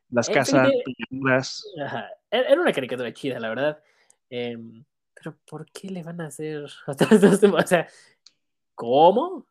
las 0.09 0.29
Eh, 0.29 0.33
casas. 0.33 0.71
Ajá. 1.83 2.09
Era 2.31 2.62
una 2.62 2.71
caricatura 2.71 3.12
chida, 3.12 3.41
la 3.41 3.49
verdad. 3.49 3.83
Em, 4.29 4.85
pero 5.13 5.38
¿por 5.45 5.65
qué 5.65 5.89
le 5.89 6.01
van 6.01 6.21
a 6.21 6.27
hacer 6.27 6.65
otras 6.88 7.19
dos 7.19 7.41
temporadas? 7.41 7.65
O 7.65 7.67
sea, 7.67 7.88
¿cómo? 8.73 9.45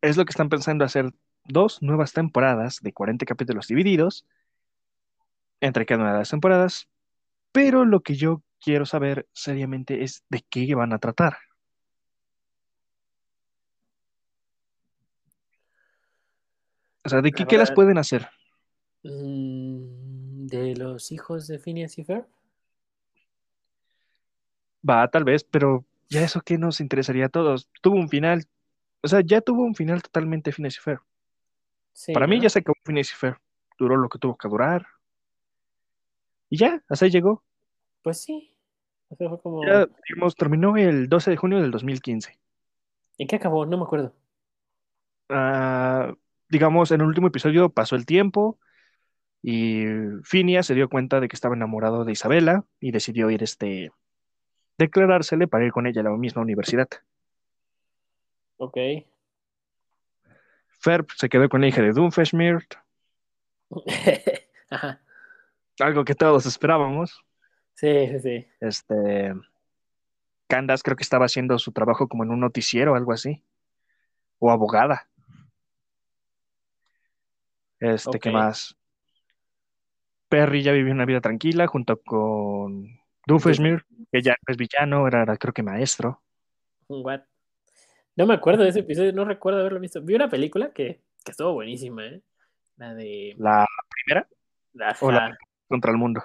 Es 0.00 0.16
lo 0.16 0.24
que 0.24 0.30
están 0.30 0.48
pensando 0.48 0.84
hacer 0.84 1.12
dos 1.44 1.80
nuevas 1.80 2.12
temporadas 2.12 2.80
de 2.82 2.92
40 2.92 3.24
capítulos 3.24 3.68
divididos 3.68 4.26
entre 5.60 5.86
cada 5.86 6.02
una 6.02 6.12
de 6.14 6.18
las 6.18 6.30
temporadas, 6.30 6.88
pero 7.52 7.84
lo 7.84 8.00
que 8.00 8.16
yo 8.16 8.42
quiero 8.60 8.84
saber 8.84 9.28
seriamente 9.32 10.02
es 10.02 10.24
de 10.28 10.44
qué 10.50 10.74
van 10.74 10.92
a 10.92 10.98
tratar. 10.98 11.36
O 17.04 17.08
sea, 17.08 17.20
de 17.20 17.32
qué, 17.32 17.46
qué 17.46 17.58
las 17.58 17.70
pueden 17.70 17.98
hacer. 17.98 18.28
Mm, 19.02 20.46
¿De 20.46 20.74
los 20.76 21.12
hijos 21.12 21.46
de 21.46 21.58
Phineas 21.58 21.98
y 21.98 22.04
Ferb? 22.04 22.26
Va, 24.88 25.08
tal 25.08 25.24
vez, 25.24 25.44
pero 25.44 25.84
ya 26.08 26.22
eso 26.22 26.40
que 26.40 26.58
nos 26.58 26.80
interesaría 26.80 27.26
a 27.26 27.30
todos. 27.30 27.68
Tuvo 27.80 27.96
un 27.96 28.08
final, 28.08 28.44
o 29.02 29.08
sea, 29.08 29.20
ya 29.20 29.40
tuvo 29.40 29.62
un 29.62 29.74
final 29.74 30.02
totalmente 30.02 30.52
Phineas 30.52 30.76
y 30.76 30.80
Ferb. 30.80 31.00
Sí, 31.92 32.12
Para 32.12 32.26
mí 32.26 32.40
ya 32.40 32.50
se 32.50 32.60
acabó 32.60 32.76
Phineas 32.84 33.10
y 33.10 33.14
Ferb. 33.14 33.38
Duró 33.78 33.96
lo 33.96 34.08
que 34.08 34.18
tuvo 34.18 34.36
que 34.36 34.48
durar. 34.48 34.86
Y 36.50 36.56
ya, 36.58 36.82
hasta 36.88 37.04
ahí 37.04 37.10
llegó. 37.10 37.42
Pues 38.02 38.20
sí. 38.20 38.54
O 39.08 39.16
sea, 39.16 39.28
fue 39.28 39.40
como... 39.40 39.64
Ya, 39.64 39.86
digamos, 40.08 40.34
terminó 40.34 40.76
el 40.76 41.08
12 41.08 41.30
de 41.30 41.36
junio 41.36 41.60
del 41.60 41.70
2015. 41.70 42.38
¿En 43.18 43.28
qué 43.28 43.36
acabó? 43.36 43.66
No 43.66 43.76
me 43.76 43.84
acuerdo. 43.84 44.12
Ah, 45.28 46.14
digamos, 46.54 46.92
en 46.92 47.00
el 47.00 47.08
último 47.08 47.26
episodio 47.26 47.68
pasó 47.68 47.96
el 47.96 48.06
tiempo 48.06 48.60
y 49.42 49.84
Phineas 50.22 50.66
se 50.66 50.74
dio 50.74 50.88
cuenta 50.88 51.18
de 51.18 51.26
que 51.26 51.34
estaba 51.34 51.56
enamorado 51.56 52.04
de 52.04 52.12
Isabela 52.12 52.64
y 52.78 52.92
decidió 52.92 53.28
ir, 53.28 53.42
este, 53.42 53.90
declarársele 54.78 55.48
para 55.48 55.64
ir 55.64 55.72
con 55.72 55.88
ella 55.88 56.02
a 56.02 56.04
la 56.04 56.10
misma 56.10 56.42
universidad. 56.42 56.88
Ok. 58.56 58.78
Ferb 60.68 61.08
se 61.16 61.28
quedó 61.28 61.48
con 61.48 61.60
la 61.60 61.66
hija 61.66 61.82
de 61.82 61.92
Ajá. 64.70 65.00
algo 65.80 66.04
que 66.04 66.14
todos 66.14 66.46
esperábamos. 66.46 67.20
Sí, 67.74 68.06
sí, 68.12 68.20
sí. 68.20 68.46
Este, 68.60 69.34
Candace 70.46 70.84
creo 70.84 70.96
que 70.96 71.02
estaba 71.02 71.26
haciendo 71.26 71.58
su 71.58 71.72
trabajo 71.72 72.06
como 72.06 72.22
en 72.22 72.30
un 72.30 72.38
noticiero 72.38 72.92
o 72.92 72.94
algo 72.94 73.12
así, 73.12 73.42
o 74.38 74.52
abogada. 74.52 75.08
Este, 77.84 78.18
¿qué 78.18 78.30
Ok. 78.30 78.34
más? 78.34 78.76
Perry 80.28 80.62
ya 80.62 80.72
vivía 80.72 80.92
una 80.92 81.04
vida 81.04 81.20
tranquila 81.20 81.66
junto 81.66 82.00
con 82.00 82.98
Doofenshmirtz, 83.26 83.84
que 84.10 84.22
ya 84.22 84.32
no 84.46 84.52
es 84.52 84.56
villano, 84.56 85.06
era, 85.06 85.22
era 85.22 85.36
creo 85.36 85.52
que 85.52 85.62
maestro. 85.62 86.22
What? 86.88 87.20
No 88.16 88.26
me 88.26 88.34
acuerdo 88.34 88.62
de 88.62 88.70
ese 88.70 88.80
episodio, 88.80 89.12
no 89.12 89.24
recuerdo 89.24 89.60
haberlo 89.60 89.80
visto. 89.80 90.00
Vi 90.00 90.14
una 90.14 90.28
película 90.28 90.70
que, 90.72 91.00
que 91.24 91.30
estuvo 91.30 91.52
buenísima, 91.52 92.06
¿eh? 92.06 92.22
La 92.76 92.94
de. 92.94 93.34
¿La 93.38 93.66
primera? 93.90 94.26
¿O 95.00 95.12
la 95.12 95.26
Ajá. 95.26 95.38
contra 95.68 95.92
el 95.92 95.98
mundo? 95.98 96.22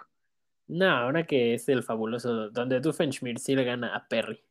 No, 0.67 0.87
ahora 0.89 1.25
que 1.25 1.55
es 1.55 1.67
el 1.69 1.83
fabuloso, 1.83 2.49
donde 2.51 2.79
Doofenshmirtz 2.79 3.43
sí 3.43 3.55
le 3.55 3.63
gana 3.63 3.95
a 3.95 4.07
Perry. 4.07 4.41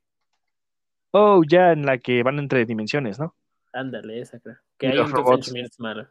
Oh, 1.12 1.42
ya 1.48 1.72
en 1.72 1.86
la 1.86 1.98
que 1.98 2.22
van 2.22 2.38
entre 2.38 2.64
dimensiones, 2.66 3.18
¿no? 3.18 3.34
Ándale, 3.72 4.20
esa 4.20 4.38
creo. 4.40 4.56
Que 4.76 4.86
Y 4.86 4.90
hay 4.90 4.96
los 4.96 5.06
un 5.06 5.12
robots. 5.16 5.46
Doofenshmirtz 5.46 5.80
malo. 5.80 6.09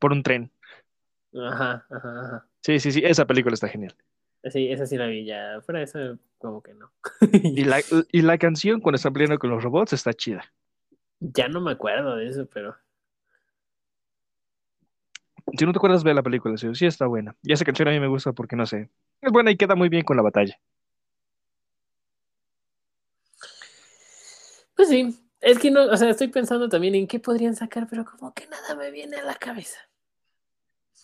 Por 0.00 0.12
un 0.12 0.22
tren. 0.22 0.50
Ajá, 1.34 1.86
ajá, 1.90 2.20
ajá. 2.24 2.46
Sí, 2.60 2.80
sí, 2.80 2.92
sí, 2.92 3.02
esa 3.04 3.26
película 3.26 3.54
está 3.54 3.68
genial. 3.68 3.94
Sí, 4.44 4.70
esa 4.70 4.86
sí 4.86 4.96
la 4.96 5.06
vi 5.06 5.24
ya. 5.24 5.60
Fuera 5.62 5.80
de 5.80 5.84
eso, 5.84 6.18
como 6.38 6.62
que 6.62 6.74
no. 6.74 6.92
Y 7.42 7.64
la, 7.64 7.80
y 8.12 8.22
la 8.22 8.38
canción 8.38 8.80
cuando 8.80 8.96
están 8.96 9.12
peleando 9.12 9.38
con 9.38 9.50
los 9.50 9.62
robots 9.62 9.92
está 9.92 10.12
chida. 10.12 10.44
Ya 11.20 11.48
no 11.48 11.60
me 11.60 11.72
acuerdo 11.72 12.16
de 12.16 12.28
eso, 12.28 12.46
pero. 12.46 12.76
Si 15.56 15.64
no 15.64 15.72
te 15.72 15.78
acuerdas, 15.78 16.04
ve 16.04 16.14
la 16.14 16.22
película, 16.22 16.56
sí, 16.56 16.68
sí 16.74 16.86
está 16.86 17.06
buena. 17.06 17.34
Y 17.42 17.52
esa 17.52 17.64
canción 17.64 17.88
a 17.88 17.90
mí 17.90 18.00
me 18.00 18.06
gusta 18.06 18.32
porque, 18.32 18.54
no 18.54 18.66
sé, 18.66 18.90
es 19.20 19.32
buena 19.32 19.50
y 19.50 19.56
queda 19.56 19.74
muy 19.74 19.88
bien 19.88 20.04
con 20.04 20.16
la 20.16 20.22
batalla. 20.22 20.58
Pues 24.76 24.88
sí. 24.88 25.27
Es 25.40 25.58
que 25.58 25.70
no, 25.70 25.84
o 25.84 25.96
sea, 25.96 26.10
estoy 26.10 26.28
pensando 26.28 26.68
también 26.68 26.94
en 26.94 27.06
qué 27.06 27.20
podrían 27.20 27.54
sacar, 27.54 27.86
pero 27.88 28.04
como 28.04 28.34
que 28.34 28.46
nada 28.48 28.74
me 28.74 28.90
viene 28.90 29.16
a 29.16 29.24
la 29.24 29.34
cabeza. 29.34 29.78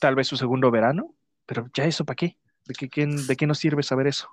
Tal 0.01 0.15
vez 0.15 0.27
su 0.27 0.37
segundo 0.37 0.71
verano, 0.71 1.15
pero 1.47 1.69
ya 1.75 1.85
eso, 1.85 2.05
¿para 2.05 2.17
qué? 2.17 2.37
¿De 2.67 2.75
qué, 2.75 3.07
de 3.07 3.37
qué 3.37 3.47
nos 3.47 3.59
sirve 3.59 3.83
saber 3.83 4.07
eso? 4.07 4.29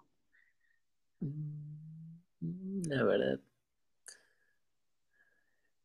Mm, 1.22 2.82
La 2.90 3.04
verdad. 3.04 3.40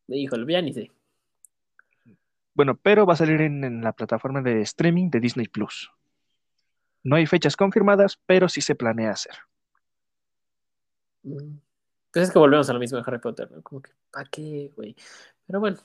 Híjole, 0.07 0.51
ya 0.51 0.61
ni 0.61 0.73
sé. 0.73 0.91
Bueno, 2.53 2.75
pero 2.75 3.05
va 3.05 3.13
a 3.13 3.17
salir 3.17 3.39
en, 3.41 3.63
en 3.63 3.81
la 3.81 3.93
plataforma 3.93 4.41
de 4.41 4.61
streaming 4.61 5.09
de 5.09 5.19
Disney 5.19 5.47
Plus. 5.47 5.91
No 7.03 7.15
hay 7.15 7.25
fechas 7.25 7.55
confirmadas, 7.55 8.19
pero 8.25 8.49
sí 8.49 8.61
se 8.61 8.75
planea 8.75 9.11
hacer. 9.11 9.35
Mm. 11.23 11.59
Pues 12.11 12.27
es 12.27 12.31
que 12.31 12.39
volvemos 12.39 12.69
a 12.69 12.73
lo 12.73 12.79
mismo 12.79 12.97
de 12.97 13.03
Harry 13.05 13.19
Potter, 13.19 13.51
¿no? 13.51 13.61
Como 13.61 13.81
que, 13.81 13.91
¿para 14.11 14.29
qué, 14.29 14.71
güey? 14.75 14.95
Pero 15.45 15.59
bueno, 15.59 15.77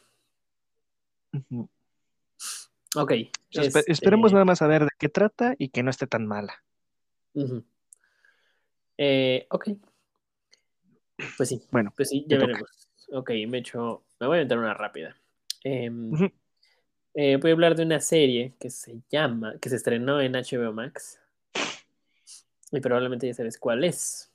ok. 2.97 3.13
Este, 3.51 3.91
Esperemos 3.91 4.33
nada 4.33 4.45
más 4.45 4.63
a 4.63 4.67
ver 4.67 4.83
de 4.85 4.91
qué 4.99 5.09
trata 5.09 5.55
y 5.59 5.69
que 5.69 5.83
no 5.83 5.91
esté 5.91 6.07
tan 6.07 6.27
mala. 6.27 6.63
Eh, 8.99 9.47
ok. 9.51 9.69
Pues 11.37 11.49
sí, 11.49 11.63
Bueno, 11.71 11.93
pues 11.97 12.09
sí, 12.09 12.25
ya 12.27 12.39
toca. 12.39 12.47
veremos. 12.49 12.89
Ok, 13.13 13.31
me 13.49 13.59
echo, 13.59 14.05
me 14.19 14.27
voy 14.27 14.39
a 14.39 14.41
inventar 14.41 14.59
una 14.59 14.75
rápida. 14.75 15.17
Em, 15.65 16.13
eh, 17.15 17.37
voy 17.37 17.51
a 17.51 17.55
hablar 17.55 17.75
de 17.77 17.85
una 17.85 18.01
serie 18.01 18.55
que 18.59 18.71
se 18.71 19.03
llama, 19.11 19.55
que 19.61 19.69
se 19.69 19.77
estrenó 19.77 20.21
en 20.21 20.35
HBO 20.35 20.73
Max. 20.73 21.21
Y 22.71 22.81
probablemente 22.81 23.27
ya 23.27 23.35
sabes 23.35 23.59
cuál 23.59 23.85
es. 23.85 24.32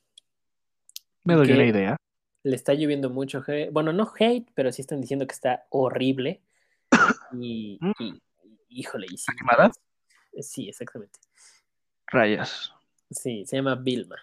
Me 1.27 1.35
doy 1.35 1.51
una 1.51 1.65
idea. 1.65 1.97
Le 2.43 2.55
está 2.55 2.73
lloviendo 2.73 3.09
mucho 3.09 3.43
hate. 3.45 3.71
Bueno, 3.71 3.91
no 3.93 4.11
hate, 4.17 4.49
pero 4.53 4.71
sí 4.71 4.81
están 4.81 5.01
diciendo 5.01 5.27
que 5.27 5.33
está 5.33 5.65
horrible. 5.69 6.41
Y, 7.41 7.77
Mm. 7.81 7.91
y- 7.99 8.21
híjole, 8.69 9.07
y 9.11 9.17
sí. 9.17 9.25
¿Animada? 9.37 9.71
Sí, 10.39 10.69
exactamente. 10.69 11.19
Rayas. 12.07 12.71
Sí, 13.11 13.45
se 13.45 13.57
llama 13.57 13.75
Vilma. 13.75 14.15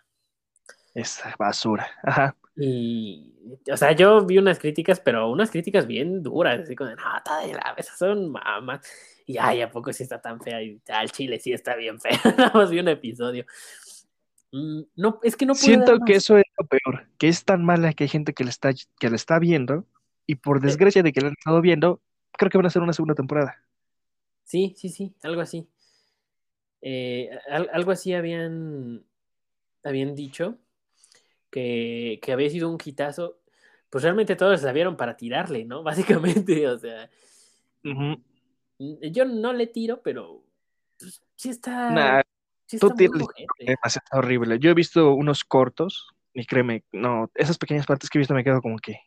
Esa 0.94 1.34
basura. 1.38 1.86
Ajá. 2.02 2.36
Y, 2.56 3.34
o 3.70 3.76
sea, 3.76 3.92
yo 3.92 4.24
vi 4.24 4.38
unas 4.38 4.58
críticas, 4.60 5.00
pero 5.00 5.28
unas 5.28 5.50
críticas 5.50 5.86
bien 5.88 6.22
duras, 6.22 6.60
así 6.60 6.76
como, 6.76 6.90
de, 6.90 6.96
no, 6.96 7.02
todas 7.24 7.50
las 7.50 7.76
veces 7.76 7.98
son 7.98 8.30
mamas. 8.30 8.86
Y 9.26 9.36
ay, 9.38 9.60
¿a 9.62 9.70
poco 9.70 9.92
sí 9.92 10.02
está 10.04 10.20
tan 10.22 10.40
fea? 10.40 10.62
Y 10.62 10.80
al 10.88 11.10
chile 11.10 11.38
sí 11.40 11.52
está 11.52 11.74
bien 11.76 11.98
fea. 12.00 12.12
Nada 12.38 12.52
más 12.54 12.70
vi 12.70 12.78
un 12.78 12.88
episodio. 12.88 13.44
Mm, 14.54 14.82
No, 14.94 15.18
es 15.24 15.36
que 15.36 15.46
no 15.46 15.54
puedo 15.54 15.66
Siento 15.66 15.98
que 16.04 16.14
eso 16.14 16.38
es 16.38 16.44
lo 16.56 16.66
peor, 16.66 17.08
que 17.18 17.28
es 17.28 17.44
tan 17.44 17.64
mala 17.64 17.92
que 17.92 18.04
hay 18.04 18.08
gente 18.08 18.34
que 18.34 18.44
la 18.44 18.50
está, 18.50 18.70
que 19.00 19.10
la 19.10 19.16
está 19.16 19.40
viendo 19.40 19.84
y 20.26 20.36
por 20.36 20.60
desgracia 20.60 21.02
de 21.02 21.12
que 21.12 21.20
la 21.20 21.28
han 21.28 21.34
estado 21.36 21.60
viendo, 21.60 22.00
creo 22.38 22.50
que 22.50 22.58
van 22.58 22.66
a 22.66 22.68
hacer 22.68 22.82
una 22.82 22.92
segunda 22.92 23.14
temporada. 23.16 23.58
Sí, 24.44 24.74
sí, 24.76 24.88
sí, 24.90 25.12
algo 25.22 25.40
así. 25.40 25.68
Eh, 26.82 27.30
al- 27.48 27.70
algo 27.72 27.90
así 27.92 28.12
habían, 28.12 29.04
habían 29.84 30.14
dicho 30.14 30.58
que, 31.50 32.20
que 32.22 32.32
había 32.32 32.50
sido 32.50 32.70
un 32.70 32.78
hitazo. 32.84 33.40
Pues 33.90 34.04
realmente 34.04 34.36
todos 34.36 34.62
la 34.62 34.72
vieron 34.72 34.96
para 34.96 35.16
tirarle, 35.16 35.64
¿no? 35.64 35.82
Básicamente, 35.84 36.68
o 36.68 36.78
sea, 36.78 37.10
Ujú. 37.84 38.16
yo 38.78 39.24
no 39.24 39.52
le 39.52 39.66
tiro, 39.66 40.02
pero 40.02 40.42
pues, 40.98 41.22
sí 41.36 41.50
está, 41.50 41.94
Nah, 41.94 42.22
sí 42.66 42.78
tú 42.78 42.90
tienes 42.90 43.22
problemas, 43.56 43.96
está 43.96 44.18
horrible. 44.18 44.58
Yo 44.58 44.70
he 44.70 44.74
visto 44.74 45.14
unos 45.14 45.44
cortos 45.44 46.08
y 46.32 46.46
créeme, 46.46 46.84
no, 46.92 47.30
esas 47.34 47.58
pequeñas 47.58 47.86
partes 47.86 48.10
que 48.10 48.18
he 48.18 48.20
visto 48.20 48.34
me 48.34 48.44
quedo 48.44 48.60
como 48.60 48.78
que, 48.78 48.98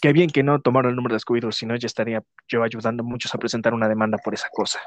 qué 0.00 0.12
bien 0.12 0.30
que 0.30 0.42
no 0.42 0.60
tomaron 0.60 0.90
el 0.90 0.96
número 0.96 1.14
de 1.14 1.20
Scooby-Doo, 1.20 1.52
si 1.52 1.66
no 1.66 1.76
ya 1.76 1.86
estaría 1.86 2.22
yo 2.48 2.62
ayudando 2.62 3.02
a 3.02 3.06
muchos 3.06 3.34
a 3.34 3.38
presentar 3.38 3.74
una 3.74 3.88
demanda 3.88 4.18
por 4.18 4.34
esa 4.34 4.48
cosa. 4.50 4.80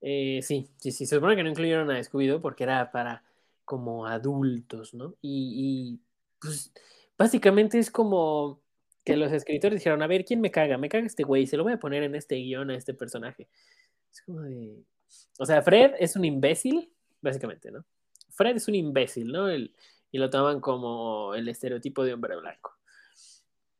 Eh, 0.00 0.40
sí, 0.42 0.70
sí, 0.76 0.92
sí, 0.92 1.06
se 1.06 1.16
supone 1.16 1.36
que 1.36 1.42
no 1.42 1.50
incluyeron 1.50 1.90
a 1.90 2.00
Scooby-Doo 2.00 2.40
porque 2.40 2.64
era 2.64 2.90
para 2.90 3.22
como 3.64 4.06
adultos, 4.06 4.94
¿no? 4.94 5.14
Y, 5.20 5.98
y, 5.98 6.00
pues 6.40 6.72
básicamente 7.18 7.78
es 7.78 7.90
como 7.90 8.60
que 9.04 9.16
los 9.16 9.32
escritores 9.32 9.78
dijeron, 9.78 10.02
a 10.02 10.06
ver, 10.06 10.24
¿quién 10.24 10.40
me 10.40 10.50
caga? 10.50 10.78
Me 10.78 10.88
caga 10.88 11.06
este 11.06 11.24
güey, 11.24 11.46
se 11.46 11.56
lo 11.56 11.64
voy 11.64 11.72
a 11.72 11.78
poner 11.78 12.02
en 12.02 12.14
este 12.14 12.36
guion 12.36 12.70
a 12.70 12.76
este 12.76 12.94
personaje. 12.94 13.48
Es 14.10 14.22
como 14.22 14.40
de... 14.42 14.82
O 15.38 15.46
sea, 15.46 15.62
Fred 15.62 15.94
es 15.98 16.16
un 16.16 16.24
imbécil, 16.24 16.92
básicamente, 17.20 17.70
¿no? 17.70 17.84
Fred 18.30 18.56
es 18.56 18.68
un 18.68 18.74
imbécil, 18.74 19.32
¿no? 19.32 19.48
El- 19.48 19.74
y 20.12 20.18
lo 20.18 20.30
toman 20.30 20.60
como 20.60 21.34
el 21.34 21.48
estereotipo 21.48 22.04
de 22.04 22.14
hombre 22.14 22.36
blanco. 22.36 22.72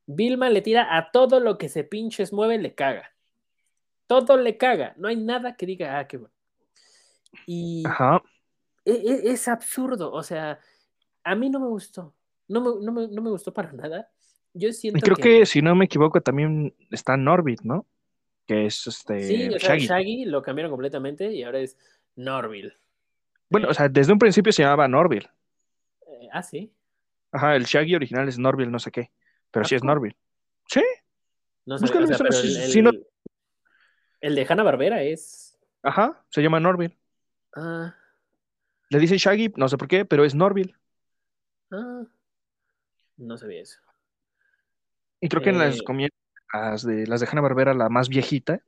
Vilma 0.07 0.51
le 0.51 0.62
tira 0.62 0.97
a 0.97 1.11
todo 1.11 1.41
lo 1.41 1.59
que 1.59 1.68
se 1.68 1.83
pinches 1.85 2.33
mueve, 2.33 2.59
le 2.59 2.74
caga. 2.74 3.12
Todo 4.07 4.37
le 4.37 4.57
caga. 4.57 4.95
No 4.99 5.09
hay 5.09 5.16
nada 5.16 5.57
que 5.57 5.66
diga, 5.66 5.99
ah, 5.99 6.07
qué 6.07 6.16
bueno. 6.18 6.35
Y 7.47 7.85
Ajá. 7.87 8.22
e- 8.85 8.93
e- 8.93 9.33
es 9.33 9.49
absurdo. 9.49 10.12
O 10.12 10.22
sea, 10.22 10.61
a 11.24 11.35
mí 11.35 11.51
no 11.51 11.59
me 11.61 11.68
gustó. 11.68 12.14
No 12.49 12.61
me, 12.61 12.85
no 12.85 12.93
me- 12.93 13.09
no 13.09 13.22
me 13.22 13.31
gustó 13.31 13.53
para 13.53 13.72
nada. 13.72 14.11
Yo 14.53 14.68
Y 14.68 14.72
siento 14.72 15.01
creo 15.01 15.16
que, 15.16 15.22
que, 15.41 15.47
si 15.47 15.61
no 15.61 15.74
me 15.74 15.87
equivoco, 15.87 16.20
también 16.20 16.74
está 16.91 17.16
Norbit, 17.16 17.62
¿no? 17.62 17.85
Que 18.47 18.66
es 18.66 18.86
este 18.86 19.20
sí, 19.22 19.49
o 19.49 19.59
sea, 19.59 19.70
Shaggy. 19.76 19.86
Shaggy 19.86 20.24
lo 20.26 20.40
cambiaron 20.42 20.70
completamente 20.70 21.32
y 21.32 21.42
ahora 21.42 21.59
es 21.61 21.76
Norville. 22.14 22.74
Bueno, 23.49 23.68
o 23.68 23.74
sea, 23.74 23.88
desde 23.88 24.12
un 24.12 24.18
principio 24.18 24.53
se 24.53 24.62
llamaba 24.62 24.86
Norville. 24.88 25.28
eh, 26.07 26.28
ah, 26.32 26.42
sí. 26.42 26.72
Ajá, 27.32 27.57
el 27.57 27.64
Shaggy 27.64 27.94
original 27.97 28.28
es 28.28 28.38
Norville, 28.38 28.70
no 28.70 28.78
sé 28.78 28.90
qué. 28.90 29.11
Pero 29.51 29.64
¿A 29.64 29.68
sí 29.68 29.74
es? 29.74 29.82
Norville. 29.84 30.16
Sí, 30.68 30.82
No 31.64 31.78
Búscalo, 31.78 32.07
sabía, 32.07 32.14
o 32.16 32.18
sea, 32.18 32.26
búscalo, 32.26 32.42
pero 32.42 32.55
si- 32.55 32.62
el, 32.64 32.70
si 32.70 32.82
no- 32.82 32.90
el- 34.20 34.34
de 34.34 34.47
Hanna 34.49 34.62
Barbera 34.62 35.03
es. 35.03 35.59
ajá, 35.82 36.24
se 36.30 36.42
llama 36.42 36.61
Norville. 36.61 36.97
Ah, 37.55 37.94
Le 38.90 38.99
dice 39.01 39.18
Shaggy, 39.18 39.53
no 39.57 39.68
sé 39.68 39.76
por 39.76 39.88
qué, 39.88 40.05
pero 40.05 40.24
es 40.24 40.34
Norville. 40.34 40.74
ah. 41.72 42.05
No 43.16 43.36
sabía 43.38 43.62
eso. 43.62 43.80
Y 45.20 45.28
creo 45.28 45.42
que 45.42 45.51
en 45.51 45.59
las 45.59 45.78
Eh, 45.78 45.84
comedias 45.84 46.11
las 46.71 46.83
de, 46.85 47.07
las 47.07 47.21
de 47.21 47.27
Hanna-Barbera, 47.31 47.75
la 47.75 47.89
más 47.89 48.09
viejita, 48.09 48.61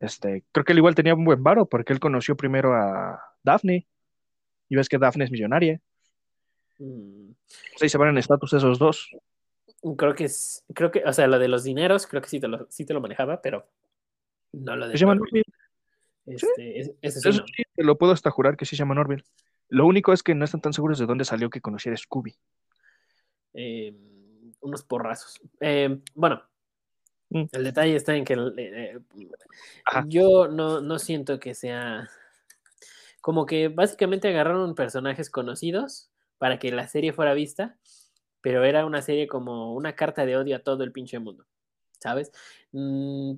este, 0.00 0.44
creo 0.52 0.64
que 0.64 0.72
él 0.72 0.78
igual 0.78 0.94
tenía 0.94 1.14
un 1.14 1.24
buen 1.24 1.42
varo, 1.42 1.66
porque 1.66 1.92
él 1.92 2.00
conoció 2.00 2.36
primero 2.36 2.74
a 2.74 3.20
Daphne. 3.42 3.86
Y 4.68 4.76
ves 4.76 4.88
que 4.88 4.98
Daphne 4.98 5.24
es 5.24 5.30
millonaria. 5.30 5.80
mm, 6.78 7.30
Pues 7.78 7.92
se 7.92 7.98
van 7.98 8.08
en 8.10 8.18
estatus 8.18 8.52
esos 8.52 8.78
dos. 8.78 9.08
creo 9.96 10.14
que 10.14 10.24
es. 10.24 10.64
Creo 10.74 10.90
que, 10.90 11.02
o 11.06 11.12
sea, 11.12 11.26
lo 11.28 11.38
de 11.38 11.48
los 11.48 11.62
dineros, 11.64 12.06
creo 12.06 12.20
que 12.20 12.28
sí 12.28 12.40
te 12.40 12.48
lo, 12.48 12.66
sí 12.70 12.84
te 12.84 12.92
lo 12.94 13.00
manejaba, 13.00 13.40
pero 13.40 13.66
no 14.52 14.74
lo 14.76 14.86
de 14.88 14.92
Se 14.92 14.98
llama 14.98 15.14
Norville. 15.14 15.44
Norville. 16.26 16.36
Este, 16.36 16.80
es- 16.80 16.92
ese 17.00 17.20
sí 17.20 17.28
Eso 17.28 17.44
sí, 17.46 17.62
te 17.74 17.84
lo 17.84 17.96
puedo 17.96 18.12
hasta 18.12 18.30
jurar 18.30 18.56
que 18.56 18.64
sí 18.64 18.74
se 18.74 18.80
llama 18.80 18.96
Norville. 18.96 19.22
Lo 19.68 19.86
único 19.86 20.12
es 20.12 20.22
que 20.22 20.34
no 20.34 20.44
están 20.44 20.60
tan 20.60 20.72
seguros 20.72 20.98
de 20.98 21.06
dónde 21.06 21.24
salió 21.24 21.48
que 21.50 21.60
conociera 21.60 21.96
Scooby. 21.96 22.34
eh, 23.54 23.94
unos 24.60 24.82
porrazos. 24.82 25.40
Eh, 25.60 26.00
bueno. 26.14 26.42
El 27.30 27.64
detalle 27.64 27.96
está 27.96 28.14
en 28.14 28.24
que 28.24 28.34
eh, 28.56 28.98
Ajá. 29.84 30.04
yo 30.08 30.48
no, 30.48 30.80
no 30.80 30.98
siento 30.98 31.38
que 31.38 31.54
sea 31.54 32.08
como 33.20 33.44
que 33.46 33.68
básicamente 33.68 34.28
agarraron 34.28 34.74
personajes 34.74 35.30
conocidos 35.30 36.10
para 36.38 36.58
que 36.58 36.70
la 36.70 36.86
serie 36.86 37.12
fuera 37.12 37.34
vista, 37.34 37.76
pero 38.40 38.64
era 38.64 38.86
una 38.86 39.02
serie 39.02 39.26
como 39.26 39.74
una 39.74 39.96
carta 39.96 40.24
de 40.24 40.36
odio 40.36 40.54
a 40.56 40.60
todo 40.60 40.84
el 40.84 40.92
pinche 40.92 41.18
mundo, 41.18 41.44
¿sabes? 41.98 42.30
Mm, 42.72 43.34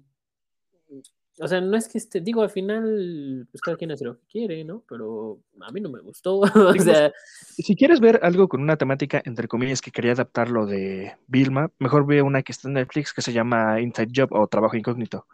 O 1.41 1.49
sea, 1.49 1.61
no 1.61 1.77
es 1.77 1.89
que 1.89 1.99
este, 1.99 2.21
digo, 2.21 2.43
al 2.43 2.51
final, 2.51 3.47
pues 3.51 3.61
cada 3.61 3.77
quien 3.77 3.93
hace 3.93 4.05
lo 4.05 4.19
que 4.19 4.27
quiere, 4.27 4.65
¿no? 4.65 4.83
Pero 4.89 5.41
a 5.61 5.71
mí 5.71 5.81
no 5.81 5.89
me 5.89 6.01
gustó. 6.01 6.39
o 6.41 6.75
sea, 6.75 7.13
Si 7.57 7.77
quieres 7.77 8.01
ver 8.01 8.21
algo 8.23 8.49
con 8.49 8.63
una 8.63 8.77
temática, 8.77 9.23
entre 9.25 9.49
comillas, 9.49 9.81
que 9.81 9.91
quería 9.91 10.13
adaptar 10.13 10.51
lo 10.51 10.67
de 10.67 11.17
Vilma, 11.27 11.71
mejor 11.79 12.07
ve 12.07 12.23
una 12.23 12.43
que 12.43 12.53
está 12.53 12.69
en 12.69 12.75
Netflix 12.75 13.13
que 13.13 13.23
se 13.23 13.33
llama 13.33 13.81
Inside 13.81 14.13
Job 14.15 14.33
o 14.33 14.47
Trabajo 14.49 14.77
Incógnito. 14.77 15.27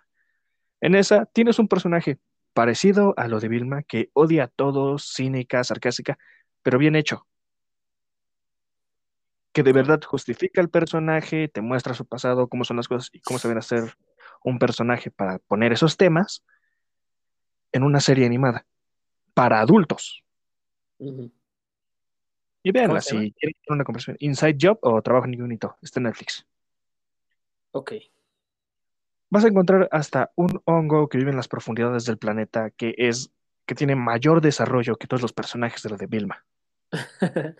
En 0.80 0.94
esa 0.94 1.26
tienes 1.26 1.59
un 1.59 1.68
personaje 1.68 2.18
parecido 2.52 3.14
a 3.16 3.28
lo 3.28 3.40
de 3.40 3.48
Vilma, 3.48 3.82
que 3.82 4.11
odia 4.12 4.44
a 4.44 4.48
todos, 4.48 5.12
cínica, 5.14 5.64
sarcástica, 5.64 6.18
pero 6.62 6.78
bien 6.78 6.96
hecho. 6.96 7.26
Que 9.52 9.62
de 9.62 9.72
verdad 9.72 10.00
justifica 10.05 10.61
el 10.61 10.68
personaje, 10.68 11.48
te 11.48 11.61
muestra 11.61 11.94
su 11.94 12.05
pasado, 12.07 12.48
cómo 12.48 12.64
son 12.64 12.76
las 12.76 12.88
cosas 12.88 13.11
y 13.12 13.20
cómo 13.20 13.38
se 13.38 13.48
ven 13.48 13.59
a 13.59 13.61
hacer 13.61 13.96
un 14.45 14.59
personaje 14.61 15.11
para 15.11 15.40
poner 15.40 15.72
esos 15.72 15.97
temas 15.97 16.45
en 17.72 17.82
una 17.82 17.99
serie 18.01 18.26
animada 18.26 18.64
para 19.34 19.61
adultos. 19.61 20.22
Y 22.62 22.70
véanla, 22.70 23.01
si 23.01 23.11
quieren 23.32 23.32
tener 23.64 23.76
una 23.76 23.84
conversación. 23.84 24.16
Inside 24.20 24.57
Job 24.61 24.78
o 24.82 25.03
Trabajo 25.03 25.26
Incógnito, 25.28 25.76
está 25.82 25.99
en 25.99 26.05
Netflix. 26.05 26.47
ok. 27.72 27.92
Vas 29.30 29.45
a 29.45 29.49
encontrar 29.49 29.88
hasta 29.90 30.30
un 30.36 30.62
hongo 30.64 31.09
que 31.09 31.18
vive 31.18 31.30
en 31.30 31.36
las 31.36 31.49
profundidades 31.49 32.05
del 32.05 32.18
planeta 32.18 32.70
que 32.70 32.95
es 32.97 33.32
que 33.66 33.74
tiene 33.74 33.97
mayor 33.97 34.40
desarrollo 34.40 34.97
que 34.97 35.07
todos 35.09 35.22
los 35.22 35.32
personajes 35.32 35.82
de 35.82 35.90
lo 35.90 35.97
de 35.97 36.07
Vilma. 36.07 36.45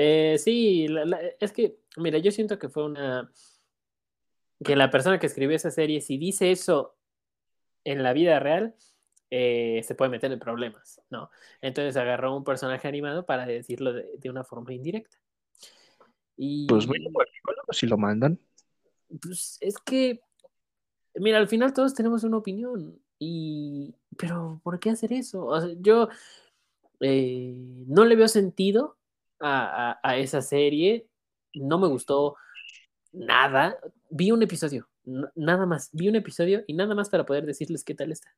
Eh, 0.00 0.36
sí, 0.38 0.86
la- 0.86 1.04
la- 1.04 1.18
es 1.40 1.50
que, 1.50 1.80
mira, 1.96 2.18
yo 2.18 2.30
siento 2.30 2.56
que 2.56 2.68
fue 2.68 2.84
una... 2.84 3.28
que 4.64 4.76
la 4.76 4.90
persona 4.90 5.18
que 5.18 5.26
escribió 5.26 5.56
esa 5.56 5.70
serie, 5.70 6.00
si 6.00 6.18
dice 6.18 6.50
eso 6.50 6.96
en 7.84 8.02
la 8.02 8.12
vida 8.12 8.38
real, 8.40 8.74
eh, 9.30 9.82
se 9.84 9.94
puede 9.94 10.10
meter 10.10 10.32
en 10.32 10.38
problemas, 10.38 11.00
¿no? 11.10 11.30
Entonces 11.60 11.96
agarró 11.96 12.36
un 12.36 12.44
personaje 12.44 12.88
animado 12.88 13.26
para 13.26 13.46
decirlo 13.46 13.92
de, 13.92 14.16
de 14.18 14.30
una 14.30 14.44
forma 14.44 14.72
indirecta. 14.72 15.16
Y 16.36 16.66
Pues 16.66 16.86
bueno, 16.86 17.10
pues, 17.12 17.28
si 17.78 17.86
lo 17.86 17.98
mandan. 17.98 18.38
pues, 19.20 19.58
es 19.60 19.76
que, 19.78 20.20
mira, 21.14 21.38
al 21.38 21.48
final 21.48 21.72
todos 21.72 21.94
tenemos 21.94 22.24
una 22.24 22.36
opinión. 22.38 22.98
Y, 23.18 23.94
pero, 24.16 24.60
¿por 24.62 24.78
qué 24.78 24.90
hacer 24.90 25.12
eso? 25.12 25.44
O 25.46 25.60
sea, 25.60 25.70
yo 25.80 26.08
eh, 27.00 27.54
no 27.86 28.04
le 28.04 28.16
veo 28.16 28.28
sentido 28.28 28.96
a, 29.40 29.90
a- 29.92 30.00
a 30.02 30.16
esa 30.16 30.40
serie. 30.42 31.08
No 31.54 31.78
me 31.78 31.88
gustó 31.88 32.36
nada. 33.12 33.78
Vi 34.10 34.30
un 34.30 34.42
episodio, 34.42 34.88
nada 35.34 35.66
más. 35.66 35.90
Vi 35.92 36.08
un 36.08 36.16
episodio 36.16 36.64
y 36.66 36.74
nada 36.74 36.94
más 36.94 37.10
para 37.10 37.24
poder 37.26 37.46
decirles 37.46 37.84
qué 37.84 37.94
tal 37.94 38.12
está. 38.12 38.34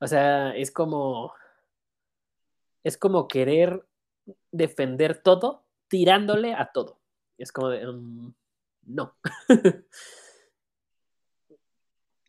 O 0.00 0.06
sea, 0.06 0.54
es 0.56 0.70
como. 0.70 1.32
Es 2.84 2.96
como 2.96 3.28
querer 3.28 3.86
defender 4.50 5.22
todo 5.22 5.64
tirándole 5.88 6.54
a 6.54 6.72
todo. 6.72 6.98
Es 7.38 7.52
como 7.52 7.68
de. 7.68 7.86
mm, 7.86 8.34
no. 8.86 9.14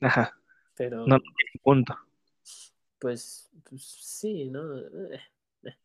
Ajá, 0.02 0.38
Pero, 0.76 1.08
no, 1.08 1.18
punto. 1.62 1.98
pues, 3.00 3.50
pues 3.70 3.84
sí, 3.84 4.50
¿no? 4.50 4.78
Eh, 4.78 5.22
eh. 5.64 5.78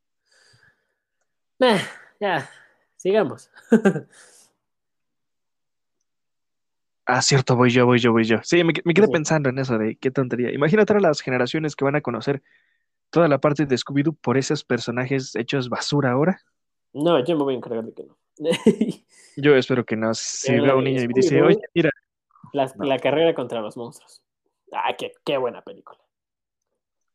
Eh, 1.61 1.81
ya, 2.21 2.51
sigamos. 2.97 3.49
Ah, 7.11 7.23
cierto, 7.23 7.57
voy 7.57 7.71
yo, 7.71 7.87
voy 7.87 7.99
yo, 7.99 8.13
voy 8.13 8.25
yo. 8.25 8.37
Sí, 8.43 8.63
me, 8.65 8.73
me 8.85 8.93
quedé 8.95 9.07
Sí. 9.07 9.13
pensando 9.13 9.49
en 9.49 9.59
eso 9.59 9.79
de 9.79 9.97
qué 9.97 10.11
tontería. 10.11 10.53
Imagínate 10.53 10.93
a 10.93 11.01
las 11.01 11.21
generaciones 11.23 11.75
que 11.75 11.85
van 11.87 11.97
a 11.97 12.03
conocer 12.03 12.43
toda 13.11 13.29
la 13.29 13.39
parte 13.39 13.65
de 13.65 13.77
Scooby-Doo 13.77 14.15
por 14.21 14.37
esos 14.37 14.63
personajes 14.63 15.35
hechos 15.35 15.71
basura 15.71 16.11
ahora. 16.13 16.39
No, 16.93 17.25
yo 17.25 17.37
me 17.39 17.45
voy 17.45 17.55
a 17.55 17.57
encargar 17.57 17.85
de 17.85 17.95
que 17.95 18.05
no. 18.05 18.19
Yo 19.37 19.57
espero 19.57 19.85
que 19.87 19.97
no. 19.97 20.13
Si 20.15 20.49
Pero 20.49 20.63
veo 20.65 20.73
a 20.73 20.75
la 20.75 20.79
un 20.79 20.85
niño 20.85 21.03
y 21.03 21.07
dice, 21.09 21.41
oye, 21.43 21.59
mira, 21.75 21.91
La, 22.53 22.67
No. 22.77 22.85
la 22.85 22.99
carrera 22.99 23.35
contra 23.35 23.61
los 23.63 23.77
monstruos. 23.77 24.23
Ah, 24.73 24.95
qué, 24.99 25.13
qué 25.25 25.39
buena 25.39 25.63
película. 25.63 25.99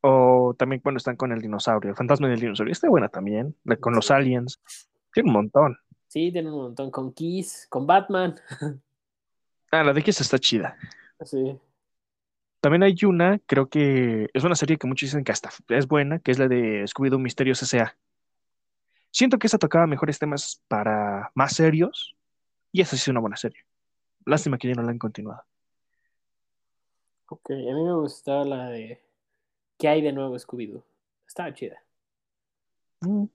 o 0.02 0.56
también 0.58 0.82
cuando 0.82 0.98
están 0.98 1.16
con 1.16 1.32
el 1.32 1.42
dinosaurio, 1.42 1.92
el 1.92 1.96
fantasma 1.96 2.28
del 2.28 2.40
dinosaurio, 2.40 2.72
está 2.72 2.90
buena 2.90 3.10
también, 3.10 3.56
con 3.80 3.94
los 3.94 4.10
aliens, 4.12 4.60
tiene 5.14 5.30
un 5.30 5.34
montón. 5.34 5.78
Sí, 6.08 6.32
tiene 6.32 6.50
un 6.52 6.58
montón 6.58 6.92
con 6.92 7.14
Kiss, 7.14 7.68
con 7.70 7.86
Batman. 7.88 8.36
Ah, 9.74 9.84
la 9.84 9.92
de 9.92 10.04
Kiss 10.04 10.22
está 10.22 10.38
chida. 10.38 10.78
Sí. 11.26 11.60
También 12.62 12.84
hay 12.84 12.96
una, 13.06 13.40
creo 13.48 13.70
que 13.70 14.30
es 14.32 14.44
una 14.44 14.54
serie 14.54 14.78
que 14.78 14.86
muchos 14.86 15.08
dicen 15.10 15.24
que 15.24 15.32
hasta 15.32 15.50
es 15.70 15.88
buena, 15.88 16.20
que 16.20 16.30
es 16.30 16.38
la 16.38 16.48
de 16.48 16.84
Scooby-Doo 16.84 17.18
Misterios 17.18 17.64
S.A. 17.64 17.98
Siento 19.10 19.40
que 19.40 19.48
esa 19.48 19.58
tocaba 19.58 19.88
mejores 19.88 20.20
temas 20.20 20.62
para 20.68 21.32
más 21.34 21.56
serios, 21.56 22.16
y 22.72 22.82
esa 22.82 22.92
sí 22.96 23.02
es 23.02 23.08
una 23.08 23.20
buena 23.20 23.36
serie. 23.36 23.66
Lástima 24.28 24.60
que 24.60 24.68
ya 24.68 24.76
no 24.76 24.84
la 24.84 24.92
han 24.92 25.00
continuado. 25.00 25.42
Ok, 27.30 27.50
a 27.50 27.54
mí 27.56 27.84
me 27.84 27.96
gustaba 27.96 28.46
la 28.46 28.70
de 28.70 29.02
¿Qué 29.80 29.88
hay 29.88 30.04
de 30.04 30.14
nuevo 30.14 30.38
Scooby-Doo? 30.38 30.84
Estaba 31.28 31.52
chida. 31.52 31.84
Mm, 33.02 33.26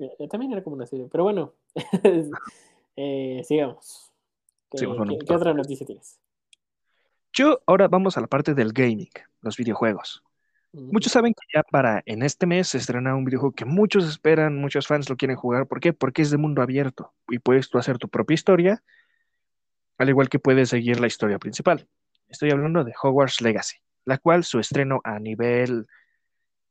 Eh, 0.00 0.28
También 0.28 0.50
era 0.52 0.64
como 0.64 0.74
una 0.74 0.86
serie, 0.86 1.06
pero 1.08 1.22
bueno, 1.22 1.52
eh, 2.96 3.42
sigamos. 3.44 4.13
¿Qué, 4.70 4.86
otra 4.86 5.54
noticia 5.54 5.86
tienes? 5.86 6.18
Yo 7.32 7.60
ahora 7.66 7.88
vamos 7.88 8.16
a 8.16 8.20
la 8.20 8.26
parte 8.26 8.54
del 8.54 8.72
gaming, 8.72 9.10
los 9.40 9.56
videojuegos. 9.56 10.22
Muchos 10.72 11.12
saben 11.12 11.34
que 11.34 11.46
ya 11.54 11.62
para 11.62 12.02
en 12.04 12.22
este 12.24 12.46
mes 12.46 12.68
se 12.68 12.78
estrena 12.78 13.14
un 13.14 13.24
videojuego 13.24 13.54
que 13.54 13.64
muchos 13.64 14.08
esperan, 14.08 14.56
muchos 14.56 14.88
fans 14.88 15.08
lo 15.08 15.16
quieren 15.16 15.36
jugar. 15.36 15.68
¿Por 15.68 15.78
qué? 15.78 15.92
Porque 15.92 16.22
es 16.22 16.30
de 16.30 16.36
mundo 16.36 16.62
abierto 16.62 17.12
y 17.28 17.38
puedes 17.38 17.70
tú 17.70 17.78
hacer 17.78 17.98
tu 17.98 18.08
propia 18.08 18.34
historia, 18.34 18.82
al 19.98 20.08
igual 20.08 20.28
que 20.28 20.40
puedes 20.40 20.70
seguir 20.70 20.98
la 20.98 21.06
historia 21.06 21.38
principal. 21.38 21.88
Estoy 22.28 22.50
hablando 22.50 22.82
de 22.82 22.92
Hogwarts 23.00 23.40
Legacy, 23.40 23.76
la 24.04 24.18
cual 24.18 24.42
su 24.42 24.58
estreno 24.58 25.00
a 25.04 25.20
nivel, 25.20 25.86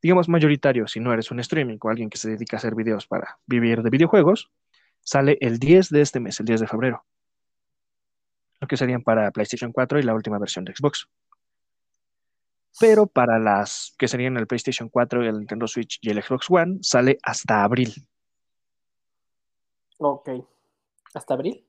digamos, 0.02 0.28
mayoritario, 0.28 0.86
si 0.88 1.00
no 1.00 1.14
eres 1.14 1.32
un 1.32 1.40
streaming 1.40 1.78
o 1.80 1.90
alguien 1.90 2.10
que 2.10 2.18
se 2.18 2.30
dedica 2.30 2.58
a 2.58 2.60
hacer 2.60 2.76
videos 2.76 3.08
para 3.08 3.40
vivir 3.46 3.84
de 3.84 3.90
videojuegos, 3.90 4.52
sale 5.00 5.38
el 5.40 5.60
10 5.60 5.90
de 5.90 6.02
este 6.02 6.20
mes, 6.20 6.38
el 6.42 6.46
10 6.46 6.60
de 6.60 6.68
febrero. 6.68 7.06
Que 8.68 8.78
serían 8.78 9.04
para 9.04 9.32
PlayStation 9.32 9.72
4 9.72 10.00
y 10.00 10.04
la 10.04 10.14
última 10.14 10.40
versión 10.40 10.66
de 10.66 10.76
Xbox 10.76 11.08
pero 12.80 13.08
para 13.08 13.40
las 13.40 13.96
que 13.98 14.08
serían 14.08 14.38
el 14.38 14.48
PlayStation 14.48 14.90
4, 14.90 15.24
el 15.24 15.40
Nintendo 15.40 15.68
Switch 15.68 16.00
y 16.02 16.10
el 16.10 16.22
Xbox 16.22 16.50
One, 16.50 16.80
sale 16.82 17.18
hasta 17.24 17.64
abril. 17.64 17.94
Ok. 20.00 20.30
¿Hasta 21.14 21.34
abril? 21.36 21.64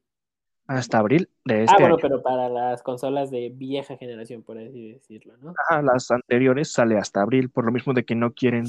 Hasta 0.67 0.99
abril 0.99 1.29
de 1.45 1.65
este 1.65 1.75
ah, 1.77 1.79
bueno, 1.79 1.97
año. 1.97 2.03
pero 2.03 2.23
para 2.23 2.49
las 2.49 2.83
consolas 2.83 3.31
de 3.31 3.51
vieja 3.51 3.99
generación, 3.99 4.43
por 4.43 4.57
así 4.57 4.93
decirlo, 4.93 5.37
¿no? 5.43 5.53
Ajá, 5.69 5.83
las 5.83 6.11
anteriores 6.11 6.73
sale 6.73 6.97
hasta 6.97 7.21
abril, 7.21 7.51
por 7.51 7.67
lo 7.67 7.73
mismo 7.73 7.93
de 7.93 8.07
que 8.07 8.15
no 8.15 8.33
quieren 8.33 8.65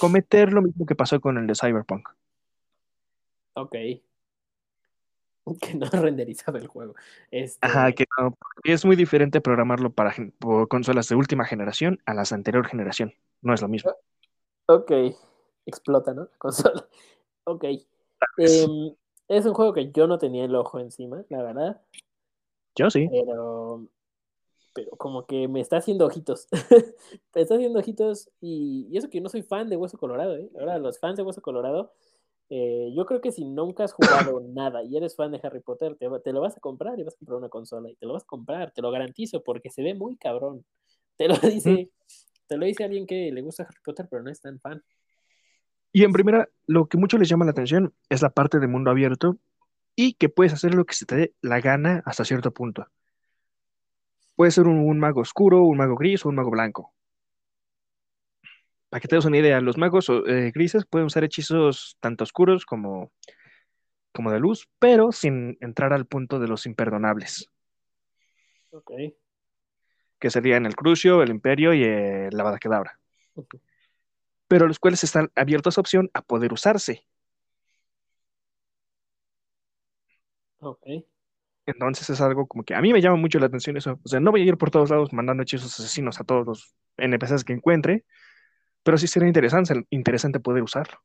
cometer 0.00 0.52
lo 0.52 0.62
mismo 0.62 0.86
que 0.86 0.96
pasó 0.96 1.20
con 1.20 1.38
el 1.38 1.46
de 1.46 1.54
Cyberpunk. 1.54 2.08
Ok. 3.54 3.76
Que 5.60 5.74
no 5.74 5.86
renderizaba 5.92 6.58
el 6.58 6.66
juego. 6.66 6.94
Este, 7.30 7.64
Ajá, 7.66 7.92
que 7.92 8.06
no, 8.18 8.32
porque 8.32 8.72
es 8.72 8.84
muy 8.84 8.96
diferente 8.96 9.40
programarlo 9.40 9.90
para 9.90 10.14
consolas 10.68 11.08
de 11.08 11.14
última 11.14 11.44
generación 11.44 12.00
a 12.06 12.14
las 12.14 12.32
anterior 12.32 12.66
generación. 12.66 13.14
No 13.42 13.54
es 13.54 13.62
lo 13.62 13.68
mismo. 13.68 13.92
Ok. 14.66 14.92
Explota, 15.64 16.14
¿no? 16.14 16.22
La 16.22 16.30
consola. 16.38 16.88
Ok. 17.44 17.64
Em, 18.38 18.94
es 19.28 19.46
un 19.46 19.54
juego 19.54 19.72
que 19.72 19.92
yo 19.92 20.06
no 20.06 20.18
tenía 20.18 20.44
el 20.44 20.54
ojo 20.54 20.80
encima, 20.80 21.24
la 21.28 21.42
verdad. 21.42 21.80
Yo 22.74 22.90
sí. 22.90 23.08
Pero. 23.10 23.86
Pero 24.74 24.90
como 24.90 25.24
que 25.26 25.48
me 25.48 25.60
está 25.60 25.78
haciendo 25.78 26.04
ojitos. 26.06 26.48
me 27.34 27.40
está 27.40 27.54
haciendo 27.54 27.78
ojitos. 27.78 28.28
Y, 28.40 28.88
y 28.90 28.98
eso 28.98 29.08
que 29.08 29.18
yo 29.18 29.22
no 29.22 29.28
soy 29.28 29.42
fan 29.42 29.70
de 29.70 29.76
Hueso 29.76 29.96
Colorado, 29.96 30.36
¿eh? 30.36 30.50
Ahora, 30.58 30.78
los 30.78 30.98
fans 30.98 31.16
de 31.16 31.22
Hueso 31.22 31.40
Colorado. 31.40 31.92
Eh, 32.48 32.92
yo 32.94 33.06
creo 33.06 33.20
que 33.20 33.32
si 33.32 33.44
nunca 33.44 33.84
has 33.84 33.92
jugado 33.92 34.40
nada 34.40 34.82
y 34.84 34.96
eres 34.96 35.16
fan 35.16 35.32
de 35.32 35.40
Harry 35.42 35.60
Potter, 35.60 35.96
te, 35.96 36.32
lo 36.32 36.40
vas 36.40 36.56
a 36.56 36.60
comprar 36.60 36.98
y 36.98 37.02
vas 37.02 37.14
a 37.14 37.18
comprar 37.18 37.38
una 37.38 37.48
consola. 37.48 37.90
Y 37.90 37.96
te 37.96 38.06
lo 38.06 38.12
vas 38.12 38.22
a 38.22 38.26
comprar, 38.26 38.70
te 38.72 38.82
lo 38.82 38.90
garantizo, 38.90 39.42
porque 39.42 39.70
se 39.70 39.82
ve 39.82 39.94
muy 39.94 40.16
cabrón. 40.16 40.64
Te 41.16 41.28
lo 41.28 41.36
dice, 41.38 41.90
te 42.46 42.56
lo 42.56 42.66
dice 42.66 42.84
alguien 42.84 43.06
que 43.06 43.32
le 43.32 43.42
gusta 43.42 43.64
Harry 43.64 43.80
Potter, 43.84 44.06
pero 44.08 44.22
no 44.22 44.30
es 44.30 44.40
tan 44.40 44.60
fan. 44.60 44.82
Y 45.92 46.04
en 46.04 46.12
primera, 46.12 46.48
lo 46.66 46.86
que 46.86 46.98
mucho 46.98 47.18
les 47.18 47.28
llama 47.28 47.46
la 47.46 47.52
atención 47.52 47.94
es 48.10 48.22
la 48.22 48.30
parte 48.30 48.58
de 48.58 48.66
mundo 48.66 48.90
abierto 48.90 49.38
y 49.94 50.12
que 50.12 50.28
puedes 50.28 50.52
hacer 50.52 50.74
lo 50.74 50.84
que 50.84 50.94
se 50.94 51.06
te 51.06 51.16
dé 51.16 51.34
la 51.40 51.60
gana 51.60 52.02
hasta 52.04 52.24
cierto 52.24 52.52
punto. 52.52 52.86
Puede 54.34 54.50
ser 54.50 54.66
un, 54.66 54.78
un 54.78 54.98
mago 54.98 55.22
oscuro, 55.22 55.64
un 55.64 55.78
mago 55.78 55.96
gris 55.96 56.26
o 56.26 56.28
un 56.28 56.34
mago 56.34 56.50
blanco. 56.50 56.92
Para 58.96 59.02
que 59.02 59.08
te 59.08 59.16
des 59.16 59.26
una 59.26 59.36
idea, 59.36 59.60
los 59.60 59.76
magos 59.76 60.08
eh, 60.08 60.50
grises 60.54 60.86
pueden 60.86 61.08
usar 61.08 61.22
hechizos 61.22 61.98
tanto 62.00 62.24
oscuros 62.24 62.64
como, 62.64 63.12
como 64.10 64.32
de 64.32 64.40
luz, 64.40 64.70
pero 64.78 65.12
sin 65.12 65.58
entrar 65.60 65.92
al 65.92 66.06
punto 66.06 66.38
de 66.38 66.48
los 66.48 66.64
imperdonables. 66.64 67.50
Ok. 68.70 68.92
Que 70.18 70.30
serían 70.30 70.64
el 70.64 70.74
Crucio, 70.74 71.22
el 71.22 71.28
Imperio 71.28 71.74
y 71.74 71.84
el 71.84 72.30
la 72.30 72.42
Badaquedabra. 72.42 72.98
Ujú. 73.34 73.60
Pero 74.48 74.66
los 74.66 74.78
cuales 74.78 75.04
están 75.04 75.30
abiertos 75.34 75.76
a 75.76 75.82
opción 75.82 76.08
a 76.14 76.22
poder 76.22 76.54
usarse. 76.54 77.06
Ok. 80.60 80.86
Entonces 81.66 82.08
es 82.08 82.20
algo 82.22 82.46
como 82.46 82.64
que 82.64 82.74
a 82.74 82.80
mí 82.80 82.94
me 82.94 83.02
llama 83.02 83.16
mucho 83.16 83.38
la 83.38 83.46
atención 83.46 83.76
eso. 83.76 84.00
O 84.02 84.08
sea, 84.08 84.20
no 84.20 84.30
voy 84.30 84.40
a 84.40 84.44
ir 84.44 84.56
por 84.56 84.70
todos 84.70 84.88
lados 84.88 85.12
mandando 85.12 85.42
hechizos 85.42 85.78
asesinos 85.78 86.18
a 86.18 86.24
todos 86.24 86.46
los 86.46 86.74
NPCs 86.96 87.44
que 87.44 87.52
encuentre, 87.52 88.06
pero 88.86 88.98
sí 88.98 89.08
sería 89.08 89.26
interesante, 89.26 89.84
interesante 89.90 90.38
poder 90.38 90.62
usarlo. 90.62 91.00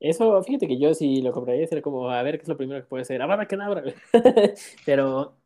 Eso, 0.00 0.42
fíjate 0.42 0.66
que 0.66 0.80
yo 0.80 0.94
si 0.94 1.22
lo 1.22 1.30
compraría 1.30 1.64
sería 1.68 1.80
como, 1.80 2.10
a 2.10 2.20
ver 2.24 2.38
qué 2.38 2.42
es 2.42 2.48
lo 2.48 2.56
primero 2.56 2.80
que 2.80 2.88
puede 2.88 3.04
ser. 3.04 3.22
Avada 3.22 3.46
Kedavra. 3.46 3.84
Pero, 4.84 5.36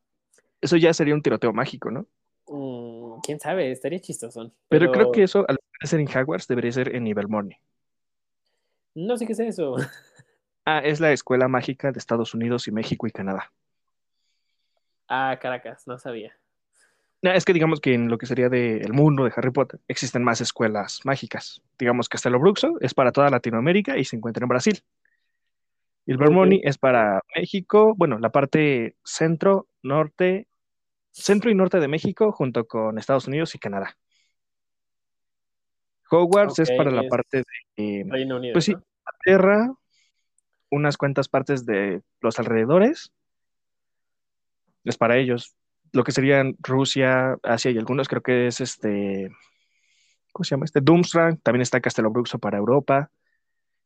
Eso 0.62 0.78
ya 0.78 0.94
sería 0.94 1.12
un 1.12 1.20
tiroteo 1.20 1.52
mágico, 1.52 1.90
¿no? 1.90 2.06
mm, 2.46 3.20
quién 3.22 3.38
sabe, 3.38 3.70
estaría 3.70 4.00
chistosón. 4.00 4.50
Pero 4.70 4.90
creo 4.90 5.12
que 5.12 5.24
eso, 5.24 5.44
al 5.46 5.58
ser 5.82 6.00
en 6.00 6.08
Hogwarts, 6.08 6.48
debería 6.48 6.72
ser 6.72 6.96
en 6.96 7.04
Nivelmorny. 7.04 7.58
No 8.94 9.18
sé 9.18 9.26
qué 9.26 9.34
es 9.34 9.40
eso. 9.40 9.76
Ah, 10.66 10.78
es 10.78 10.98
la 10.98 11.12
escuela 11.12 11.46
mágica 11.46 11.92
de 11.92 11.98
Estados 11.98 12.32
Unidos 12.32 12.66
y 12.68 12.72
México 12.72 13.06
y 13.06 13.10
Canadá. 13.10 13.52
Ah, 15.06 15.38
Caracas, 15.38 15.86
no 15.86 15.98
sabía. 15.98 16.32
Es 17.32 17.44
que 17.44 17.54
digamos 17.54 17.80
que 17.80 17.94
en 17.94 18.08
lo 18.08 18.18
que 18.18 18.26
sería 18.26 18.48
del 18.48 18.92
mundo 18.92 19.24
de 19.24 19.32
Harry 19.34 19.50
Potter 19.50 19.80
existen 19.88 20.22
más 20.22 20.40
escuelas 20.40 21.00
mágicas. 21.04 21.62
Digamos 21.78 22.08
que 22.08 22.16
Castelo 22.16 22.38
Bruxo 22.38 22.74
es 22.80 22.92
para 22.92 23.12
toda 23.12 23.30
Latinoamérica 23.30 23.96
y 23.96 24.04
se 24.04 24.16
encuentra 24.16 24.44
en 24.44 24.48
Brasil. 24.48 24.82
Y 26.06 26.12
el 26.12 26.60
es 26.64 26.76
para 26.76 27.22
México, 27.34 27.94
bueno, 27.96 28.18
la 28.18 28.30
parte 28.30 28.96
centro, 29.04 29.68
norte, 29.82 30.48
centro 31.12 31.50
y 31.50 31.54
norte 31.54 31.80
de 31.80 31.88
México 31.88 32.30
junto 32.30 32.66
con 32.66 32.98
Estados 32.98 33.26
Unidos 33.26 33.54
y 33.54 33.58
Canadá. 33.58 33.96
Hogwarts 36.10 36.58
es 36.58 36.70
para 36.72 36.90
la 36.90 37.08
parte 37.08 37.38
de, 37.38 37.44
eh, 38.00 38.04
Reino 38.06 38.36
Unido. 38.36 38.52
pues 38.52 38.66
sí, 38.66 38.72
¿no? 38.72 38.82
Inglaterra, 39.24 39.72
unas 40.70 40.98
cuantas 40.98 41.28
partes 41.28 41.64
de 41.64 42.02
los 42.20 42.38
alrededores. 42.38 43.12
Es 44.84 44.98
para 44.98 45.16
ellos. 45.16 45.56
Lo 45.94 46.02
que 46.02 46.12
serían 46.12 46.56
Rusia, 46.58 47.38
Asia 47.42 47.70
y 47.70 47.78
algunos 47.78 48.08
creo 48.08 48.20
que 48.20 48.48
es 48.48 48.60
este, 48.60 49.30
¿cómo 50.32 50.42
se 50.44 50.50
llama? 50.50 50.64
Este 50.64 50.80
Doomstrang, 50.80 51.38
también 51.38 51.62
está 51.62 51.80
Castelobruxo 51.80 52.40
para 52.40 52.58
Europa. 52.58 53.10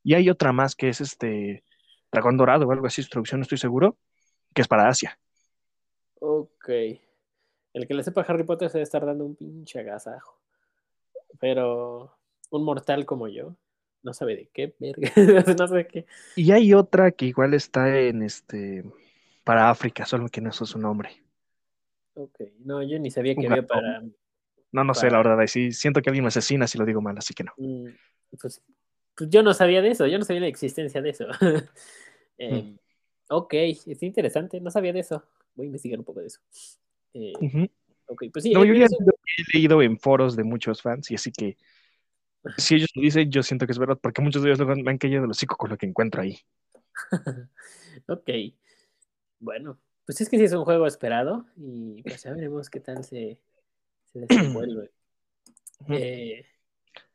Y 0.02 0.14
hay 0.14 0.30
otra 0.30 0.52
más 0.52 0.74
que 0.74 0.88
es 0.88 1.02
este 1.02 1.62
Dragón 2.10 2.38
Dorado 2.38 2.66
o 2.66 2.72
algo 2.72 2.86
así, 2.86 3.02
su 3.02 3.10
traducción 3.10 3.40
no 3.40 3.42
estoy 3.42 3.58
seguro, 3.58 3.98
que 4.54 4.62
es 4.62 4.68
para 4.68 4.88
Asia. 4.88 5.18
Ok. 6.20 6.70
El 7.74 7.86
que 7.86 7.92
le 7.94 8.02
sepa 8.02 8.22
Harry 8.22 8.44
Potter 8.44 8.70
se 8.70 8.78
debe 8.78 8.84
estar 8.84 9.04
dando 9.04 9.26
un 9.26 9.36
pinche 9.36 9.78
agasajo. 9.78 10.40
Pero 11.38 12.16
un 12.50 12.64
mortal 12.64 13.04
como 13.04 13.28
yo 13.28 13.54
no 14.02 14.14
sabe 14.14 14.34
de 14.34 14.48
qué, 14.50 14.74
verga. 14.78 15.12
no 15.58 15.68
sé 15.68 15.86
qué. 15.86 16.06
Y 16.36 16.52
hay 16.52 16.72
otra 16.72 17.10
que 17.10 17.26
igual 17.26 17.52
está 17.52 17.98
en 17.98 18.22
este 18.22 18.82
para 19.44 19.68
África, 19.68 20.06
solo 20.06 20.28
que 20.28 20.40
no 20.40 20.52
sé 20.52 20.64
su 20.64 20.78
nombre. 20.78 21.22
Ok. 22.18 22.40
No, 22.64 22.82
yo 22.82 22.98
ni 22.98 23.10
sabía 23.10 23.34
que 23.34 23.46
había 23.46 23.66
para. 23.66 24.02
No, 24.72 24.84
no 24.84 24.94
sé, 24.94 25.10
la 25.10 25.18
verdad, 25.18 25.40
ahí 25.40 25.48
sí 25.48 25.72
siento 25.72 26.02
que 26.02 26.10
alguien 26.10 26.24
me 26.24 26.28
asesina 26.28 26.66
si 26.66 26.76
lo 26.78 26.84
digo 26.84 27.00
mal, 27.00 27.16
así 27.16 27.32
que 27.32 27.44
no. 27.44 27.52
mm, 27.56 27.86
Pues, 28.40 28.60
pues 29.16 29.30
yo 29.30 29.42
no 29.42 29.54
sabía 29.54 29.80
de 29.82 29.90
eso, 29.90 30.06
yo 30.06 30.18
no 30.18 30.24
sabía 30.24 30.42
la 30.42 30.48
existencia 30.48 31.00
de 31.02 31.10
eso. 31.10 31.26
Eh, 32.40 32.76
Ok, 33.30 33.52
es 33.54 34.02
interesante, 34.04 34.60
no 34.60 34.70
sabía 34.70 34.92
de 34.92 35.00
eso. 35.00 35.24
Voy 35.56 35.64
a 35.64 35.68
investigar 35.68 35.98
un 35.98 36.04
poco 36.04 36.20
de 36.20 36.28
eso. 36.28 36.40
Eh, 37.14 37.32
ok, 38.06 38.24
pues 38.32 38.44
sí, 38.44 38.54
No, 38.54 38.64
eh, 38.64 38.68
yo 38.68 38.74
ya 38.74 38.84
eso- 38.86 38.96
he 39.36 39.56
leído 39.58 39.82
en 39.82 39.98
foros 39.98 40.36
de 40.36 40.44
muchos 40.44 40.80
fans 40.80 41.10
y 41.10 41.16
así 41.16 41.32
que 41.32 41.56
si 42.56 42.76
ellos 42.76 42.90
lo 42.94 43.02
dicen, 43.02 43.30
yo 43.30 43.42
siento 43.42 43.66
que 43.66 43.72
es 43.72 43.78
verdad, 43.78 43.98
porque 44.00 44.22
muchos 44.22 44.42
de 44.42 44.50
ellos 44.52 44.66
me 44.66 44.90
han 44.90 44.98
caído 44.98 45.22
de 45.22 45.28
los 45.28 45.36
hocico 45.36 45.56
con 45.56 45.70
lo 45.70 45.76
que 45.76 45.86
encuentro 45.86 46.22
ahí. 46.22 46.38
Ok. 48.08 48.30
Bueno, 49.40 49.78
pues 50.08 50.22
es 50.22 50.30
que 50.30 50.38
sí 50.38 50.44
es 50.44 50.54
un 50.54 50.64
juego 50.64 50.86
esperado 50.86 51.44
y 51.54 52.02
pues 52.02 52.22
ya 52.22 52.32
veremos 52.32 52.70
qué 52.70 52.80
tal 52.80 53.04
se, 53.04 53.38
se 54.10 54.20
desenvuelve. 54.20 54.90
Eh. 55.90 56.44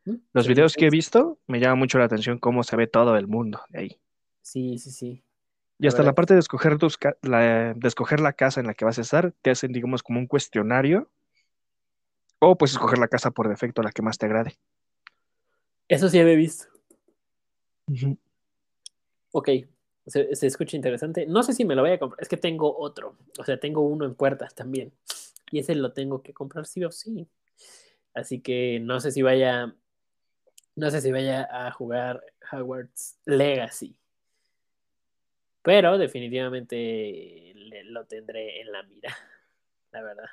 Los 0.05 0.45
¿qué 0.45 0.53
videos 0.53 0.75
que 0.75 0.85
he 0.85 0.89
dices? 0.89 1.07
visto 1.07 1.39
me 1.47 1.59
llama 1.59 1.75
mucho 1.75 1.97
la 1.97 2.05
atención 2.05 2.37
cómo 2.37 2.63
se 2.63 2.75
ve 2.75 2.85
todo 2.85 3.17
el 3.17 3.27
mundo 3.27 3.61
de 3.69 3.79
ahí. 3.79 3.99
Sí, 4.43 4.77
sí, 4.77 4.91
sí. 4.91 5.23
Y 5.79 5.87
hasta 5.87 6.03
la 6.03 6.13
parte 6.13 6.35
de 6.35 6.39
escoger, 6.39 6.77
tus 6.77 6.99
la, 7.23 7.73
de 7.73 7.87
escoger 7.87 8.19
la 8.19 8.33
casa 8.33 8.61
en 8.61 8.67
la 8.67 8.75
que 8.75 8.85
vas 8.85 8.99
a 8.99 9.01
estar, 9.01 9.33
te 9.41 9.49
hacen, 9.49 9.73
digamos, 9.73 10.03
como 10.03 10.19
un 10.19 10.27
cuestionario. 10.27 11.09
O 12.39 12.57
pues 12.57 12.73
escoger 12.73 12.99
la 12.99 13.07
casa 13.07 13.31
por 13.31 13.49
defecto, 13.49 13.81
la 13.81 13.91
que 13.91 14.03
más 14.03 14.19
te 14.19 14.27
agrade. 14.27 14.55
Eso 15.87 16.09
sí 16.09 16.19
había 16.19 16.35
visto. 16.35 16.67
Ujú. 17.87 18.17
Ok, 19.31 19.49
se, 20.05 20.35
se 20.35 20.47
escucha 20.47 20.75
interesante. 20.75 21.25
No 21.25 21.43
sé 21.43 21.53
si 21.53 21.65
me 21.65 21.75
lo 21.75 21.81
voy 21.81 21.91
a 21.91 21.99
comprar, 21.99 22.21
es 22.21 22.29
que 22.29 22.37
tengo 22.37 22.77
otro. 22.77 23.15
O 23.39 23.43
sea, 23.43 23.59
tengo 23.59 23.81
uno 23.81 24.05
en 24.05 24.15
puertas 24.15 24.53
también. 24.55 24.91
Y 25.51 25.59
ese 25.59 25.75
lo 25.75 25.93
tengo 25.93 26.21
que 26.23 26.33
comprar 26.33 26.65
sí 26.65 26.83
o 26.83 26.91
sí. 26.91 27.27
Así 28.13 28.39
que 28.41 28.79
no 28.81 28.99
sé 28.99 29.11
si 29.11 29.21
vaya. 29.21 29.73
No 30.75 30.89
sé 30.89 31.01
si 31.01 31.11
vaya 31.11 31.47
a 31.51 31.71
jugar 31.71 32.23
Hogwarts 32.51 33.17
Legacy. 33.25 33.95
Pero 35.61 35.97
definitivamente 35.97 37.53
le- 37.55 37.83
lo 37.85 38.05
tendré 38.05 38.61
en 38.61 38.71
la 38.71 38.83
mira. 38.83 39.15
La 39.91 40.01
verdad. 40.01 40.25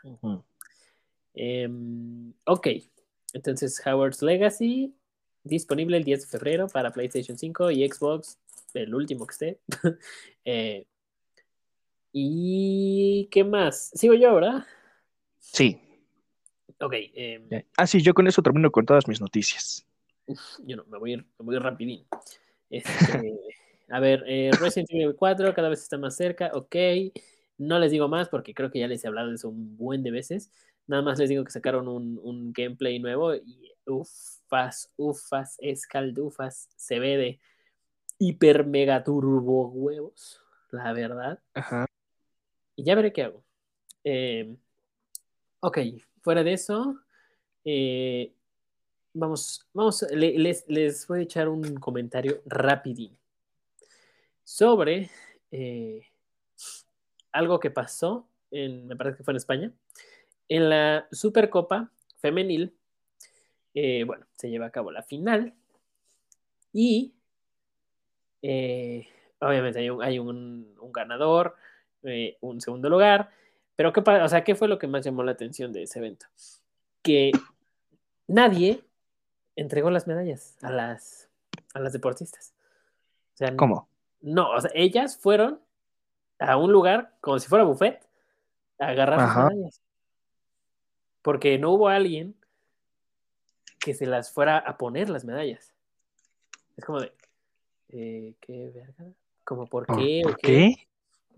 Em, 1.34 2.32
ok, 2.44 2.66
entonces 3.34 3.80
Howard's 3.86 4.22
Legacy 4.22 4.92
disponible 5.44 5.96
el 5.98 6.04
10 6.04 6.22
de 6.22 6.26
febrero 6.26 6.66
para 6.66 6.90
PlayStation 6.92 7.36
5 7.38 7.70
y 7.70 7.86
Xbox, 7.88 8.38
el 8.76 8.94
último 8.94 9.26
que 9.26 9.32
esté. 9.32 9.60
Eh, 10.44 10.86
¿Y 12.12 13.28
qué 13.30 13.44
más? 13.44 13.90
Sigo 13.94 14.14
yo, 14.14 14.34
¿verdad? 14.34 14.64
Sí. 15.38 15.78
Ok, 16.80 16.94
em, 17.14 17.48
Ah, 17.76 17.86
sí, 17.86 18.02
yo 18.02 18.14
con 18.14 18.26
eso 18.26 18.42
termino 18.42 18.70
con 18.70 18.86
todas 18.86 19.06
mis 19.06 19.20
noticias. 19.20 19.86
yo 20.64 20.76
no, 20.76 20.84
me 20.86 20.98
voy, 20.98 21.12
a 21.12 21.16
ir- 21.18 21.26
me 21.38 21.44
voy 21.44 21.54
a 21.54 21.58
ir 21.58 21.62
rapidín. 21.62 22.06
Este, 22.70 23.38
a 23.88 24.00
ver, 24.00 24.24
eh, 24.26 24.50
Resident 24.58 24.90
Evil 24.90 25.14
4 25.16 25.52
cada 25.54 25.68
vez 25.68 25.82
está 25.82 25.98
más 25.98 26.16
cerca, 26.16 26.50
ok. 26.54 26.74
No 27.58 27.78
les 27.78 27.90
digo 27.92 28.08
más 28.08 28.28
porque 28.28 28.54
creo 28.54 28.70
que 28.70 28.78
ya 28.78 28.88
les 28.88 29.04
he 29.04 29.08
hablado 29.08 29.28
de 29.28 29.34
eso 29.34 29.48
un 29.50 29.76
buen 29.76 30.02
de 30.02 30.10
veces. 30.10 30.50
Nada 30.86 31.02
más 31.02 31.18
les 31.18 31.28
digo 31.28 31.44
que 31.44 31.50
sacaron 31.50 31.86
un, 31.88 32.18
un 32.22 32.52
gameplay 32.52 32.98
nuevo 32.98 33.34
y 33.34 33.72
ufas, 33.86 34.90
ufas, 34.96 35.56
escaldufas, 35.60 36.68
se 36.76 36.98
ve 36.98 37.16
de 37.16 37.40
hiper 38.20 38.64
mega 38.66 39.02
turbo 39.02 39.68
huevos, 39.70 40.40
la 40.70 40.92
verdad. 40.92 41.40
Ajá. 41.54 41.86
Y 42.76 42.84
ya 42.84 42.94
veré 42.94 43.12
qué 43.12 43.22
hago. 43.24 43.42
Eh, 44.04 44.54
ok, 45.60 45.78
fuera 46.22 46.44
de 46.44 46.52
eso, 46.52 47.00
eh, 47.64 48.32
vamos, 49.14 49.66
vamos, 49.72 50.02
le- 50.12 50.38
les, 50.38 50.64
les 50.68 51.06
voy 51.08 51.20
a 51.20 51.22
echar 51.22 51.48
un 51.48 51.74
comentario 51.76 52.42
rapidín 52.46 53.16
sobre 54.44 55.10
eh, 55.50 56.02
algo 57.32 57.58
que 57.58 57.70
pasó, 57.70 58.28
en, 58.50 58.86
me 58.86 58.96
parece 58.96 59.16
que 59.18 59.24
fue 59.24 59.32
en 59.32 59.36
España, 59.38 59.72
en 60.48 60.68
la 60.68 61.08
Supercopa 61.10 61.90
Femenil. 62.18 62.74
eh, 63.74 64.04
bueno, 64.04 64.26
se 64.36 64.50
lleva 64.50 64.66
a 64.66 64.70
cabo 64.72 64.90
la 64.90 65.02
final 65.02 65.54
y 66.72 67.14
eh, 68.42 69.08
obviamente 69.38 69.80
hay 69.80 69.90
un, 69.90 70.02
hay 70.02 70.18
un, 70.18 70.74
un 70.80 70.92
ganador, 70.92 71.56
eh, 72.02 72.36
un 72.40 72.60
segundo 72.60 72.88
lugar, 72.88 73.30
pero 73.76 73.92
¿qué, 73.92 74.00
o 74.00 74.28
sea, 74.28 74.44
¿qué 74.44 74.54
fue 74.54 74.68
lo 74.68 74.78
que 74.78 74.86
más 74.86 75.04
llamó 75.04 75.22
la 75.22 75.32
atención 75.32 75.72
de 75.72 75.84
ese 75.84 75.98
evento? 75.98 76.26
Que 77.02 77.32
nadie 78.26 78.84
entregó 79.56 79.90
las 79.90 80.06
medallas 80.06 80.56
a 80.62 80.70
las, 80.70 81.28
a 81.74 81.80
las 81.80 81.92
deportistas. 81.92 82.54
O 83.34 83.36
sea, 83.36 83.56
¿Cómo? 83.56 83.88
no, 84.20 84.50
o 84.50 84.60
sea, 84.60 84.70
ellas 84.74 85.16
fueron 85.16 85.60
a 86.38 86.56
un 86.56 86.72
lugar 86.72 87.14
como 87.20 87.38
si 87.38 87.48
fuera 87.48 87.64
buffet 87.64 88.06
a 88.78 88.88
agarrar 88.88 89.20
sus 89.20 89.30
Ajá. 89.30 89.48
medallas. 89.48 89.82
Porque 91.22 91.58
no 91.58 91.72
hubo 91.72 91.88
alguien 91.88 92.34
que 93.78 93.94
se 93.94 94.06
las 94.06 94.30
fuera 94.32 94.58
a 94.58 94.76
poner 94.78 95.10
las 95.10 95.24
medallas. 95.24 95.72
Es 96.76 96.84
como 96.84 97.00
de, 97.00 97.12
eh, 97.92 98.34
¿qué 98.40 98.70
verga? 98.74 99.04
¿Como 99.44 99.66
por 99.66 99.86
¿Por, 99.86 99.96
qué? 99.98 100.20
por 100.22 100.32
¿O 100.32 100.36
qué? 100.36 100.46
qué? 100.46 100.88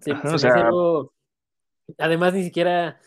Se, 0.00 0.12
Ajá, 0.12 0.22
se 0.22 0.28
o 0.28 0.32
me 0.32 0.38
sea- 0.38 0.50
hace 0.50 0.60
algo- 0.60 1.12
Además, 1.98 2.32
ni 2.34 2.44
siquiera. 2.44 2.98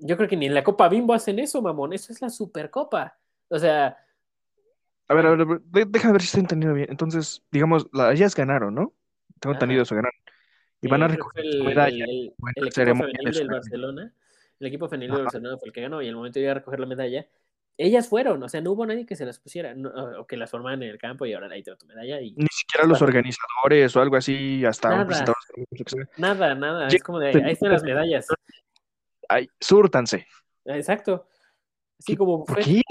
Yo 0.00 0.16
creo 0.16 0.28
que 0.28 0.36
ni 0.36 0.46
en 0.46 0.54
la 0.54 0.64
Copa 0.64 0.88
Bimbo 0.88 1.14
hacen 1.14 1.38
eso, 1.38 1.62
mamón. 1.62 1.92
Eso 1.92 2.12
es 2.12 2.20
la 2.20 2.28
Supercopa. 2.30 3.16
O 3.48 3.58
sea, 3.58 3.96
A 5.08 5.14
ver, 5.14 5.26
a 5.26 5.34
ver, 5.34 5.60
déjame 5.88 6.12
ver 6.12 6.22
si 6.22 6.26
estoy 6.26 6.40
entendiendo 6.40 6.74
bien. 6.74 6.88
Entonces, 6.90 7.42
digamos, 7.50 7.86
la- 7.92 8.12
ellas 8.12 8.34
ganaron, 8.34 8.74
¿no? 8.74 8.92
Tengo 9.40 9.54
entendido 9.54 9.82
eso, 9.82 9.94
ganaron. 9.94 10.18
Y 10.80 10.88
van 10.88 11.02
a 11.02 11.06
eh, 11.06 11.08
recoger 11.10 11.44
el, 11.44 11.64
medalla. 11.64 12.04
el- 12.04 12.34
equipo 12.56 12.94
femenil 12.96 13.32
de 13.32 13.38
del 13.38 13.48
Barcelona. 13.48 14.12
el 14.58 14.66
equipo 14.66 14.88
femenil 14.88 15.10
evolucionado 15.14 15.58
fue 15.58 15.68
el 15.68 15.72
que 15.72 15.80
ganó 15.82 16.02
y 16.02 16.08
el 16.08 16.16
momento 16.16 16.38
de 16.38 16.44
ir 16.44 16.50
a 16.50 16.54
recoger 16.54 16.80
la 16.80 16.86
medalla, 16.86 17.26
ellas 17.78 18.08
fueron, 18.08 18.42
o 18.42 18.48
sea, 18.48 18.60
no 18.60 18.72
hubo 18.72 18.86
nadie 18.86 19.06
que 19.06 19.16
se 19.16 19.24
las 19.24 19.38
pusiera 19.38 19.74
o 20.18 20.26
que 20.26 20.36
las 20.36 20.50
formaran 20.50 20.82
en 20.82 20.90
el 20.90 20.98
campo 20.98 21.26
y 21.26 21.32
ahora 21.32 21.48
ahí 21.52 21.62
te 21.62 21.74
tu 21.76 21.86
medalla. 21.86 22.20
Y, 22.20 22.32
Ni 22.32 22.46
siquiera 22.50 22.86
los 22.86 23.02
organizadores 23.02 23.96
o 23.96 24.00
algo 24.00 24.16
así, 24.16 24.64
hasta 24.64 24.90
nada, 24.90 25.24
nada, 26.16 26.54
nada, 26.54 26.88
es 26.88 27.02
como 27.02 27.18
de 27.18 27.28
ahí 27.28 27.52
están 27.52 27.72
las 27.72 27.82
medallas. 27.82 28.26
Ay, 29.28 29.48
súrtanse. 29.60 30.26
Exacto. 30.64 31.26
Así 31.98 32.16
como. 32.16 32.44
¿Por 32.44 32.58
qué? 32.58 32.82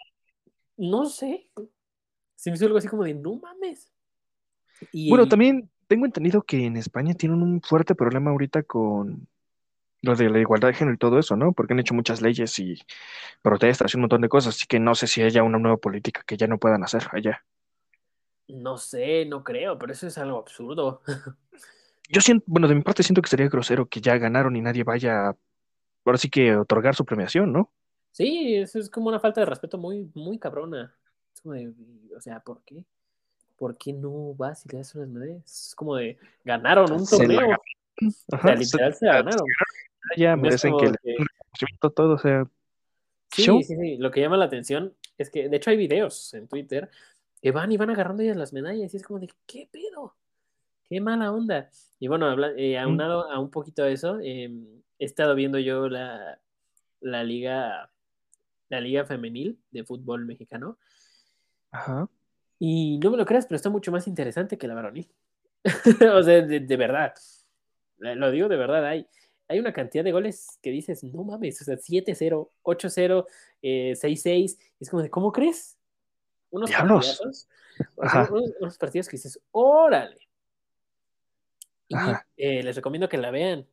No 0.78 1.06
sé. 1.06 1.50
Se 2.36 2.50
me 2.50 2.56
hizo 2.56 2.66
algo 2.66 2.78
así 2.78 2.88
como 2.88 3.04
de 3.04 3.14
no 3.14 3.36
mames. 3.36 3.92
Y... 4.92 5.10
Bueno, 5.10 5.28
también 5.28 5.70
tengo 5.88 6.06
entendido 6.06 6.42
que 6.42 6.66
en 6.66 6.78
España 6.78 7.14
tienen 7.14 7.42
un 7.44 7.62
fuerte 7.62 7.94
problema 7.94 8.32
ahorita 8.32 8.64
con 8.64 9.28
lo 10.02 10.16
de 10.16 10.30
la 10.30 10.40
igualdad 10.40 10.70
de 10.70 10.74
género 10.74 10.96
y 10.96 10.98
todo 10.98 11.20
eso, 11.20 11.36
¿no? 11.36 11.54
Porque 11.54 11.74
han 11.74 11.80
hecho 11.80 11.94
muchas 11.94 12.22
leyes 12.22 12.58
y 12.60 12.82
protestas 13.42 13.94
y 13.94 13.98
un 13.98 14.02
montón 14.02 14.22
de 14.22 14.30
cosas, 14.30 14.56
así 14.56 14.66
que 14.68 14.80
no 14.80 14.96
sé 14.96 15.08
si 15.08 15.22
haya 15.22 15.44
una 15.44 15.60
nueva 15.60 15.78
política 15.78 16.24
que 16.26 16.38
ya 16.38 16.48
no 16.48 16.58
puedan 16.58 16.84
hacer 16.84 17.04
allá. 17.12 17.44
No 18.48 18.78
sé, 18.78 19.26
no 19.26 19.44
creo, 19.44 19.78
pero 19.78 19.94
eso 19.94 20.08
es 20.08 20.18
algo 20.18 20.40
absurdo. 20.40 21.02
Yo 22.10 22.20
siento, 22.20 22.44
bueno, 22.48 22.68
de 22.68 22.76
mi 22.76 22.82
parte 22.82 23.04
siento 23.04 23.22
que 23.22 23.30
sería 23.30 23.48
grosero 23.48 23.88
que 23.88 24.02
ya 24.02 24.18
ganaron 24.18 24.56
y 24.56 24.62
nadie 24.62 24.84
vaya, 24.84 25.36
ahora 26.04 26.18
sí 26.18 26.30
que 26.30 26.56
otorgar 26.56 26.96
su 26.96 27.06
premiación, 27.06 27.54
¿no? 27.54 27.72
Sí, 28.12 28.56
eso 28.56 28.80
es 28.80 28.90
como 28.90 29.08
una 29.08 29.22
falta 29.22 29.40
de 29.40 29.46
respeto 29.46 29.78
muy, 29.78 30.12
muy 30.14 30.38
cabrona. 30.38 30.94
Es 31.34 31.42
como 31.42 31.54
de, 31.54 31.72
o 32.18 32.20
sea, 32.20 32.42
¿por 32.42 32.62
qué? 32.66 32.84
¿por 33.62 33.78
qué 33.78 33.94
no 33.94 34.34
vas 34.34 34.66
y 34.66 34.70
le 34.70 34.80
das 34.80 34.96
unas 34.96 35.10
medallas? 35.10 35.68
Es 35.68 35.76
como 35.76 35.96
de, 35.96 36.18
ganaron 36.44 36.92
un 36.92 37.06
torneo. 37.06 37.56
O 38.32 38.38
sea, 38.38 38.56
literal 38.56 38.94
se, 38.94 39.06
ganaron. 39.06 39.48
Ya 40.18 40.36
merecen 40.36 40.74
que, 40.78 40.92
que... 41.04 41.90
todo, 41.94 42.16
o 42.16 42.18
sea. 42.18 42.48
Sí, 43.32 43.44
sí, 43.64 43.76
sí. 43.76 43.98
Lo 43.98 44.12
que 44.12 44.22
llama 44.22 44.38
la 44.38 44.46
atención 44.46 44.94
es 45.18 45.30
que, 45.30 45.48
de 45.48 45.58
hecho, 45.58 45.70
hay 45.70 45.78
videos 45.78 46.34
en 46.34 46.48
Twitter 46.48 46.90
que 47.42 47.52
van 47.52 47.72
y 47.72 47.78
van 47.78 47.90
agarrando 47.90 48.24
ellas 48.24 48.38
las 48.38 48.54
medallas 48.54 48.94
y 48.94 48.98
es 48.98 49.04
como 49.04 49.20
de, 49.20 49.30
¿qué 49.48 49.68
pedo? 49.72 50.16
Qué 50.84 51.00
mala 51.00 51.32
onda. 51.32 51.70
Y 52.00 52.08
bueno, 52.08 52.28
habla, 52.28 52.52
eh, 52.58 52.78
aunado 52.78 53.32
a 53.32 53.40
un 53.40 53.50
poquito 53.50 53.84
de 53.84 53.94
eso, 53.94 54.20
eh, 54.22 54.52
he 55.00 55.06
estado 55.06 55.34
viendo 55.36 55.58
yo 55.58 55.88
la, 55.88 56.40
la 57.00 57.24
liga, 57.24 57.90
la 58.70 58.82
liga 58.82 59.06
femenil 59.06 59.60
de 59.72 59.84
fútbol 59.84 60.26
mexicano. 60.26 60.78
Ajá. 61.72 62.10
Y 62.60 63.00
no 63.00 63.10
me 63.10 63.18
lo 63.18 63.26
creas, 63.26 63.48
pero 63.48 63.56
está 63.56 63.70
mucho 63.70 63.92
más 63.92 64.08
interesante 64.08 64.58
que 64.58 64.68
la 64.68 64.76
varonil. 64.76 65.10
o 66.14 66.22
sea, 66.22 66.42
de, 66.42 66.78
verdad. 66.78 67.14
Lo 68.02 68.32
digo 68.32 68.50
de 68.50 68.58
verdad. 68.58 68.86
Hay, 68.86 69.08
hay 69.48 69.60
una 69.60 69.74
cantidad 69.74 70.04
de 70.04 70.12
goles 70.12 70.60
que 70.62 70.72
dices, 70.72 71.04
no 71.04 71.24
mames, 71.24 71.62
o 71.62 71.66
sea, 71.66 71.78
7-0, 71.78 72.50
8-0, 72.64 73.26
6-6. 73.62 74.58
Es 74.80 74.90
como 74.90 75.04
de, 75.04 75.10
¿cómo 75.10 75.32
crees? 75.32 75.78
Unos 76.50 76.72
partidos. 76.72 77.48
Unos, 78.60 78.78
partidos 78.78 79.08
que 79.08 79.18
dices, 79.18 79.40
órale. 79.52 80.18
Y 81.88 81.96
eh, 82.38 82.64
les 82.64 82.76
recomiendo 82.76 83.10
que 83.10 83.18
la 83.18 83.32
vean. 83.32 83.66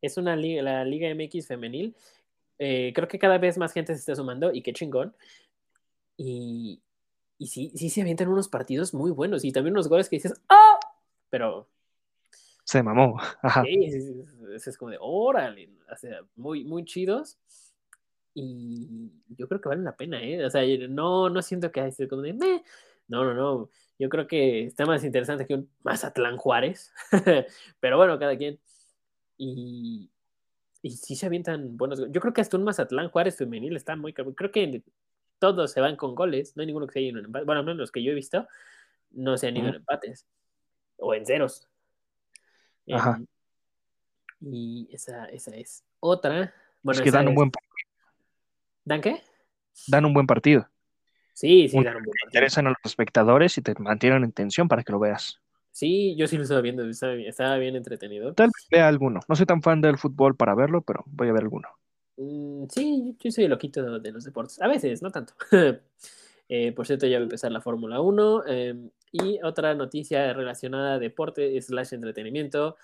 Es 0.00 0.16
una 0.16 0.34
liga, 0.34 0.62
la 0.62 0.84
Liga 0.84 1.08
MX 1.14 1.46
femenil. 1.46 1.94
Eh, 2.58 2.92
creo 2.94 3.08
que 3.08 3.18
cada 3.18 3.38
vez 3.38 3.58
más 3.58 3.72
gente 3.72 3.94
se 3.94 4.00
está 4.00 4.14
sumando 4.14 4.52
y 4.52 4.62
qué 4.62 4.72
chingón. 4.72 5.14
Y, 6.16 6.80
y 7.38 7.46
sí, 7.48 7.72
sí 7.74 7.90
se 7.90 8.02
avientan 8.02 8.28
unos 8.28 8.48
partidos 8.48 8.94
muy 8.94 9.10
buenos 9.10 9.44
y 9.44 9.52
también 9.52 9.74
unos 9.74 9.88
goles 9.88 10.08
que 10.08 10.16
dices, 10.16 10.40
¡ah! 10.48 10.78
Pero. 11.30 11.68
Se 12.64 12.82
mamó. 12.82 13.16
Ajá. 13.42 13.62
Sí, 13.64 13.90
es 14.54 14.78
como 14.78 14.90
de, 14.90 14.98
órale, 15.00 15.70
o 15.90 15.96
sea, 15.96 16.20
muy, 16.36 16.64
muy 16.64 16.84
chidos. 16.84 17.38
Y 18.34 19.10
yo 19.36 19.46
creo 19.48 19.60
que 19.60 19.68
valen 19.68 19.84
la 19.84 19.96
pena, 19.96 20.22
¿eh? 20.22 20.44
O 20.44 20.50
sea, 20.50 20.62
no, 20.88 21.28
no 21.28 21.42
siento 21.42 21.70
que 21.70 21.80
hay 21.80 21.92
como 22.08 22.22
de, 22.22 22.32
Meh. 22.32 22.62
no, 23.08 23.24
no, 23.24 23.34
no. 23.34 23.68
Yo 23.98 24.08
creo 24.08 24.26
que 24.26 24.64
está 24.64 24.86
más 24.86 25.04
interesante 25.04 25.46
que 25.46 25.54
un 25.54 25.70
Mazatlán 25.82 26.36
Juárez. 26.36 26.92
Pero 27.80 27.98
bueno, 27.98 28.18
cada 28.18 28.36
quien. 28.36 28.58
Y, 29.36 30.10
y 30.82 30.90
sí 30.90 31.14
se 31.14 31.26
avientan 31.26 31.76
buenos. 31.76 32.00
Yo 32.10 32.20
creo 32.20 32.32
que 32.32 32.40
hasta 32.40 32.56
un 32.56 32.64
Mazatlán 32.64 33.10
Juárez 33.10 33.36
femenil 33.36 33.76
está 33.76 33.96
muy. 33.96 34.12
Creo 34.12 34.50
que 34.50 34.82
todos 35.38 35.72
se 35.72 35.80
van 35.80 35.96
con 35.96 36.14
goles, 36.14 36.56
no 36.56 36.60
hay 36.60 36.66
ninguno 36.66 36.86
que 36.86 36.92
se 36.92 36.98
haya 37.00 37.08
ido 37.08 37.18
en 37.18 37.24
empate. 37.26 37.44
Bueno, 37.44 37.58
al 37.60 37.66
menos 37.66 37.78
los 37.78 37.92
que 37.92 38.02
yo 38.02 38.12
he 38.12 38.14
visto 38.14 38.46
no 39.10 39.36
se 39.36 39.48
han 39.48 39.56
ido 39.56 39.68
en 39.68 39.74
empates 39.74 40.26
o 40.96 41.14
en 41.14 41.26
ceros. 41.26 41.68
Ajá. 42.90 43.20
y 44.40 44.88
esa, 44.92 45.26
esa 45.26 45.54
es 45.56 45.84
otra. 46.00 46.52
Bueno, 46.82 46.98
es 46.98 47.04
que 47.04 47.10
dan 47.10 47.28
un 47.28 47.34
buen 47.34 47.50
partido. 47.50 47.72
¿Dan 48.84 49.00
qué? 49.00 49.22
Dan 49.86 50.04
un 50.04 50.14
buen 50.14 50.26
partido. 50.26 50.68
Sí, 51.32 51.68
sí, 51.68 51.76
dan 51.76 51.96
un 51.96 52.02
buen 52.02 52.14
partido. 52.20 52.28
Interesan 52.28 52.66
a 52.66 52.70
los 52.70 52.78
espectadores 52.84 53.56
y 53.58 53.62
te 53.62 53.74
mantienen 53.78 54.24
en 54.24 54.32
tensión 54.32 54.68
para 54.68 54.82
que 54.82 54.92
lo 54.92 54.98
veas. 54.98 55.40
Sí, 55.70 56.14
yo 56.16 56.26
sí 56.26 56.36
lo 56.36 56.42
estaba 56.42 56.60
viendo, 56.60 56.84
estaba 56.84 57.14
bien, 57.14 57.28
estaba 57.28 57.56
bien 57.56 57.76
entretenido. 57.76 58.34
Tal 58.34 58.48
vez 58.48 58.68
vea 58.70 58.88
alguno. 58.88 59.20
No 59.26 59.36
soy 59.36 59.46
tan 59.46 59.62
fan 59.62 59.80
del 59.80 59.96
fútbol 59.96 60.36
para 60.36 60.54
verlo, 60.54 60.82
pero 60.82 61.02
voy 61.06 61.28
a 61.28 61.32
ver 61.32 61.44
alguno. 61.44 61.68
Mm, 62.16 62.66
sí, 62.68 63.16
yo 63.18 63.30
soy 63.30 63.48
loquito 63.48 63.98
de 63.98 64.12
los 64.12 64.24
deportes. 64.24 64.60
A 64.60 64.68
veces, 64.68 65.02
no 65.02 65.10
tanto. 65.10 65.34
Eh, 66.54 66.72
por 66.72 66.86
cierto, 66.86 67.06
ya 67.06 67.16
va 67.16 67.20
a 67.20 67.22
empezar 67.22 67.50
la 67.50 67.62
Fórmula 67.62 68.02
1. 68.02 68.46
Em, 68.46 68.90
y 69.12 69.40
otra 69.42 69.74
noticia 69.74 70.32
relacionada 70.32 70.94
a 70.94 70.98
deporte 70.98 71.60
slash 71.60 71.94
entretenimiento. 71.94 72.76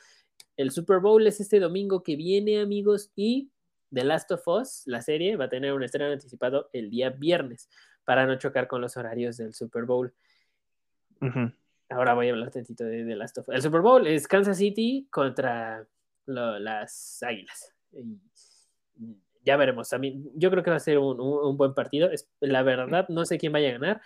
El 0.57 0.71
Super 0.71 1.01
Bowl 1.01 1.27
es 1.27 1.41
este 1.41 1.59
domingo 1.59 2.03
que 2.03 2.17
viene, 2.17 2.61
amigos, 2.61 3.11
y 3.17 3.51
The 3.93 4.05
Last 4.05 4.31
of 4.31 4.47
Us, 4.47 4.83
la 4.87 5.03
serie, 5.03 5.37
va 5.37 5.47
a 5.47 5.49
tener 5.49 5.73
un 5.73 5.83
estreno 5.83 6.13
anticipado 6.13 6.69
el 6.73 6.91
día 6.91 7.11
viernes 7.11 7.69
para 8.05 8.27
no 8.27 8.37
chocar 8.37 8.69
con 8.69 8.81
los 8.81 8.97
horarios 8.97 9.37
del 9.39 9.55
Super 9.55 9.85
Bowl. 9.85 10.13
Ahora 11.89 12.15
voy 12.15 12.29
a 12.29 12.31
hablar 12.31 12.51
tantito 12.51 12.85
de 12.85 13.05
The 13.05 13.17
Last 13.17 13.39
of 13.39 13.49
Us. 13.49 13.55
El 13.55 13.63
Super 13.63 13.81
Bowl 13.81 14.07
es 14.07 14.29
Kansas 14.29 14.59
City 14.59 15.09
contra 15.11 15.87
las 16.27 17.23
Águilas 17.23 17.75
ya 19.49 19.57
veremos. 19.57 19.89
También, 19.89 20.31
yo 20.35 20.51
creo 20.51 20.63
que 20.63 20.71
va 20.71 20.77
a 20.77 20.81
ser 20.81 20.99
un, 20.99 21.57
buen 21.57 21.73
partido. 21.73 22.11
Es, 22.11 22.29
la 22.41 22.63
verdad, 22.63 23.09
no 23.09 23.25
sé 23.25 23.39
quién 23.39 23.53
vaya 23.53 23.71
a 23.71 23.73
ganar. 23.73 24.03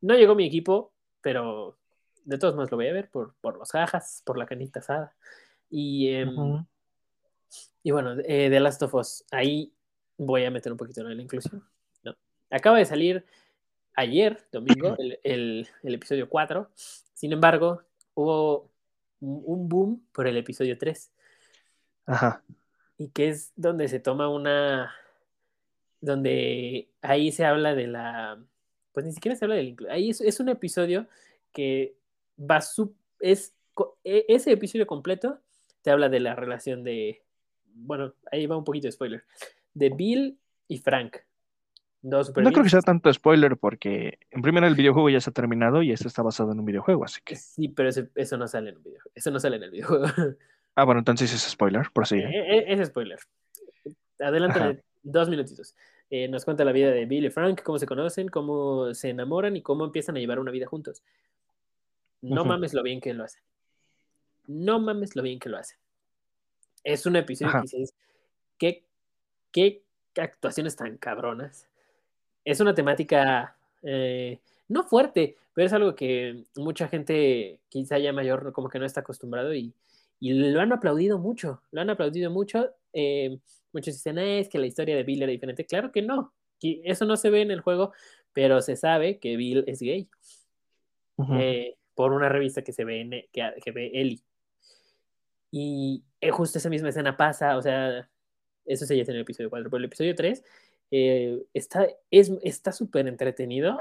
No 0.00 0.14
llegó 0.16 0.34
mi 0.34 0.46
equipo, 0.46 0.92
pero 1.20 1.76
de 2.24 2.38
todos 2.38 2.54
modos 2.54 2.70
lo 2.70 2.76
voy 2.76 2.88
a 2.88 2.92
ver 2.92 3.10
por, 3.10 3.34
por 3.40 3.56
los 3.56 3.70
jajas, 3.70 4.22
por 4.24 4.38
la 4.38 4.46
canita 4.46 4.80
asada. 4.80 5.14
Y, 5.68 6.08
em, 6.08 6.64
y 7.82 7.90
bueno, 7.90 8.14
eh, 8.24 8.50
de 8.50 8.60
Last 8.60 8.82
of 8.82 8.94
Us, 8.94 9.24
ahí 9.30 9.72
voy 10.16 10.44
a 10.44 10.50
meter 10.50 10.72
un 10.72 10.78
poquito 10.78 11.00
en 11.00 11.16
la 11.16 11.22
inclusión. 11.22 11.64
¿no? 12.02 12.16
Acaba 12.50 12.78
de 12.78 12.84
salir 12.84 13.24
ayer, 13.94 14.46
domingo, 14.52 14.96
el, 15.22 15.68
episodio 15.82 16.28
4. 16.28 16.70
Sin 16.74 17.32
embargo, 17.32 17.82
hubo 18.14 18.70
un 19.20 19.68
boom 19.68 20.06
por 20.12 20.26
el 20.26 20.36
episodio 20.36 20.76
3. 20.76 21.12
Ajá 22.06 22.42
y 23.00 23.08
que 23.08 23.30
es 23.30 23.54
donde 23.56 23.88
se 23.88 23.98
toma 23.98 24.28
una, 24.28 24.94
donde 26.02 26.90
ahí 27.00 27.32
se 27.32 27.46
habla 27.46 27.74
de 27.74 27.86
la, 27.86 28.38
pues 28.92 29.06
ni 29.06 29.12
siquiera 29.12 29.36
se 29.36 29.44
habla 29.44 29.56
del, 29.56 29.76
ahí 29.90 30.10
es, 30.10 30.40
un 30.40 30.48
episodio 30.48 31.06
que 31.52 31.94
va, 32.38 32.60
su, 32.60 32.94
es, 33.18 33.54
e, 34.04 34.24
ese 34.28 34.52
episodio 34.52 34.86
completo 34.86 35.38
te 35.82 35.90
habla 35.90 36.08
de 36.08 36.20
la 36.20 36.34
relación 36.34 36.84
de, 36.84 37.22
bueno, 37.74 38.14
ahí 38.30 38.46
va 38.46 38.56
un 38.56 38.64
poquito 38.64 38.88
de 38.88 38.92
spoiler, 38.92 39.24
de 39.74 39.90
Bill 39.90 40.38
y 40.68 40.78
Frank. 40.78 41.16
no 42.02 42.22
creo 42.22 42.62
que 42.62 42.70
sea 42.70 42.82
tanto 42.82 43.12
spoiler 43.12 43.56
porque 43.56 44.18
en 44.30 44.42
primer 44.42 44.64
el 44.64 44.74
videojuego 44.74 45.10
ya 45.10 45.20
se 45.20 45.30
ha 45.30 45.32
terminado 45.32 45.82
y 45.82 45.92
esto 45.92 46.08
está 46.08 46.22
basado 46.22 46.52
en 46.52 46.60
un 46.60 46.66
videojuego, 46.66 47.04
así 47.04 47.20
que. 47.24 47.36
Sí, 47.36 47.68
pero 47.68 47.88
eso 47.88 48.36
no 48.36 48.46
sale 48.46 48.70
en 48.70 48.76
un 48.76 48.82
videojuego. 48.82 49.12
Eso 49.14 49.30
no 49.30 49.40
sale 49.40 49.56
en 49.56 49.62
el 49.64 49.70
videojuego. 49.70 50.06
Ah, 50.76 50.84
bueno, 50.84 51.00
entonces 51.00 51.34
es 51.34 51.42
spoiler, 51.42 51.88
por 51.92 52.06
sí. 52.06 52.14
Eh, 52.14 52.30
eh, 52.30 52.64
es, 52.68 52.86
spoiler. 52.86 53.18
Adelante 54.20 54.82
dos 55.02 55.28
minutitos. 55.28 55.74
Eh, 56.10 56.28
nos 56.28 56.44
cuenta 56.44 56.64
la 56.64 56.72
vida 56.72 56.90
de 56.90 57.06
Bill 57.06 57.26
y 57.26 57.30
Frank, 57.30 57.62
cómo 57.62 57.78
se 57.78 57.86
conocen, 57.86 58.28
cómo 58.28 58.92
se 58.94 59.10
enamoran 59.10 59.56
y 59.56 59.62
cómo 59.62 59.84
empiezan 59.84 60.16
a 60.16 60.20
llevar 60.20 60.40
una 60.40 60.50
vida 60.50 60.66
juntos. 60.66 61.02
No 62.20 62.44
mames 62.44 62.74
lo 62.74 62.82
bien 62.82 63.00
que 63.00 63.14
lo 63.14 63.24
hacen. 63.24 63.42
No 64.46 64.80
mames 64.80 65.14
lo 65.14 65.22
bien 65.22 65.38
que 65.38 65.48
lo 65.48 65.56
hacen. 65.56 65.78
Es 66.82 67.06
un 67.06 67.16
episodio 67.16 67.52
que 67.52 67.60
dices, 67.60 67.94
¿qué, 68.58 68.82
¿qué 69.52 69.82
actuaciones 70.16 70.76
tan 70.76 70.96
cabronas? 70.98 71.66
Es 72.44 72.60
una 72.60 72.74
temática 72.74 73.56
no 73.82 74.84
fuerte, 74.84 75.36
pero 75.54 75.66
es 75.66 75.72
algo 75.72 75.94
que 75.94 76.44
mucha 76.56 76.88
gente 76.88 77.60
quizá 77.68 77.98
ya 77.98 78.12
mayor 78.12 78.52
como 78.52 78.68
que 78.68 78.78
no 78.78 78.86
está 78.86 79.00
acostumbrado 79.00 79.54
y, 79.54 79.72
y 80.20 80.32
lo 80.32 80.60
han 80.60 80.72
aplaudido 80.72 81.18
mucho, 81.18 81.62
lo 81.72 81.80
han 81.80 81.90
aplaudido 81.90 82.30
mucho. 82.30 82.70
Eh, 82.92 83.38
muchos 83.72 83.94
dicen, 83.94 84.18
es 84.18 84.48
que 84.48 84.58
la 84.58 84.66
historia 84.66 84.96
de 84.96 85.02
Bill 85.02 85.22
era 85.22 85.32
diferente. 85.32 85.66
Claro 85.66 85.92
que 85.92 86.02
no, 86.02 86.32
eso 86.60 87.04
no 87.04 87.16
se 87.16 87.30
ve 87.30 87.42
en 87.42 87.50
el 87.50 87.60
juego, 87.60 87.92
pero 88.32 88.60
se 88.60 88.76
sabe 88.76 89.18
que 89.18 89.36
Bill 89.36 89.64
es 89.66 89.80
gay. 89.80 90.08
Eh, 91.38 91.76
por 91.94 92.12
una 92.12 92.30
revista 92.30 92.62
que 92.62 92.72
se 92.72 92.84
ve, 92.84 93.00
en, 93.00 93.10
que, 93.32 93.72
ve 93.72 93.90
Ellie. 93.94 94.22
Y 95.50 96.04
eh, 96.20 96.30
justo 96.30 96.58
esa 96.58 96.70
misma 96.70 96.88
escena 96.88 97.16
pasa, 97.16 97.56
o 97.56 97.62
sea, 97.62 98.08
Eso 98.64 98.86
sería 98.86 99.02
en 99.02 99.10
el 99.10 99.20
episodio 99.20 99.50
4. 99.50 99.68
Pero 99.70 99.78
el 99.78 99.84
episodio 99.84 100.14
3 100.14 100.42
eh, 100.92 101.42
está 101.52 101.86
es, 102.10 102.32
está 102.42 102.72
súper 102.72 103.06
entretenido 103.06 103.80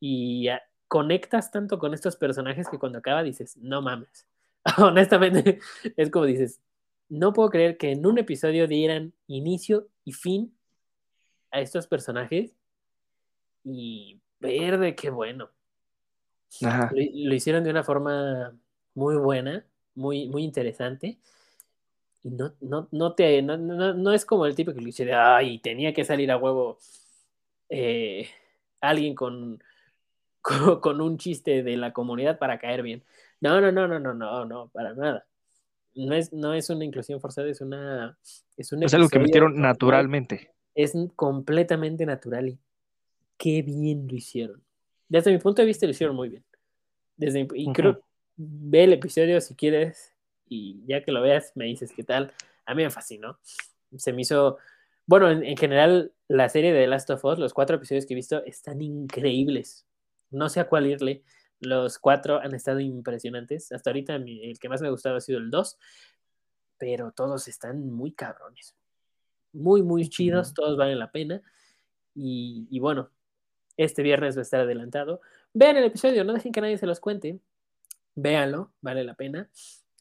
y 0.00 0.48
ah, 0.48 0.62
conectas 0.88 1.50
tanto 1.50 1.78
con 1.78 1.94
estos 1.94 2.16
personajes 2.16 2.68
que 2.68 2.78
cuando 2.78 2.98
acaba 2.98 3.22
dices, 3.22 3.56
no 3.58 3.82
mames. 3.82 4.26
Honestamente, 4.78 5.60
es 5.96 6.10
como 6.10 6.24
dices, 6.24 6.60
no 7.18 7.32
puedo 7.32 7.50
creer 7.50 7.76
que 7.76 7.92
en 7.92 8.06
un 8.06 8.18
episodio 8.18 8.66
dieran 8.66 9.12
inicio 9.26 9.88
y 10.04 10.12
fin 10.12 10.54
a 11.50 11.60
estos 11.60 11.86
personajes 11.86 12.56
y 13.64 14.20
verde, 14.40 14.94
qué 14.94 15.10
bueno. 15.10 15.50
Lo, 16.60 16.68
lo, 16.92 17.34
hicieron 17.34 17.64
de 17.64 17.70
una 17.70 17.82
forma 17.82 18.56
muy 18.94 19.16
buena, 19.16 19.64
muy, 19.94 20.28
muy 20.28 20.44
interesante. 20.44 21.18
Y 22.22 22.30
no, 22.30 22.54
no, 22.60 22.88
no, 22.90 23.14
te, 23.14 23.42
no, 23.42 23.56
no, 23.56 24.12
es 24.12 24.24
como 24.24 24.46
el 24.46 24.54
típico 24.54 24.78
cliché 24.78 25.04
de, 25.04 25.14
ay, 25.14 25.58
tenía 25.58 25.92
que 25.92 26.04
salir 26.04 26.30
a 26.30 26.36
huevo 26.38 26.78
eh, 27.68 28.28
alguien 28.80 29.14
con, 29.14 29.62
con, 30.40 30.80
con, 30.80 31.00
un 31.00 31.18
chiste 31.18 31.62
de 31.62 31.76
la 31.76 31.92
comunidad 31.92 32.38
para 32.38 32.58
caer 32.58 32.82
bien. 32.82 33.04
No, 33.40 33.60
no, 33.60 33.72
no, 33.72 33.88
no, 33.88 33.98
no, 33.98 34.14
no, 34.14 34.44
no, 34.44 34.68
para 34.68 34.94
nada. 34.94 35.26
No 35.94 36.14
es, 36.14 36.32
no 36.32 36.54
es 36.54 36.70
una 36.70 36.84
inclusión 36.84 37.20
forzada, 37.20 37.48
es 37.48 37.60
una... 37.60 38.18
Es, 38.56 38.72
un 38.72 38.82
es 38.82 38.94
algo 38.94 39.08
que 39.08 39.18
metieron 39.18 39.60
naturalmente. 39.60 40.50
Es 40.74 40.92
completamente 41.14 42.04
natural 42.04 42.48
y 42.48 42.58
qué 43.36 43.62
bien 43.62 44.08
lo 44.08 44.16
hicieron. 44.16 44.62
Desde 45.08 45.32
mi 45.32 45.38
punto 45.38 45.62
de 45.62 45.66
vista 45.66 45.86
lo 45.86 45.90
hicieron 45.90 46.16
muy 46.16 46.28
bien. 46.28 46.44
Desde, 47.16 47.46
y 47.54 47.72
creo, 47.72 48.00
ve 48.36 48.84
el 48.84 48.92
episodio 48.94 49.40
si 49.40 49.54
quieres 49.54 50.12
y 50.48 50.82
ya 50.86 51.02
que 51.02 51.12
lo 51.12 51.22
veas 51.22 51.52
me 51.54 51.66
dices 51.66 51.92
qué 51.94 52.02
tal. 52.02 52.32
A 52.66 52.74
mí 52.74 52.82
me 52.82 52.90
fascinó. 52.90 53.38
Se 53.96 54.12
me 54.12 54.22
hizo, 54.22 54.58
bueno, 55.06 55.30
en, 55.30 55.56
general 55.56 56.12
la 56.28 56.48
serie 56.48 56.72
de 56.72 56.80
The 56.80 56.86
Last 56.86 57.10
of 57.10 57.24
Us, 57.24 57.38
los 57.38 57.54
cuatro 57.54 57.76
episodios 57.76 58.06
que 58.06 58.14
he 58.14 58.16
visto 58.16 58.42
están 58.44 58.82
increíbles. 58.82 59.86
No 60.30 60.48
sé 60.48 60.60
a 60.60 60.68
cuál 60.68 60.86
irle. 60.86 61.22
Los 61.60 61.98
cuatro 61.98 62.40
han 62.40 62.54
estado 62.54 62.80
impresionantes. 62.80 63.72
Hasta 63.72 63.90
ahorita 63.90 64.16
el 64.16 64.58
que 64.60 64.68
más 64.68 64.80
me 64.80 64.88
ha 64.88 64.90
gustado 64.90 65.16
ha 65.16 65.20
sido 65.20 65.38
el 65.38 65.50
2, 65.50 65.78
pero 66.78 67.12
todos 67.12 67.48
están 67.48 67.90
muy 67.90 68.12
cabrones. 68.12 68.74
Muy, 69.52 69.82
muy 69.82 70.08
chidos, 70.08 70.52
todos 70.52 70.76
valen 70.76 70.98
la 70.98 71.10
pena. 71.10 71.42
Y, 72.14 72.66
y 72.70 72.80
bueno, 72.80 73.10
este 73.76 74.02
viernes 74.02 74.36
va 74.36 74.40
a 74.40 74.42
estar 74.42 74.60
adelantado. 74.60 75.20
Vean 75.52 75.76
el 75.76 75.84
episodio, 75.84 76.24
no 76.24 76.32
dejen 76.32 76.52
que 76.52 76.60
nadie 76.60 76.78
se 76.78 76.86
los 76.86 77.00
cuente. 77.00 77.40
Véanlo, 78.14 78.72
vale 78.80 79.04
la 79.04 79.14
pena. 79.14 79.48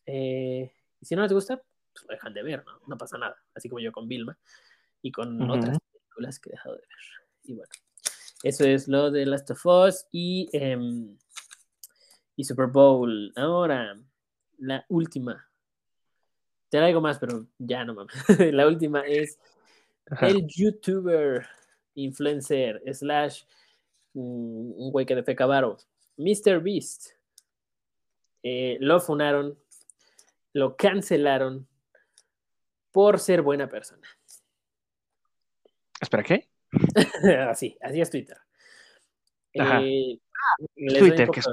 Eh, 0.05 0.71
y 0.99 1.05
si 1.05 1.15
no 1.15 1.23
les 1.23 1.33
gusta, 1.33 1.61
pues 1.93 2.05
lo 2.07 2.13
dejan 2.13 2.33
de 2.33 2.43
ver, 2.43 2.63
¿no? 2.65 2.79
No 2.87 2.97
pasa 2.97 3.17
nada. 3.17 3.37
Así 3.55 3.69
como 3.69 3.79
yo 3.79 3.91
con 3.91 4.07
Vilma 4.07 4.37
y 5.01 5.11
con 5.11 5.49
otras 5.49 5.77
películas 5.91 6.39
que 6.39 6.49
he 6.49 6.53
dejado 6.53 6.75
de 6.75 6.81
ver. 6.81 6.97
Y 7.43 7.53
bueno, 7.53 7.71
eso 8.43 8.65
es 8.65 8.87
lo 8.87 9.11
de 9.11 9.25
Last 9.25 9.51
of 9.51 9.65
Us 9.65 10.05
y, 10.11 10.49
em, 10.53 11.17
y 12.35 12.43
Super 12.43 12.67
Bowl. 12.67 13.31
Ahora, 13.35 13.99
la 14.57 14.85
última. 14.89 15.47
Te 16.69 16.77
traigo 16.77 17.01
más, 17.01 17.19
pero 17.19 17.45
ya 17.57 17.85
no 17.85 17.93
mames. 17.93 18.13
la 18.53 18.67
última 18.67 19.01
es 19.01 19.39
el 20.21 20.47
youtuber, 20.47 21.45
influencer, 21.95 22.81
slash, 22.93 23.43
mm, 24.13 24.71
un 24.81 24.91
güey 24.91 25.05
que 25.05 25.15
de 25.15 25.23
fe 25.23 25.35
Mr. 25.35 26.61
Beast. 26.61 27.11
Eh, 28.43 28.77
lo 28.81 28.99
funaron 28.99 29.57
lo 30.53 30.75
cancelaron 30.75 31.67
por 32.91 33.19
ser 33.19 33.41
buena 33.41 33.67
persona. 33.67 34.07
¿Espera 35.99 36.23
qué? 36.23 36.47
así, 37.49 37.77
así 37.81 38.01
es 38.01 38.09
Twitter. 38.09 38.37
Eh, 39.53 40.19
les 40.75 40.99
Twitter, 40.99 41.27
doy 41.27 41.43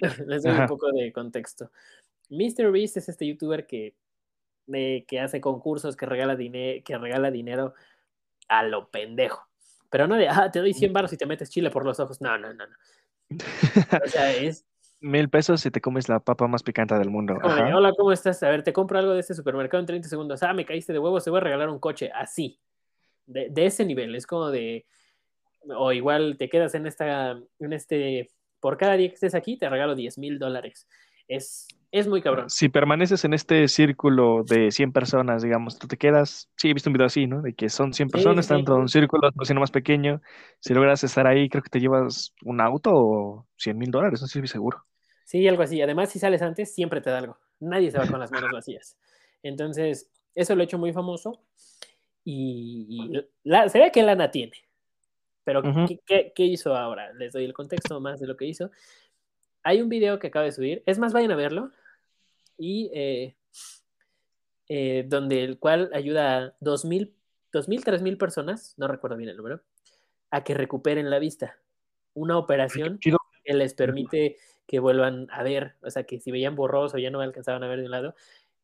les 0.26 0.42
doy 0.42 0.52
un 0.52 0.66
poco 0.66 0.90
de 0.92 1.12
contexto. 1.12 1.70
Mr. 2.28 2.70
Beast 2.70 2.96
es 2.96 3.08
este 3.08 3.26
youtuber 3.26 3.66
que, 3.66 3.94
que 4.66 5.20
hace 5.20 5.40
concursos, 5.40 5.96
que 5.96 6.06
regala, 6.06 6.36
que 6.36 6.98
regala 6.98 7.30
dinero 7.30 7.74
a 8.48 8.62
lo 8.62 8.90
pendejo. 8.90 9.48
Pero 9.90 10.06
no 10.06 10.16
de, 10.16 10.28
ah, 10.28 10.50
te 10.50 10.60
doy 10.60 10.72
100 10.72 10.92
baros 10.92 11.12
y 11.12 11.16
te 11.16 11.26
metes 11.26 11.50
chile 11.50 11.70
por 11.70 11.84
los 11.84 11.98
ojos. 11.98 12.20
No, 12.20 12.38
no, 12.38 12.54
no, 12.54 12.66
no. 12.66 12.76
O 14.04 14.08
sea, 14.08 14.32
es 14.36 14.64
Mil 15.02 15.30
pesos 15.30 15.62
si 15.62 15.70
te 15.70 15.80
comes 15.80 16.10
la 16.10 16.20
papa 16.20 16.46
más 16.46 16.62
picante 16.62 16.94
del 16.94 17.08
mundo. 17.08 17.38
Hola, 17.42 17.92
¿cómo 17.96 18.12
estás? 18.12 18.42
A 18.42 18.50
ver, 18.50 18.62
te 18.62 18.74
compro 18.74 18.98
algo 18.98 19.14
de 19.14 19.20
este 19.20 19.32
supermercado 19.32 19.80
en 19.80 19.86
30 19.86 20.08
segundos. 20.08 20.42
Ah, 20.42 20.52
me 20.52 20.66
caíste 20.66 20.92
de 20.92 20.98
huevos, 20.98 21.24
te 21.24 21.30
voy 21.30 21.38
a 21.38 21.40
regalar 21.40 21.70
un 21.70 21.78
coche. 21.78 22.10
Así. 22.14 22.60
De, 23.24 23.50
ese 23.56 23.86
nivel. 23.86 24.14
Es 24.14 24.26
como 24.26 24.50
de. 24.50 24.84
O 25.74 25.92
igual 25.92 26.36
te 26.36 26.50
quedas 26.50 26.74
en 26.74 26.86
esta. 26.86 27.30
En 27.58 27.72
este. 27.72 28.28
Por 28.60 28.76
cada 28.76 28.96
día 28.96 29.08
que 29.08 29.14
estés 29.14 29.34
aquí, 29.34 29.56
te 29.56 29.68
regalo 29.68 29.94
10 29.94 30.18
mil 30.18 30.38
dólares. 30.38 30.86
Es, 31.26 31.68
es 31.92 32.08
muy 32.08 32.22
cabrón. 32.22 32.50
Si 32.50 32.68
permaneces 32.68 33.24
en 33.24 33.34
este 33.34 33.68
círculo 33.68 34.42
de 34.44 34.70
100 34.70 34.92
personas, 34.92 35.42
digamos, 35.42 35.78
tú 35.78 35.86
te 35.86 35.96
quedas. 35.96 36.50
Sí, 36.56 36.70
he 36.70 36.74
visto 36.74 36.90
un 36.90 36.94
video 36.94 37.06
así, 37.06 37.26
¿no? 37.26 37.40
De 37.40 37.54
que 37.54 37.68
son 37.68 37.92
100 37.92 38.10
personas, 38.10 38.46
sí, 38.46 38.50
tanto 38.50 38.76
un 38.76 38.88
círculo, 38.88 39.30
sino 39.42 39.60
más 39.60 39.70
pequeño. 39.70 40.20
Si 40.58 40.74
logras 40.74 41.04
estar 41.04 41.26
ahí, 41.26 41.48
creo 41.48 41.62
que 41.62 41.70
te 41.70 41.80
llevas 41.80 42.34
un 42.44 42.60
auto 42.60 42.90
o 42.92 43.46
100 43.56 43.78
mil 43.78 43.90
dólares, 43.90 44.20
no 44.20 44.26
estoy 44.26 44.46
seguro. 44.46 44.84
Sí, 45.24 45.46
algo 45.46 45.62
así. 45.62 45.80
Además, 45.80 46.10
si 46.10 46.18
sales 46.18 46.42
antes, 46.42 46.74
siempre 46.74 47.00
te 47.00 47.10
da 47.10 47.18
algo. 47.18 47.38
Nadie 47.60 47.90
se 47.90 47.98
va 47.98 48.06
con 48.06 48.18
las 48.18 48.32
manos 48.32 48.50
vacías. 48.52 48.96
Entonces, 49.44 50.10
eso 50.34 50.56
lo 50.56 50.62
he 50.62 50.64
hecho 50.64 50.78
muy 50.78 50.92
famoso. 50.92 51.40
Y, 52.24 53.12
se 53.44 53.78
ve 53.78 53.92
que 53.92 54.02
Lana 54.02 54.30
tiene. 54.30 54.52
Pero, 55.50 55.62
¿qué, 56.06 56.44
hizo 56.44 56.76
ahora? 56.76 57.12
Les 57.14 57.32
doy 57.32 57.44
el 57.44 57.52
contexto 57.52 58.00
más 58.00 58.20
de 58.20 58.28
lo 58.28 58.36
que 58.36 58.46
hizo. 58.46 58.70
Hay 59.64 59.82
un 59.82 59.88
video 59.88 60.20
que 60.20 60.28
acaba 60.28 60.44
de 60.44 60.52
subir. 60.52 60.84
Es 60.86 61.00
más, 61.00 61.12
vayan 61.12 61.32
a 61.32 61.36
verlo. 61.36 61.72
Y 62.56 62.88
eh, 62.94 63.34
eh, 64.68 65.04
donde 65.08 65.42
el 65.42 65.58
cual 65.58 65.90
ayuda 65.92 66.36
a 66.36 66.40
2.000, 66.60 67.10
2.000, 67.52 67.82
3.000 67.82 68.16
personas, 68.16 68.74
no 68.76 68.86
recuerdo 68.86 69.16
bien 69.16 69.30
el 69.30 69.36
número, 69.36 69.60
a 70.30 70.44
que 70.44 70.54
recuperen 70.54 71.10
la 71.10 71.18
vista. 71.18 71.58
Una 72.14 72.38
operación 72.38 73.00
que 73.00 73.52
les 73.52 73.74
permite 73.74 74.36
que 74.68 74.78
vuelvan 74.78 75.26
a 75.32 75.42
ver, 75.42 75.74
o 75.82 75.90
sea, 75.90 76.04
que 76.04 76.20
si 76.20 76.30
veían 76.30 76.54
borroso 76.54 76.96
ya 76.96 77.10
no 77.10 77.20
alcanzaban 77.20 77.64
a 77.64 77.66
ver 77.66 77.80
de 77.80 77.86
un 77.86 77.90
lado, 77.90 78.14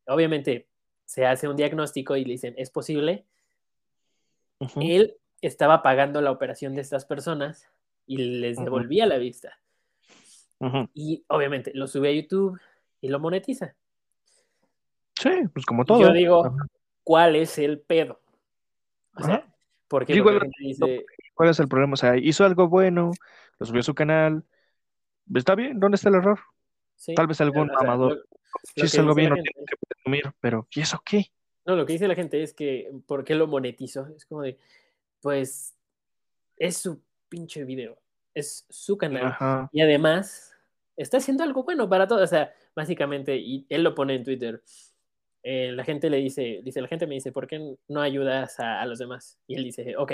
obviamente 0.06 0.68
se 1.04 1.26
hace 1.26 1.48
un 1.48 1.56
diagnóstico 1.56 2.16
y 2.16 2.24
le 2.24 2.34
dicen, 2.34 2.54
es 2.56 2.70
posible. 2.70 3.24
Él 4.80 5.16
estaba 5.40 5.82
pagando 5.82 6.20
la 6.20 6.30
operación 6.30 6.74
de 6.74 6.82
estas 6.82 7.04
personas 7.04 7.68
y 8.06 8.18
les 8.18 8.56
devolvía 8.56 9.06
la 9.06 9.18
vista. 9.18 9.58
Y 10.94 11.24
obviamente 11.28 11.72
lo 11.74 11.86
sube 11.86 12.08
a 12.08 12.12
YouTube 12.12 12.58
y 13.00 13.08
lo 13.08 13.20
monetiza. 13.20 13.74
Sí, 15.14 15.30
pues 15.52 15.64
como 15.66 15.84
todo. 15.84 16.00
Yo 16.00 16.12
digo, 16.12 16.54
¿cuál 17.04 17.36
es 17.36 17.58
el 17.58 17.80
pedo? 17.80 18.20
O 19.14 19.22
sea, 19.22 19.46
porque 19.88 20.14
dice... 20.58 21.06
¿Cuál 21.34 21.50
es 21.50 21.60
el 21.60 21.68
problema? 21.68 21.94
O 21.94 21.96
sea, 21.96 22.16
hizo 22.16 22.44
algo 22.44 22.68
bueno, 22.68 23.10
lo 23.58 23.66
subió 23.66 23.80
a 23.80 23.82
su 23.82 23.94
canal, 23.94 24.44
está 25.34 25.54
bien, 25.54 25.78
¿dónde 25.78 25.96
está 25.96 26.08
el 26.08 26.16
error? 26.16 26.40
Tal 27.14 27.26
vez 27.26 27.40
algún 27.42 27.70
amador. 27.76 28.26
si 28.74 28.86
es 28.86 28.98
algo 28.98 29.14
bien, 29.14 29.30
no 29.30 29.34
tiene 29.34 29.52
que 29.66 29.76
presumir, 29.86 30.32
pero 30.40 30.66
¿y 30.70 30.80
eso 30.80 31.00
qué? 31.04 31.26
No, 31.66 31.76
lo 31.76 31.84
que 31.84 31.94
dice 31.94 32.08
la 32.08 32.14
gente 32.14 32.42
es 32.42 32.54
que, 32.54 32.90
¿por 33.06 33.24
qué 33.24 33.34
lo 33.34 33.46
monetizo? 33.46 34.06
Es 34.16 34.24
como 34.24 34.42
de, 34.42 34.56
pues, 35.26 35.76
es 36.56 36.76
su 36.76 37.02
pinche 37.28 37.64
video, 37.64 37.98
es 38.32 38.64
su 38.70 38.96
canal. 38.96 39.68
Y 39.72 39.80
además, 39.80 40.54
está 40.96 41.16
haciendo 41.16 41.42
algo 41.42 41.64
bueno 41.64 41.88
para 41.88 42.06
todos. 42.06 42.22
O 42.22 42.26
sea, 42.28 42.54
básicamente, 42.76 43.36
y 43.36 43.66
él 43.68 43.82
lo 43.82 43.92
pone 43.92 44.14
en 44.14 44.22
Twitter. 44.22 44.62
Eh, 45.42 45.72
la 45.72 45.82
gente 45.82 46.10
le 46.10 46.18
dice, 46.18 46.60
dice, 46.62 46.80
la 46.80 46.86
gente 46.86 47.08
me 47.08 47.16
dice, 47.16 47.32
¿por 47.32 47.48
qué 47.48 47.76
no 47.88 48.00
ayudas 48.00 48.60
a, 48.60 48.80
a, 48.80 48.86
los 48.86 49.00
demás? 49.00 49.36
Y 49.48 49.56
él 49.56 49.64
dice, 49.64 49.96
ok, 49.96 50.12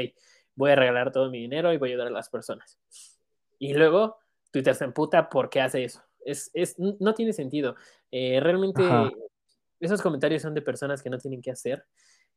voy 0.54 0.70
a 0.70 0.76
regalar 0.76 1.12
todo 1.12 1.30
mi 1.30 1.40
dinero 1.40 1.74
y 1.74 1.76
voy 1.76 1.90
a 1.90 1.92
ayudar 1.92 2.06
a 2.06 2.10
las 2.10 2.30
personas. 2.30 2.78
Y 3.58 3.74
luego 3.74 4.16
Twitter 4.50 4.74
se 4.74 4.84
emputa 4.84 5.28
porque 5.28 5.60
hace 5.60 5.84
eso. 5.84 6.02
Es, 6.24 6.50
es, 6.54 6.78
no 6.78 7.12
tiene 7.12 7.34
sentido. 7.34 7.76
Eh, 8.10 8.40
realmente 8.40 8.82
esos 9.78 10.00
comentarios 10.00 10.40
son 10.40 10.54
de 10.54 10.62
personas 10.62 11.02
que 11.02 11.10
no 11.10 11.18
tienen 11.18 11.42
que 11.42 11.50
hacer, 11.50 11.84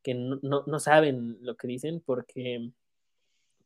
que 0.06 0.14
no, 0.14 0.38
no, 0.40 0.78
saben 0.78 1.36
lo 1.40 1.56
que 1.56 1.66
dicen 1.66 2.00
porque 2.00 2.70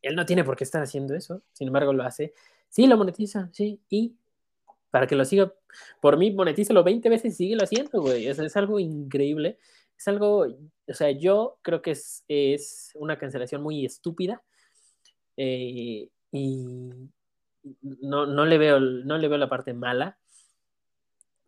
él 0.01 0.16
no 0.16 0.24
tiene 0.24 0.43
por 0.43 0.57
qué 0.57 0.64
estar 0.64 0.82
haciendo 0.82 1.14
eso, 1.14 1.43
sin 1.53 1.66
embargo 1.66 1.93
lo 1.93 2.03
hace. 2.03 2.32
Sí, 2.70 2.86
lo 2.86 2.97
monetiza, 2.97 3.51
sí, 3.53 3.78
y 3.91 4.14
para 4.91 5.07
que 5.07 5.16
lo 5.16 5.26
siga, 5.26 5.53
por 6.01 6.16
mí 6.16 6.30
monetízalo 6.30 6.82
20 6.82 7.11
veces 7.11 7.34
y 7.34 7.36
síguelo 7.36 7.64
haciendo, 7.64 8.01
güey. 8.01 8.26
Es, 8.26 8.38
es 8.38 8.57
algo 8.57 8.80
increíble. 8.80 9.59
Es 9.99 10.09
algo, 10.09 10.47
o 10.47 10.95
sea, 10.95 11.11
yo 11.11 11.59
creo 11.61 11.82
que 11.82 11.91
es, 11.91 12.24
es 12.26 12.93
una 12.95 13.18
cancelación 13.18 13.62
muy 13.62 13.84
estúpida. 13.84 14.43
Eh, 15.36 16.09
y, 16.32 16.64
no, 17.82 18.24
no, 18.24 18.47
le 18.47 18.57
veo, 18.57 18.80
no 18.80 19.18
le 19.18 19.28
veo 19.28 19.36
la 19.36 19.51
parte 19.51 19.74
mala. 19.74 20.18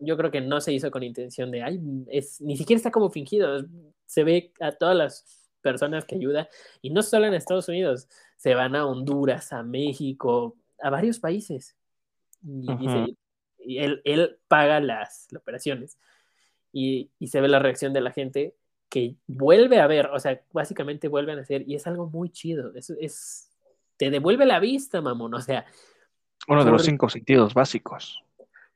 Yo 0.04 0.16
creo 0.16 0.30
que 0.30 0.40
no 0.40 0.60
se 0.60 0.72
hizo 0.72 0.90
con 0.90 1.02
intención 1.02 1.50
de, 1.50 1.62
ay, 1.62 1.80
es, 2.08 2.40
ni 2.40 2.56
siquiera 2.56 2.76
está 2.76 2.90
como 2.90 3.10
fingido. 3.10 3.64
Se 4.06 4.24
ve 4.24 4.52
a 4.60 4.72
todas 4.72 4.96
las 4.96 5.42
personas 5.60 6.04
que 6.04 6.16
ayuda, 6.16 6.48
y 6.80 6.90
no 6.90 7.02
solo 7.02 7.26
en 7.26 7.34
Estados 7.34 7.68
Unidos, 7.68 8.08
se 8.36 8.54
van 8.54 8.74
a 8.74 8.84
Honduras, 8.84 9.52
a 9.52 9.62
México, 9.62 10.56
a 10.82 10.90
varios 10.90 11.20
países. 11.20 11.76
Y 12.42 12.76
dice, 12.76 13.16
y 13.58 13.78
él, 13.78 14.02
él 14.04 14.38
paga 14.48 14.80
las, 14.80 15.28
operaciones. 15.36 15.98
Y, 16.72 17.10
y, 17.18 17.28
se 17.28 17.40
ve 17.40 17.48
la 17.48 17.60
reacción 17.60 17.92
de 17.92 18.00
la 18.00 18.10
gente 18.10 18.56
que 18.88 19.14
vuelve 19.26 19.78
a 19.78 19.86
ver, 19.86 20.06
o 20.06 20.18
sea, 20.18 20.42
básicamente 20.52 21.06
vuelven 21.06 21.38
a 21.38 21.42
hacer, 21.42 21.62
y 21.68 21.76
es 21.76 21.86
algo 21.86 22.10
muy 22.10 22.30
chido. 22.30 22.74
Es, 22.74 22.90
es 22.90 23.52
te 23.96 24.10
devuelve 24.10 24.46
la 24.46 24.58
vista, 24.58 25.00
mamón. 25.00 25.32
O 25.34 25.40
sea. 25.40 25.64
Uno 26.48 26.64
de 26.64 26.72
los 26.72 26.84
cinco 26.84 27.08
sentidos 27.08 27.54
básicos. 27.54 28.24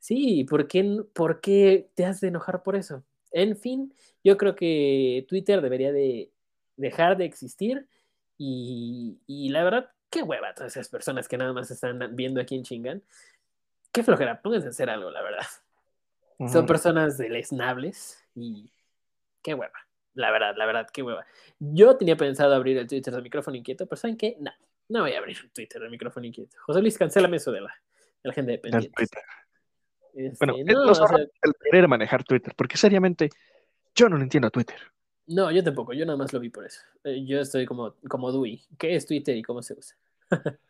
Sí, 0.07 0.44
¿por 0.44 0.68
qué, 0.68 1.02
¿por 1.12 1.40
qué 1.40 1.90
te 1.96 2.04
has 2.04 2.20
de 2.20 2.28
enojar 2.28 2.62
por 2.62 2.76
eso? 2.76 3.02
En 3.32 3.57
fin, 3.57 3.92
yo 4.22 4.36
creo 4.36 4.54
que 4.54 5.26
Twitter 5.28 5.61
debería 5.61 5.90
de 5.90 6.30
dejar 6.76 7.16
de 7.16 7.24
existir 7.24 7.88
y, 8.38 9.18
y 9.26 9.48
la 9.48 9.64
verdad, 9.64 9.90
qué 10.09 10.22
hueva 10.22 10.54
todas 10.54 10.76
esas 10.76 10.88
personas 10.88 11.26
que 11.26 11.36
nada 11.36 11.52
más 11.52 11.72
están 11.72 12.14
viendo 12.14 12.40
aquí 12.40 12.54
en 12.54 12.62
chingan. 12.62 13.02
Qué 13.90 14.04
flojera, 14.04 14.40
pónganse 14.40 14.68
a 14.68 14.70
hacer 14.70 14.90
algo, 14.90 15.11
la 15.11 15.22
verdad. 15.22 15.46
Son 16.52 16.66
personas 16.66 17.18
deleznables 17.18 18.24
y 18.36 18.70
qué 19.42 19.54
hueva. 19.54 19.88
La 20.14 20.30
verdad, 20.30 20.54
la 20.57 20.66
verdad, 20.66 20.86
qué 20.92 21.02
hueva. 21.02 21.26
Yo 21.59 21.96
tenía 21.96 22.16
pensado 22.16 22.54
abrir 22.54 22.78
el 22.78 22.86
Twitter 22.86 23.12
de 23.12 23.22
micrófono 23.22 23.57
inquieto, 23.57 23.86
pero 23.86 23.96
¿saben 23.96 24.16
qué? 24.16 24.36
No, 24.38 24.52
no 24.88 25.00
voy 25.00 25.14
a 25.14 25.18
abrir 25.18 25.36
un 25.42 25.50
Twitter 25.50 25.82
de 25.82 25.88
micrófono 25.88 26.26
inquieto. 26.26 26.57
José 26.61 26.80
Luis, 26.80 26.96
cancélame 26.96 27.38
eso 27.38 27.50
de 27.50 27.62
la, 27.62 27.74
de 28.22 28.28
la 28.28 28.32
gente 28.32 28.52
de 28.52 28.59
pendientes. 28.59 29.11
Este, 30.16 30.46
bueno, 30.46 30.54
no, 30.64 30.92
el 31.42 31.54
querer 31.62 31.88
manejar 31.88 32.24
Twitter, 32.24 32.54
porque 32.56 32.78
seriamente 32.78 33.28
yo 33.94 34.08
no 34.08 34.16
lo 34.16 34.22
entiendo 34.22 34.48
a 34.48 34.50
Twitter. 34.50 34.76
No, 35.26 35.50
yo 35.50 35.62
tampoco, 35.62 35.92
yo 35.92 36.06
nada 36.06 36.16
más 36.16 36.32
lo 36.32 36.40
vi 36.40 36.48
por 36.48 36.64
eso. 36.64 36.80
Eh, 37.04 37.22
yo 37.26 37.38
estoy 37.38 37.66
como, 37.66 37.94
como 38.08 38.32
Dewey. 38.32 38.62
¿Qué 38.78 38.96
es 38.96 39.06
Twitter 39.06 39.36
y 39.36 39.42
cómo 39.42 39.62
se 39.62 39.74
usa? 39.74 39.94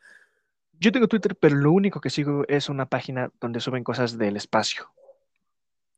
yo 0.80 0.90
tengo 0.90 1.07
Twitter, 1.07 1.36
pero 1.36 1.55
lo 1.55 1.70
único 1.70 2.01
que 2.01 2.11
sigo 2.11 2.44
es 2.49 2.68
una 2.68 2.86
página 2.86 3.30
donde 3.40 3.61
suben 3.61 3.84
cosas 3.84 4.18
del 4.18 4.36
espacio. 4.36 4.90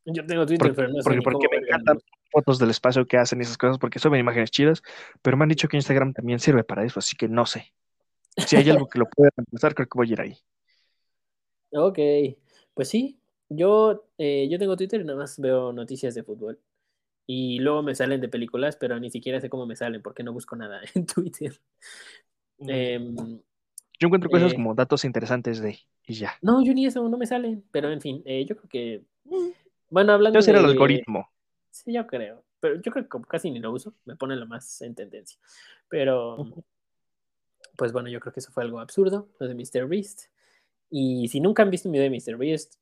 Yo 0.05 0.27
tengo 0.27 0.45
Twitter, 0.45 0.75
pero 0.75 0.89
no 0.89 0.97
sé 0.97 1.03
porque, 1.05 1.23
porque 1.23 1.49
me 1.51 1.67
encantan 1.67 2.01
fotos 2.31 2.59
del 2.59 2.71
espacio 2.71 3.07
que 3.07 3.17
hacen 3.17 3.39
y 3.39 3.43
esas 3.43 3.57
cosas, 3.57 3.79
porque 3.79 3.99
suben 3.99 4.21
imágenes 4.21 4.51
chidas, 4.51 4.83
pero 5.23 5.39
me 5.39 5.45
han 5.45 5.49
dicho 5.49 5.69
que 5.69 5.77
Instagram 5.77 6.13
también 6.13 6.39
sirve 6.39 6.65
para 6.65 6.85
eso, 6.85 6.99
así 6.99 7.17
que 7.17 7.29
no 7.29 7.47
sé. 7.47 7.73
Si 8.37 8.57
hay 8.57 8.69
algo 8.69 8.89
que 8.89 8.99
lo 8.99 9.07
pueda 9.07 9.31
reemplazar, 9.35 9.75
creo 9.75 9.89
que 9.89 9.97
voy 9.97 10.11
a 10.11 10.13
ir 10.13 10.21
ahí. 10.21 10.39
Ok, 11.71 11.99
pues 12.73 12.89
sí, 12.89 13.18
yo, 13.49 14.05
eh, 14.19 14.49
yo 14.51 14.59
tengo 14.59 14.77
Twitter 14.77 15.01
y 15.01 15.05
nada 15.05 15.19
más 15.19 15.39
veo 15.39 15.73
noticias 15.73 16.15
de 16.15 16.23
fútbol. 16.23 16.59
Y 17.27 17.59
luego 17.59 17.83
me 17.83 17.95
salen 17.95 18.21
de 18.21 18.29
películas, 18.29 18.77
pero 18.77 18.99
ni 18.99 19.11
siquiera 19.11 19.41
sé 19.41 19.51
cómo 19.51 19.67
me 19.67 19.77
salen 19.77 20.03
porque 20.03 20.23
no 20.23 20.33
busco 20.33 20.57
nada 20.57 20.81
en 20.95 21.07
Twitter. 21.07 21.61
Mm. 22.59 22.71
Em, 22.71 23.17
yo 24.01 24.07
encuentro 24.07 24.31
cosas 24.31 24.53
eh, 24.53 24.55
como 24.55 24.75
datos 24.75 25.05
interesantes 25.05 25.61
de 25.61 25.79
y 26.07 26.15
ya. 26.15 26.33
No, 26.41 26.65
yo 26.65 26.73
ni 26.73 26.87
eso, 26.87 27.07
no 27.09 27.19
me 27.19 27.27
salen. 27.27 27.65
Pero 27.71 27.91
en 27.91 28.01
fin, 28.01 28.23
eh, 28.25 28.45
yo 28.47 28.57
creo 28.57 28.69
que. 28.69 29.05
Mm, 29.25 29.51
bueno, 29.91 30.13
hablando. 30.13 30.41
de, 30.41 30.51
el 30.51 30.57
algoritmo. 30.57 31.31
Sí, 31.71 31.93
yo 31.93 32.07
creo. 32.07 32.45
Pero 32.61 32.81
yo 32.81 32.91
creo 32.91 33.09
que 33.09 33.19
casi 33.29 33.51
ni 33.51 33.61
lo 33.61 33.73
uso. 33.73 33.93
Me 34.07 34.17
pone 34.17 34.35
lo 34.37 34.47
más 34.47 34.81
en 34.83 34.95
tendencia. 34.95 35.39
Pero. 35.89 36.65
Pues 37.77 37.93
bueno, 37.93 38.09
yo 38.09 38.19
creo 38.19 38.33
que 38.33 38.41
eso 38.41 38.51
fue 38.51 38.65
algo 38.65 38.81
absurdo, 38.81 39.29
lo 39.39 39.47
de 39.47 39.55
Mr. 39.55 39.87
Beast. 39.87 40.23
Y 40.91 41.29
si 41.29 41.41
nunca 41.41 41.63
han 41.63 41.71
visto 41.71 41.89
un 41.89 41.93
video 41.93 42.11
de 42.11 42.11
Mr. 42.11 42.37
Beast, 42.37 42.77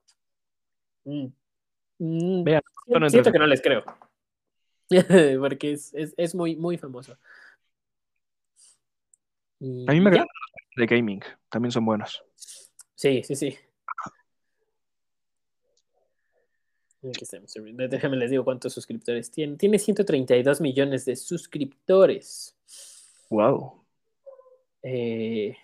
mm, 1.07 2.45
Vean, 2.45 2.63
siento 3.09 3.33
que 3.33 3.39
no 3.39 3.47
les 3.47 3.63
creo. 3.63 3.85
porque 5.41 5.73
es, 5.73 5.95
es, 5.95 6.15
es, 6.17 6.35
muy, 6.35 6.57
muy 6.57 6.77
famoso. 6.77 7.13
a 7.13 7.17
mí 9.61 10.01
me 10.01 10.11
agradan 10.11 10.29
los 10.77 10.77
de 10.77 10.87
gaming, 10.87 11.23
también 11.49 11.73
son 11.73 11.85
buenos. 11.85 12.23
Sí, 12.95 13.23
sí, 13.25 13.35
sí. 13.35 13.57
Déjame 17.03 18.17
les 18.17 18.31
digo 18.31 18.45
cuántos 18.45 18.73
suscriptores 18.73 19.31
tiene. 19.31 19.57
Tiene 19.57 19.79
132 19.79 20.61
millones 20.61 21.05
de 21.05 21.17
suscriptores. 21.17 22.57
Wow. 23.31 23.85
Eh, 24.83 25.57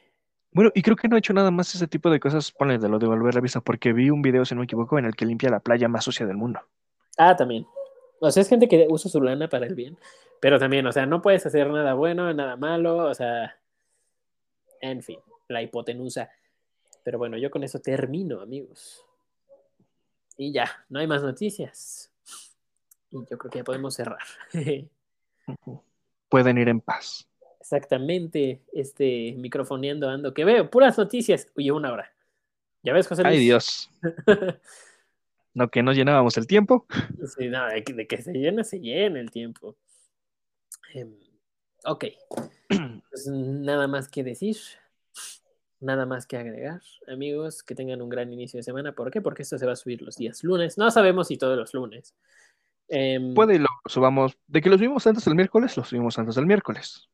bueno, 0.53 0.71
y 0.75 0.83
creo 0.83 0.97
que 0.97 1.09
no 1.09 1.17
ha 1.17 1.19
hecho 1.19 1.33
nada 1.33 1.51
más 1.51 1.75
ese 1.75 1.87
tipo 1.87 2.11
de 2.11 2.21
cosas, 2.21 2.53
ponle 2.53 2.79
de 2.79 2.89
lo 2.89 2.99
de 2.99 3.07
volver 3.07 3.35
la 3.35 3.41
vista, 3.41 3.61
porque 3.61 3.93
vi 3.93 4.11
un 4.11 4.23
video, 4.23 4.45
si 4.45 4.55
no 4.55 4.61
me 4.61 4.65
equivoco, 4.65 4.99
en 4.99 5.07
el 5.07 5.15
que 5.15 5.25
limpia 5.25 5.51
la 5.51 5.61
playa 5.61 5.89
más 5.89 6.05
sucia 6.05 6.27
del 6.27 6.37
mundo. 6.37 6.61
Ah, 7.17 7.35
también. 7.37 7.67
O 8.21 8.31
sea, 8.31 8.43
es 8.43 8.49
gente 8.49 8.69
que 8.69 8.87
usa 8.89 9.11
su 9.11 9.21
lana 9.21 9.49
para 9.49 9.67
el 9.67 9.75
bien. 9.75 9.99
Pero 10.41 10.59
también, 10.59 10.87
o 10.87 10.93
sea, 10.93 11.07
no 11.07 11.23
puedes 11.23 11.47
hacer 11.47 11.71
nada 11.71 11.95
bueno, 11.95 12.33
nada 12.35 12.57
malo, 12.57 12.97
o 13.09 13.15
sea. 13.15 13.59
En 14.81 15.03
fin, 15.03 15.19
la 15.49 15.63
hipotenusa. 15.63 16.31
Pero 17.05 17.19
bueno, 17.19 17.37
yo 17.37 17.51
con 17.51 17.65
eso 17.65 17.81
termino, 17.81 18.41
amigos. 18.41 19.07
Y 20.37 20.53
ya, 20.53 20.85
no 20.89 21.01
hay 21.01 21.07
más 21.07 21.23
noticias. 21.23 22.13
Y 23.11 23.19
yo 23.29 23.39
creo 23.39 23.51
que 23.51 23.59
ya 23.59 23.65
podemos 23.65 23.95
cerrar. 23.95 24.19
Pueden 26.29 26.59
ir 26.59 26.69
en 26.69 26.81
paz. 26.81 27.29
Exactamente, 27.63 28.61
este 28.73 29.37
microfoneando 29.39 30.09
ando, 30.11 30.35
que 30.35 30.45
veo 30.45 30.69
puras 30.69 30.99
noticias. 30.99 31.47
Oye, 31.55 31.71
una 31.71 31.93
hora. 31.93 32.13
¿Ya 32.83 32.93
ves, 32.93 33.07
José 33.07 33.23
Luis? 33.23 33.35
Ay, 33.35 33.41
Dios. 33.41 33.91
No, 35.55 35.69
que 35.69 35.83
no 35.83 35.93
llenábamos 35.93 36.39
el 36.39 36.47
tiempo. 36.47 36.87
Sí, 37.37 37.49
no, 37.49 37.67
de 37.69 37.85
que, 37.85 38.23
se 38.23 38.33
llena, 38.33 38.65
se 38.65 38.81
llena 38.81 39.21
el 39.21 39.31
tiempo. 39.31 39.77
Em, 40.95 41.15
ok. 41.85 42.05
Pues 43.11 43.27
nada 43.27 43.87
más 43.87 44.09
que 44.09 44.25
decir. 44.25 44.57
Nada 45.79 46.07
más 46.07 46.27
que 46.27 46.39
agregar, 46.39 46.81
amigos, 47.07 47.63
que 47.63 47.75
tengan 47.75 48.01
un 48.01 48.09
gran 48.09 48.33
inicio 48.33 48.57
de 48.57 48.63
semana. 48.63 48.93
¿Por 48.95 49.11
qué? 49.11 49.21
Porque 49.21 49.43
esto 49.43 49.59
se 49.59 49.67
va 49.67 49.73
a 49.73 49.77
subir 49.77 50.01
los 50.01 50.17
días 50.17 50.43
lunes. 50.43 50.79
No 50.79 50.91
sabemos 50.91 51.29
si 51.29 51.37
todos 51.37 51.59
los 51.59 51.75
lunes. 51.75 52.15
Em, 52.89 53.35
Puede 53.35 53.57
y 53.57 53.59
lo 53.59 53.69
subamos. 53.85 54.39
De 54.47 54.63
que 54.63 54.71
lo 54.71 54.79
subimos 54.79 55.07
antes 55.07 55.27
del 55.27 55.35
miércoles, 55.35 55.77
lo 55.77 55.85
subimos 55.85 56.19
antes 56.19 56.37
del 56.37 56.47
miércoles. 56.47 57.11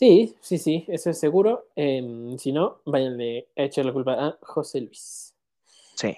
Sí, 0.00 0.34
sí, 0.40 0.56
sí, 0.56 0.86
eso 0.88 1.10
es 1.10 1.20
seguro. 1.20 1.68
Em, 1.76 2.38
si 2.38 2.52
no, 2.52 2.80
váyanle 2.86 3.48
a 3.54 3.64
echar 3.64 3.84
la 3.84 3.92
culpa 3.92 4.14
a 4.14 4.38
José 4.40 4.80
Luis. 4.80 5.34
Sí. 5.94 6.16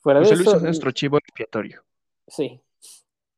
Fuera 0.00 0.18
José 0.18 0.34
Luis 0.34 0.48
es 0.48 0.62
nuestro 0.62 0.90
chivo 0.90 1.16
expiatorio. 1.16 1.84
Sí, 2.26 2.60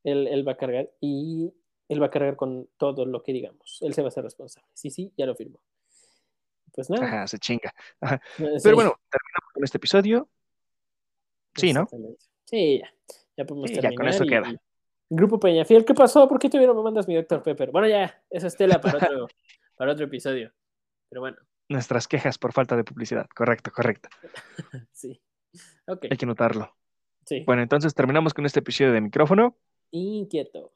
él, 0.05 0.48
va 0.48 0.53
a 0.53 0.57
cargar 0.57 0.90
y 1.03 1.53
él 1.90 2.03
va 2.03 2.07
a 2.07 2.11
cargar 2.11 2.34
con 2.36 2.66
todo 2.78 3.05
lo 3.05 3.22
que 3.22 3.34
digamos. 3.34 3.76
Él 3.82 3.92
se 3.92 4.00
va 4.00 4.09
a 4.09 4.11
ser 4.11 4.24
responsable. 4.24 4.66
Sí, 4.72 4.88
sí, 4.88 5.12
ya 5.18 5.26
lo 5.26 5.34
firmó. 5.34 5.61
Pues 6.72 6.88
nada. 6.88 7.05
Ajá, 7.05 7.26
se 7.26 7.38
chinga. 7.38 7.74
Pero 8.38 8.74
bueno, 8.74 8.98
terminamos 9.11 9.53
con 9.53 9.64
este 9.64 9.76
episodio. 9.76 10.30
Sí, 11.57 11.74
¿no? 11.74 11.86
Sí, 12.46 12.78
ya. 12.78 12.90
Ya 13.36 13.44
podemos 13.44 13.70
terminar. 13.70 13.92
Ya 13.92 13.96
con 13.98 14.09
eso 14.09 14.24
queda. 14.24 14.61
Grupo 15.14 15.38
Peñafiel, 15.38 15.84
¿qué 15.84 15.92
pasó? 15.92 16.26
¿Por 16.26 16.38
qué 16.38 16.48
tuvieron 16.48 16.74
me 16.74 16.82
mandas 16.82 17.06
mi 17.06 17.14
Dr. 17.14 17.42
Pepper? 17.42 17.70
Bueno, 17.70 17.86
ya, 17.86 18.24
eso 18.30 18.46
es 18.46 18.56
tela 18.56 18.80
para 18.80 18.96
otro, 18.96 19.28
para 19.76 19.92
otro 19.92 20.06
episodio. 20.06 20.50
Pero 21.10 21.20
bueno. 21.20 21.36
Nuestras 21.68 22.08
quejas 22.08 22.38
por 22.38 22.54
falta 22.54 22.76
de 22.76 22.84
publicidad. 22.84 23.26
Correcto, 23.34 23.70
correcto. 23.70 24.08
sí. 24.90 25.20
Hay 25.86 26.16
que 26.16 26.24
notarlo. 26.24 26.74
Bueno, 27.44 27.60
entonces 27.60 27.94
terminamos 27.94 28.32
con 28.32 28.46
este 28.46 28.60
episodio 28.60 28.92
de 28.92 29.02
micrófono. 29.02 29.58
Inquieto. 29.90 30.72